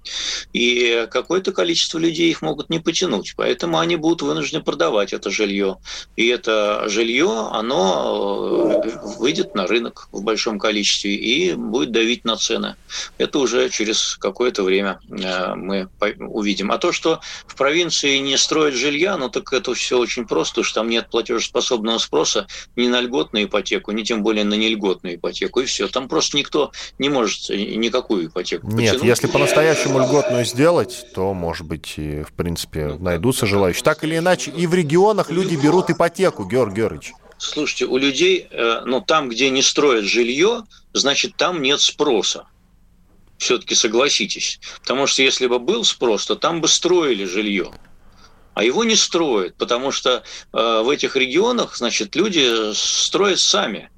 И 0.53 1.07
какое-то 1.11 1.51
количество 1.51 1.97
людей 1.97 2.29
их 2.29 2.41
могут 2.41 2.69
не 2.69 2.79
потянуть, 2.79 3.33
поэтому 3.35 3.79
они 3.79 3.95
будут 3.95 4.21
вынуждены 4.21 4.63
продавать 4.63 5.13
это 5.13 5.29
жилье. 5.29 5.77
И 6.15 6.27
это 6.27 6.87
жилье, 6.87 7.49
оно 7.51 8.81
э, 8.83 9.17
выйдет 9.17 9.55
на 9.55 9.67
рынок 9.67 10.07
в 10.11 10.23
большом 10.23 10.59
количестве 10.59 11.15
и 11.15 11.53
будет 11.53 11.91
давить 11.91 12.25
на 12.25 12.37
цены. 12.37 12.75
Это 13.17 13.39
уже 13.39 13.69
через 13.69 14.15
какое-то 14.17 14.63
время 14.63 14.99
э, 15.09 15.55
мы 15.55 15.89
увидим. 16.19 16.71
А 16.71 16.77
то, 16.77 16.91
что 16.91 17.19
в 17.47 17.55
провинции 17.55 18.17
не 18.17 18.37
строят 18.37 18.75
жилья, 18.75 19.17
ну 19.17 19.29
так 19.29 19.51
это 19.53 19.73
все 19.73 19.97
очень 19.97 20.27
просто, 20.27 20.63
что 20.63 20.81
там 20.81 20.89
нет 20.89 21.09
платежеспособного 21.09 21.97
спроса 21.97 22.47
ни 22.75 22.87
на 22.87 23.01
льготную 23.01 23.45
ипотеку, 23.45 23.91
ни 23.91 24.03
тем 24.03 24.23
более 24.23 24.43
на 24.43 24.53
нельготную 24.53 24.82
ипотеку, 24.91 25.61
и 25.61 25.65
все. 25.65 25.87
Там 25.87 26.07
просто 26.07 26.37
никто 26.37 26.71
не 26.99 27.09
может 27.09 27.49
никакую 27.49 28.27
ипотеку 28.27 28.67
Нет, 28.67 28.93
потянуть. 28.93 29.03
если 29.03 29.27
по-настоящему 29.27 29.99
льготную 29.99 30.45
сделать, 30.45 31.05
то, 31.13 31.33
может 31.33 31.65
быть, 31.65 31.93
и, 31.97 32.23
в 32.23 32.33
принципе, 32.33 32.95
найдутся 32.99 33.45
желающие. 33.45 33.83
Так 33.83 34.03
или 34.03 34.17
иначе, 34.17 34.51
и 34.51 34.67
в 34.67 34.73
регионах 34.73 35.31
люди 35.31 35.55
берут 35.55 35.89
ипотеку, 35.89 36.45
Георгий 36.45 36.75
Георгиевич. 36.75 37.13
Слушайте, 37.37 37.85
у 37.85 37.97
людей, 37.97 38.47
э, 38.49 38.81
ну, 38.85 39.01
там, 39.01 39.29
где 39.29 39.49
не 39.49 39.61
строят 39.61 40.05
жилье, 40.05 40.63
значит, 40.93 41.35
там 41.35 41.61
нет 41.61 41.81
спроса. 41.81 42.47
Все-таки 43.37 43.75
согласитесь. 43.75 44.59
Потому 44.81 45.07
что 45.07 45.21
если 45.23 45.47
бы 45.47 45.59
был 45.59 45.83
спрос, 45.83 46.25
то 46.25 46.35
там 46.35 46.61
бы 46.61 46.67
строили 46.67 47.25
жилье 47.25 47.71
а 48.53 48.63
его 48.63 48.83
не 48.83 48.95
строят, 48.95 49.55
потому 49.55 49.91
что 49.91 50.23
э, 50.53 50.81
в 50.83 50.89
этих 50.89 51.15
регионах, 51.15 51.75
значит, 51.75 52.15
люди 52.15 52.73
строят 52.73 53.39
сами 53.39 53.89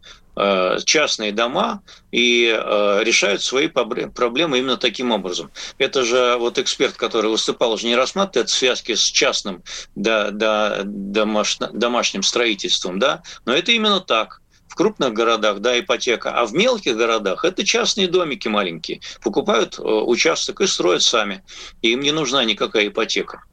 частные 0.86 1.32
дома 1.32 1.82
и 2.12 2.48
э, 2.48 3.04
решают 3.04 3.42
свои 3.42 3.68
проблемы 3.68 4.60
именно 4.60 4.78
таким 4.78 5.12
образом. 5.12 5.52
Это 5.78 6.04
же 6.04 6.36
вот 6.38 6.58
эксперт, 6.58 6.96
который 6.96 7.30
выступал, 7.30 7.72
уже 7.74 7.88
не 7.88 7.96
рассматривает 7.96 8.50
связки 8.50 8.96
с 8.96 9.04
частным 9.04 9.64
да, 9.96 10.32
да, 10.32 10.82
домаш, 10.84 11.58
домашним 11.58 12.24
строительством, 12.24 13.00
да, 13.00 13.24
но 13.46 13.54
это 13.54 13.72
именно 13.72 14.02
так 14.02 14.42
в 14.68 14.76
крупных 14.76 15.14
городах, 15.14 15.60
да, 15.60 15.80
ипотека, 15.80 16.32
а 16.32 16.46
в 16.46 16.54
мелких 16.54 16.98
городах 16.98 17.46
это 17.46 17.64
частные 17.64 18.10
домики 18.10 18.50
маленькие. 18.50 19.00
Покупают 19.24 19.80
участок 19.80 20.60
и 20.60 20.68
строят 20.68 21.02
сами. 21.02 21.46
И 21.82 21.94
им 21.94 22.02
не 22.02 22.12
нужна 22.12 22.44
никакая 22.44 22.88
ипотека. 22.88 23.44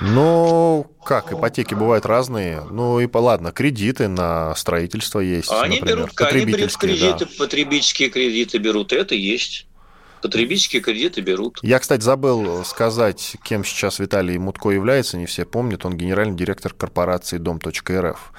Ну, 0.00 0.86
как, 1.04 1.32
ипотеки 1.32 1.74
бывают 1.74 2.06
разные. 2.06 2.62
Ну, 2.70 3.00
и 3.00 3.08
ладно, 3.12 3.52
кредиты 3.52 4.08
на 4.08 4.54
строительство 4.54 5.20
есть. 5.20 5.50
А 5.50 5.62
они 5.62 5.80
например, 5.80 6.06
берут, 6.06 6.20
они 6.20 6.44
берут 6.44 6.76
кредиты, 6.76 7.26
да. 7.26 7.30
потребительские 7.38 8.10
кредиты 8.10 8.58
берут, 8.58 8.92
это 8.92 9.14
есть. 9.14 9.66
Потребительские 10.22 10.82
кредиты 10.82 11.20
берут. 11.20 11.58
Я, 11.62 11.78
кстати, 11.78 12.02
забыл 12.02 12.64
сказать, 12.64 13.36
кем 13.44 13.64
сейчас 13.64 13.98
Виталий 13.98 14.36
Мутко 14.38 14.70
является, 14.70 15.16
не 15.16 15.26
все 15.26 15.44
помнят. 15.44 15.84
Он 15.86 15.96
генеральный 15.96 16.36
директор 16.36 16.74
корпорации 16.74 17.38
Дом.рф. 17.38 18.32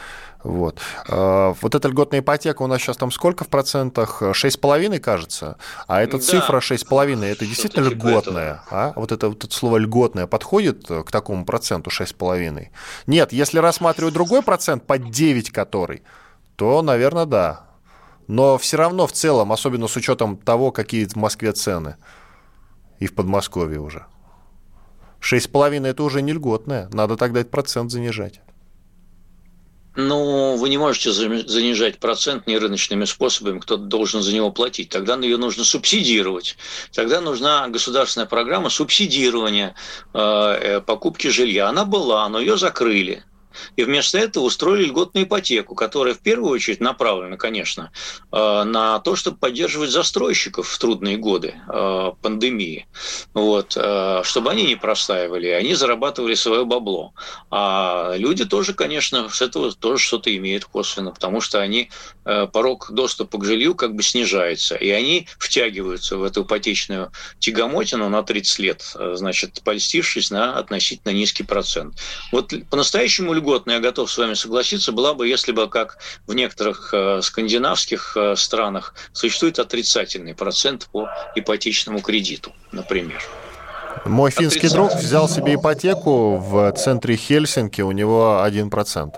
Вот. 0.43 0.79
А, 1.07 1.53
вот 1.61 1.75
эта 1.75 1.87
льготная 1.87 2.21
ипотека 2.21 2.61
у 2.61 2.67
нас 2.67 2.81
сейчас 2.81 2.97
там 2.97 3.11
сколько 3.11 3.43
в 3.43 3.49
процентах? 3.49 4.21
6,5, 4.21 4.99
кажется. 4.99 5.57
А 5.87 6.01
эта 6.01 6.17
да. 6.17 6.23
цифра 6.23 6.59
6,5, 6.59 7.25
это 7.25 7.45
действительно 7.45 7.89
типа 7.89 8.07
льготная? 8.07 8.63
А? 8.69 8.93
Вот, 8.95 9.11
это, 9.11 9.29
вот 9.29 9.43
это 9.43 9.53
слово 9.53 9.77
льготное 9.77 10.27
подходит 10.27 10.87
к 10.87 11.11
такому 11.11 11.45
проценту 11.45 11.89
6,5? 11.89 12.67
Нет, 13.07 13.33
если 13.33 13.59
рассматривать 13.59 14.13
другой 14.13 14.41
процент, 14.41 14.85
под 14.85 15.11
9 15.11 15.51
который, 15.51 16.03
то, 16.55 16.81
наверное, 16.81 17.25
да. 17.25 17.65
Но 18.27 18.57
все 18.57 18.77
равно 18.77 19.07
в 19.07 19.11
целом, 19.11 19.51
особенно 19.51 19.87
с 19.87 19.95
учетом 19.95 20.37
того, 20.37 20.71
какие 20.71 21.05
в 21.05 21.15
Москве 21.15 21.51
цены, 21.51 21.97
и 22.99 23.07
в 23.07 23.15
Подмосковье 23.15 23.79
уже. 23.79 24.05
6,5 25.19 25.85
это 25.85 26.03
уже 26.03 26.21
не 26.21 26.31
льготное, 26.31 26.87
надо 26.93 27.17
тогда 27.17 27.41
этот 27.41 27.51
процент 27.51 27.91
занижать. 27.91 28.41
Ну, 29.95 30.55
вы 30.55 30.69
не 30.69 30.77
можете 30.77 31.11
занижать 31.11 31.99
процент 31.99 32.47
нерыночными 32.47 33.05
способами, 33.05 33.59
кто-то 33.59 33.83
должен 33.83 34.21
за 34.21 34.33
него 34.33 34.51
платить. 34.51 34.89
Тогда 34.89 35.17
ее 35.17 35.37
нужно 35.37 35.63
субсидировать. 35.63 36.57
Тогда 36.93 37.21
нужна 37.21 37.67
государственная 37.67 38.27
программа 38.27 38.69
субсидирования 38.69 39.75
э, 40.13 40.19
э 40.19 40.81
покупки 40.81 41.27
жилья. 41.27 41.69
Она 41.69 41.85
была, 41.85 42.29
но 42.29 42.39
ее 42.39 42.57
закрыли. 42.57 43.23
И 43.75 43.83
вместо 43.83 44.17
этого 44.17 44.43
устроили 44.45 44.85
льготную 44.85 45.25
ипотеку, 45.25 45.75
которая 45.75 46.13
в 46.13 46.19
первую 46.19 46.51
очередь 46.51 46.79
направлена, 46.79 47.37
конечно, 47.37 47.91
э, 48.31 48.63
на 48.63 48.99
то, 48.99 49.15
чтобы 49.15 49.37
поддерживать 49.37 49.91
застройщиков 49.91 50.67
в 50.67 50.77
трудные 50.77 51.17
годы 51.17 51.55
э, 51.67 52.11
пандемии. 52.21 52.87
Вот, 53.33 53.75
э, 53.75 54.21
чтобы 54.23 54.51
они 54.51 54.63
не 54.63 54.75
простаивали, 54.75 55.47
они 55.47 55.73
зарабатывали 55.73 56.35
свое 56.35 56.65
бабло. 56.65 57.13
А 57.49 58.13
люди 58.15 58.45
тоже, 58.45 58.73
конечно, 58.73 59.29
с 59.29 59.41
этого 59.41 59.71
тоже 59.71 60.03
что-то 60.03 60.35
имеют 60.35 60.65
косвенно, 60.65 61.11
потому 61.11 61.41
что 61.41 61.59
они 61.59 61.89
порог 62.53 62.91
доступа 62.91 63.39
к 63.39 63.45
жилью 63.45 63.73
как 63.73 63.95
бы 63.95 64.03
снижается, 64.03 64.75
и 64.75 64.89
они 64.89 65.27
втягиваются 65.39 66.17
в 66.17 66.23
эту 66.23 66.43
ипотечную 66.43 67.11
тягомотину 67.39 68.07
на 68.09 68.21
30 68.21 68.59
лет, 68.59 68.95
значит, 69.13 69.61
польстившись 69.63 70.29
на 70.29 70.57
относительно 70.57 71.11
низкий 71.11 71.43
процент. 71.43 71.95
Вот 72.31 72.53
по-настоящему 72.69 73.33
льготная, 73.39 73.75
я 73.75 73.81
готов 73.81 74.11
с 74.11 74.17
вами 74.17 74.33
согласиться, 74.33 74.91
была 74.91 75.13
бы, 75.13 75.27
если 75.27 75.51
бы, 75.51 75.67
как 75.67 75.97
в 76.27 76.33
некоторых 76.33 76.93
э, 76.93 77.21
скандинавских 77.21 78.15
э, 78.15 78.35
странах, 78.35 78.93
существует 79.13 79.59
отрицательный 79.59 80.35
процент 80.35 80.87
по 80.91 81.09
ипотечному 81.35 82.01
кредиту, 82.01 82.53
например. 82.71 83.21
Мой 84.05 84.31
финский 84.31 84.69
друг 84.69 84.93
взял 84.93 85.27
себе 85.27 85.55
ипотеку 85.55 86.37
в 86.37 86.71
центре 86.73 87.15
Хельсинки, 87.15 87.81
у 87.81 87.91
него 87.91 88.43
1%. 88.45 89.13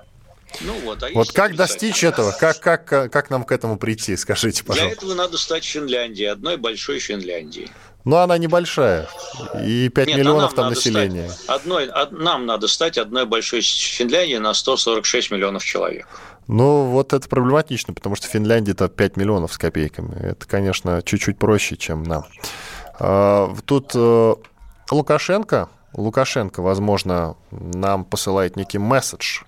Ну, 0.60 0.74
вот, 0.84 1.02
а 1.02 1.08
вот 1.14 1.32
как 1.32 1.56
достичь 1.56 2.04
этого? 2.04 2.32
Как, 2.32 2.60
как, 2.60 2.86
как 2.86 3.30
нам 3.30 3.44
к 3.44 3.52
этому 3.52 3.78
прийти? 3.78 4.18
Скажите, 4.18 4.64
пожалуйста. 4.64 4.88
Для 4.88 4.98
этого 4.98 5.14
надо 5.14 5.38
стать 5.38 5.64
Финляндией, 5.64 6.30
одной 6.30 6.58
большой 6.58 7.00
Финляндией. 7.00 7.70
Но 8.04 8.18
она 8.18 8.38
небольшая, 8.38 9.08
и 9.64 9.90
5 9.90 10.08
Нет, 10.08 10.18
миллионов 10.18 10.54
там 10.54 10.70
населения. 10.70 11.30
Стать 11.30 11.60
одной, 11.62 11.90
од, 11.90 12.12
нам 12.12 12.46
надо 12.46 12.68
стать 12.68 12.98
одной 12.98 13.26
большой 13.26 13.62
Финляндией 13.62 14.40
на 14.40 14.54
146 14.54 15.32
миллионов 15.32 15.64
человек. 15.64 16.08
Ну, 16.48 16.86
вот 16.86 17.14
это 17.14 17.30
проблематично, 17.30 17.94
потому 17.94 18.16
что 18.16 18.28
Финляндия-то 18.28 18.90
5 18.90 19.18
миллионов 19.18 19.54
с 19.54 19.58
копейками. 19.58 20.16
Это, 20.20 20.48
конечно, 20.48 21.02
чуть-чуть 21.04 21.38
проще, 21.38 21.78
чем 21.78 22.04
нам. 22.04 22.26
А, 23.00 23.54
тут 23.66 23.92
э, 23.94 24.36
Лукашенко, 24.90 25.70
Лукашенко, 25.94 26.62
возможно, 26.62 27.36
нам 27.52 28.04
посылает 28.04 28.56
некий 28.56 28.80
месседж. 28.80 29.42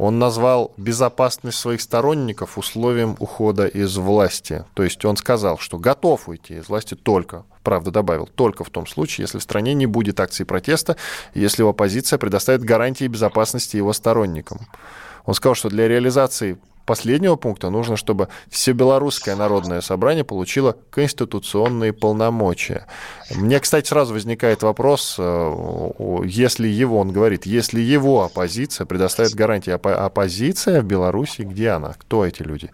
Он 0.00 0.18
назвал 0.18 0.72
безопасность 0.78 1.58
своих 1.58 1.82
сторонников 1.82 2.56
условием 2.56 3.16
ухода 3.18 3.66
из 3.66 3.98
власти. 3.98 4.64
То 4.72 4.82
есть 4.82 5.04
он 5.04 5.18
сказал, 5.18 5.58
что 5.58 5.76
готов 5.76 6.26
уйти 6.26 6.54
из 6.54 6.70
власти 6.70 6.94
только 6.94 7.44
правда, 7.62 7.90
добавил, 7.90 8.26
только 8.26 8.64
в 8.64 8.70
том 8.70 8.86
случае, 8.86 9.24
если 9.24 9.36
в 9.36 9.42
стране 9.42 9.74
не 9.74 9.84
будет 9.84 10.18
акций 10.18 10.46
протеста, 10.46 10.96
если 11.34 11.68
оппозиция 11.68 12.18
предоставит 12.18 12.64
гарантии 12.64 13.06
безопасности 13.08 13.76
его 13.76 13.92
сторонникам. 13.92 14.60
Он 15.26 15.34
сказал, 15.34 15.54
что 15.54 15.68
для 15.68 15.86
реализации 15.86 16.56
последнего 16.86 17.36
пункта 17.36 17.70
нужно, 17.70 17.96
чтобы 17.96 18.28
все 18.48 18.72
белорусское 18.72 19.36
народное 19.36 19.80
собрание 19.80 20.24
получило 20.24 20.76
конституционные 20.90 21.92
полномочия. 21.92 22.86
Мне, 23.34 23.60
кстати, 23.60 23.88
сразу 23.88 24.14
возникает 24.14 24.62
вопрос, 24.62 25.16
э, 25.18 25.90
если 26.24 26.68
его, 26.68 26.98
он 26.98 27.12
говорит, 27.12 27.46
если 27.46 27.80
его 27.80 28.24
оппозиция 28.24 28.86
предоставит 28.86 29.34
гарантии, 29.34 29.70
оппозиция 29.70 30.82
в 30.82 30.84
Беларуси, 30.84 31.42
где 31.42 31.70
она? 31.70 31.94
Кто 31.94 32.26
эти 32.26 32.42
люди? 32.42 32.70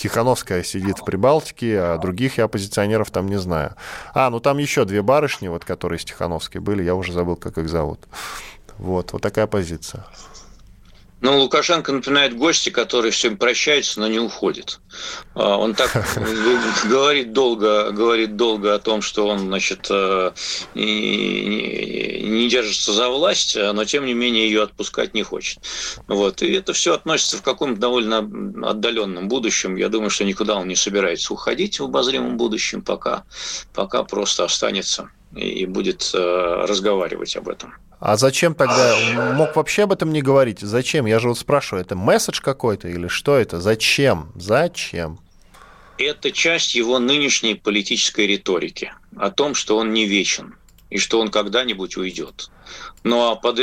Тихановская 0.00 0.62
сидит 0.62 0.98
в 0.98 1.04
Прибалтике, 1.04 1.78
а 1.78 1.98
других 1.98 2.38
я 2.38 2.44
оппозиционеров 2.44 3.10
там 3.10 3.26
не 3.26 3.38
знаю. 3.38 3.74
А, 4.14 4.30
ну 4.30 4.40
там 4.40 4.56
еще 4.56 4.86
две 4.86 5.02
барышни, 5.02 5.48
вот, 5.48 5.66
которые 5.66 5.98
с 5.98 6.04
Тихановской 6.06 6.60
были, 6.60 6.82
я 6.82 6.94
уже 6.94 7.12
забыл, 7.12 7.36
как 7.36 7.58
их 7.58 7.68
зовут. 7.68 8.00
Вот, 8.78 9.12
вот 9.12 9.20
такая 9.20 9.46
позиция. 9.46 10.06
Ну, 11.20 11.38
Лукашенко 11.38 11.92
напоминает 11.92 12.34
гости, 12.36 12.70
который 12.70 13.10
всем 13.10 13.36
прощается, 13.36 14.00
но 14.00 14.08
не 14.08 14.18
уходит. 14.18 14.80
А, 15.34 15.58
он 15.58 15.74
так 15.74 15.92
говорит 16.88 17.32
долго, 17.32 17.90
говорит 17.90 18.36
долго 18.36 18.74
о 18.74 18.78
том, 18.78 19.02
что 19.02 19.26
он, 19.26 19.40
значит, 19.40 19.88
э, 19.90 20.32
не 20.74 22.48
держится 22.48 22.92
за 22.92 23.10
власть, 23.10 23.54
но 23.56 23.84
тем 23.84 24.06
не 24.06 24.14
менее 24.14 24.46
ее 24.46 24.62
отпускать 24.62 25.12
не 25.12 25.22
хочет. 25.22 25.58
Вот. 26.08 26.40
И 26.42 26.52
это 26.52 26.72
все 26.72 26.94
относится 26.94 27.36
в 27.36 27.42
каком-то 27.42 27.78
довольно 27.78 28.18
отдаленном 28.68 29.28
будущем. 29.28 29.76
Я 29.76 29.90
думаю, 29.90 30.10
что 30.10 30.24
никуда 30.24 30.56
он 30.56 30.68
не 30.68 30.76
собирается 30.76 31.34
уходить 31.34 31.80
в 31.80 31.84
обозримом 31.84 32.38
будущем, 32.38 32.80
пока, 32.80 33.24
пока 33.74 34.04
просто 34.04 34.44
останется 34.44 35.10
и 35.36 35.66
будет 35.66 36.10
э, 36.14 36.64
разговаривать 36.66 37.36
об 37.36 37.48
этом. 37.48 37.74
А 38.00 38.16
зачем 38.16 38.54
тогда? 38.54 38.96
Мог 39.34 39.54
вообще 39.54 39.82
об 39.82 39.92
этом 39.92 40.10
не 40.10 40.22
говорить. 40.22 40.60
Зачем? 40.60 41.04
Я 41.04 41.18
же 41.18 41.28
вот 41.28 41.38
спрашиваю, 41.38 41.84
это 41.84 41.96
месседж 41.96 42.40
какой-то 42.40 42.88
или 42.88 43.08
что 43.08 43.36
это? 43.36 43.60
Зачем? 43.60 44.32
Зачем? 44.34 45.20
Это 45.98 46.32
часть 46.32 46.74
его 46.74 46.98
нынешней 46.98 47.54
политической 47.54 48.26
риторики 48.26 48.94
о 49.16 49.30
том, 49.30 49.54
что 49.54 49.76
он 49.76 49.92
не 49.92 50.06
вечен 50.06 50.54
и 50.88 50.96
что 50.96 51.20
он 51.20 51.30
когда-нибудь 51.30 51.98
уйдет. 51.98 52.50
Ну 53.04 53.30
а 53.30 53.36
под 53.36 53.58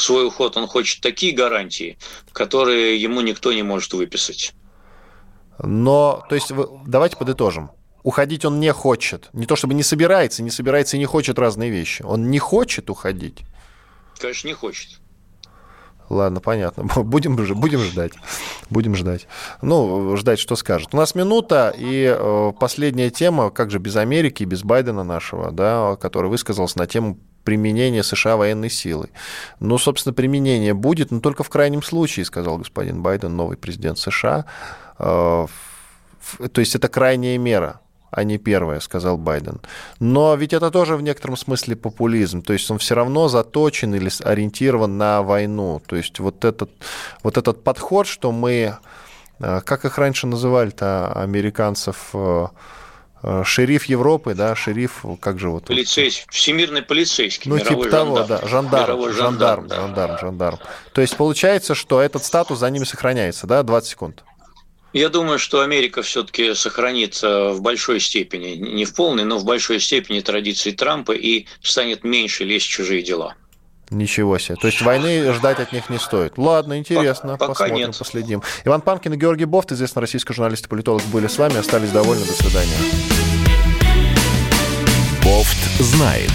свой 0.00 0.26
уход 0.26 0.56
он 0.56 0.66
хочет 0.66 1.02
такие 1.02 1.34
гарантии, 1.34 1.98
которые 2.32 2.96
ему 2.96 3.20
никто 3.20 3.52
не 3.52 3.62
может 3.62 3.92
выписать. 3.92 4.54
Но, 5.62 6.24
то 6.30 6.34
есть, 6.34 6.52
давайте 6.86 7.16
подытожим. 7.16 7.70
Уходить 8.02 8.44
он 8.44 8.60
не 8.60 8.72
хочет. 8.72 9.28
Не 9.34 9.46
то 9.46 9.56
чтобы 9.56 9.74
не 9.74 9.82
собирается, 9.82 10.42
не 10.42 10.50
собирается 10.50 10.96
и 10.96 11.00
не 11.00 11.06
хочет 11.06 11.38
разные 11.38 11.70
вещи. 11.70 12.02
Он 12.02 12.30
не 12.30 12.38
хочет 12.38 12.90
уходить. 12.90 13.44
Конечно, 14.18 14.48
не 14.48 14.54
хочет. 14.54 15.00
Ладно, 16.08 16.40
понятно. 16.40 16.84
Будем, 17.02 17.36
будем 17.36 17.80
ждать. 17.80 18.12
Будем 18.70 18.94
ждать. 18.94 19.26
Ну, 19.62 20.16
ждать, 20.16 20.38
что 20.38 20.56
скажет. 20.56 20.90
У 20.92 20.96
нас 20.96 21.14
минута, 21.14 21.74
и 21.76 22.14
э, 22.16 22.52
последняя 22.58 23.10
тема, 23.10 23.50
как 23.50 23.70
же 23.70 23.78
без 23.78 23.96
Америки, 23.96 24.44
без 24.44 24.62
Байдена 24.62 25.02
нашего, 25.02 25.50
да, 25.50 25.96
который 25.96 26.30
высказался 26.30 26.78
на 26.78 26.86
тему 26.86 27.18
применения 27.44 28.02
США 28.02 28.36
военной 28.36 28.70
силы. 28.70 29.10
Ну, 29.60 29.78
собственно, 29.78 30.12
применение 30.12 30.74
будет, 30.74 31.10
но 31.10 31.20
только 31.20 31.42
в 31.42 31.48
крайнем 31.48 31.82
случае, 31.82 32.24
сказал 32.24 32.58
господин 32.58 33.02
Байден, 33.02 33.34
новый 33.36 33.56
президент 33.56 33.98
США. 33.98 34.44
Э, 34.98 35.46
то 36.52 36.60
есть 36.60 36.74
это 36.74 36.88
крайняя 36.88 37.38
мера 37.38 37.80
а 38.14 38.24
не 38.24 38.38
первое, 38.38 38.80
сказал 38.80 39.18
Байден. 39.18 39.60
Но 39.98 40.34
ведь 40.36 40.52
это 40.52 40.70
тоже 40.70 40.96
в 40.96 41.02
некотором 41.02 41.36
смысле 41.36 41.74
популизм. 41.74 42.42
То 42.42 42.52
есть 42.52 42.70
он 42.70 42.78
все 42.78 42.94
равно 42.94 43.28
заточен 43.28 43.94
или 43.94 44.10
ориентирован 44.22 44.96
на 44.96 45.22
войну. 45.22 45.82
То 45.84 45.96
есть 45.96 46.20
вот 46.20 46.44
этот, 46.44 46.70
вот 47.22 47.36
этот 47.36 47.64
подход, 47.64 48.06
что 48.06 48.30
мы, 48.30 48.76
э, 49.40 49.60
как 49.64 49.84
их 49.84 49.98
раньше 49.98 50.28
называли-то, 50.28 51.12
американцев, 51.12 52.10
э, 52.12 52.46
э, 53.24 53.42
шериф 53.44 53.86
Европы, 53.86 54.34
да, 54.34 54.54
шериф, 54.54 55.04
как 55.20 55.40
же 55.40 55.48
вот... 55.50 55.64
Полицейский, 55.66 56.26
всемирный 56.30 56.82
полицейский, 56.82 57.50
Ну, 57.50 57.58
типа 57.58 57.88
того, 57.88 58.16
жандарм, 58.18 58.28
да, 58.28 58.46
жандарм, 58.46 59.00
жандарм, 59.02 59.12
жандарм, 59.12 59.66
да. 59.66 59.76
жандарм, 59.76 60.18
жандарм. 60.20 60.58
То 60.92 61.00
есть 61.00 61.16
получается, 61.16 61.74
что 61.74 62.00
этот 62.00 62.24
статус 62.24 62.60
за 62.60 62.70
ними 62.70 62.84
сохраняется, 62.84 63.48
да, 63.48 63.64
20 63.64 63.90
секунд. 63.90 64.24
Я 64.94 65.08
думаю, 65.08 65.40
что 65.40 65.60
Америка 65.60 66.02
все-таки 66.02 66.54
сохранит 66.54 67.20
в 67.20 67.58
большой 67.60 67.98
степени, 67.98 68.54
не 68.54 68.84
в 68.84 68.94
полной, 68.94 69.24
но 69.24 69.38
в 69.38 69.44
большой 69.44 69.80
степени 69.80 70.20
традиции 70.20 70.70
Трампа 70.70 71.12
и 71.12 71.46
станет 71.60 72.04
меньше 72.04 72.44
лезть 72.44 72.66
в 72.66 72.70
чужие 72.70 73.02
дела. 73.02 73.34
Ничего 73.90 74.38
себе. 74.38 74.54
То 74.54 74.68
есть 74.68 74.80
войны 74.82 75.32
ждать 75.32 75.58
от 75.58 75.72
них 75.72 75.90
не 75.90 75.98
стоит. 75.98 76.38
Ладно, 76.38 76.78
интересно. 76.78 77.36
Пока 77.36 77.48
Посмотрим, 77.48 77.88
нет. 77.88 77.98
последим. 77.98 78.42
Иван 78.64 78.80
Панкин 78.82 79.14
и 79.14 79.16
Георгий 79.16 79.46
Бофт, 79.46 79.72
известный 79.72 80.00
российский 80.00 80.32
журналист 80.32 80.66
и 80.66 80.68
политолог, 80.68 81.02
были 81.06 81.26
с 81.26 81.38
вами. 81.38 81.56
Остались 81.56 81.90
довольны. 81.90 82.24
До 82.24 82.32
свидания. 82.32 82.78
Бофт 85.24 85.58
знает. 85.80 86.30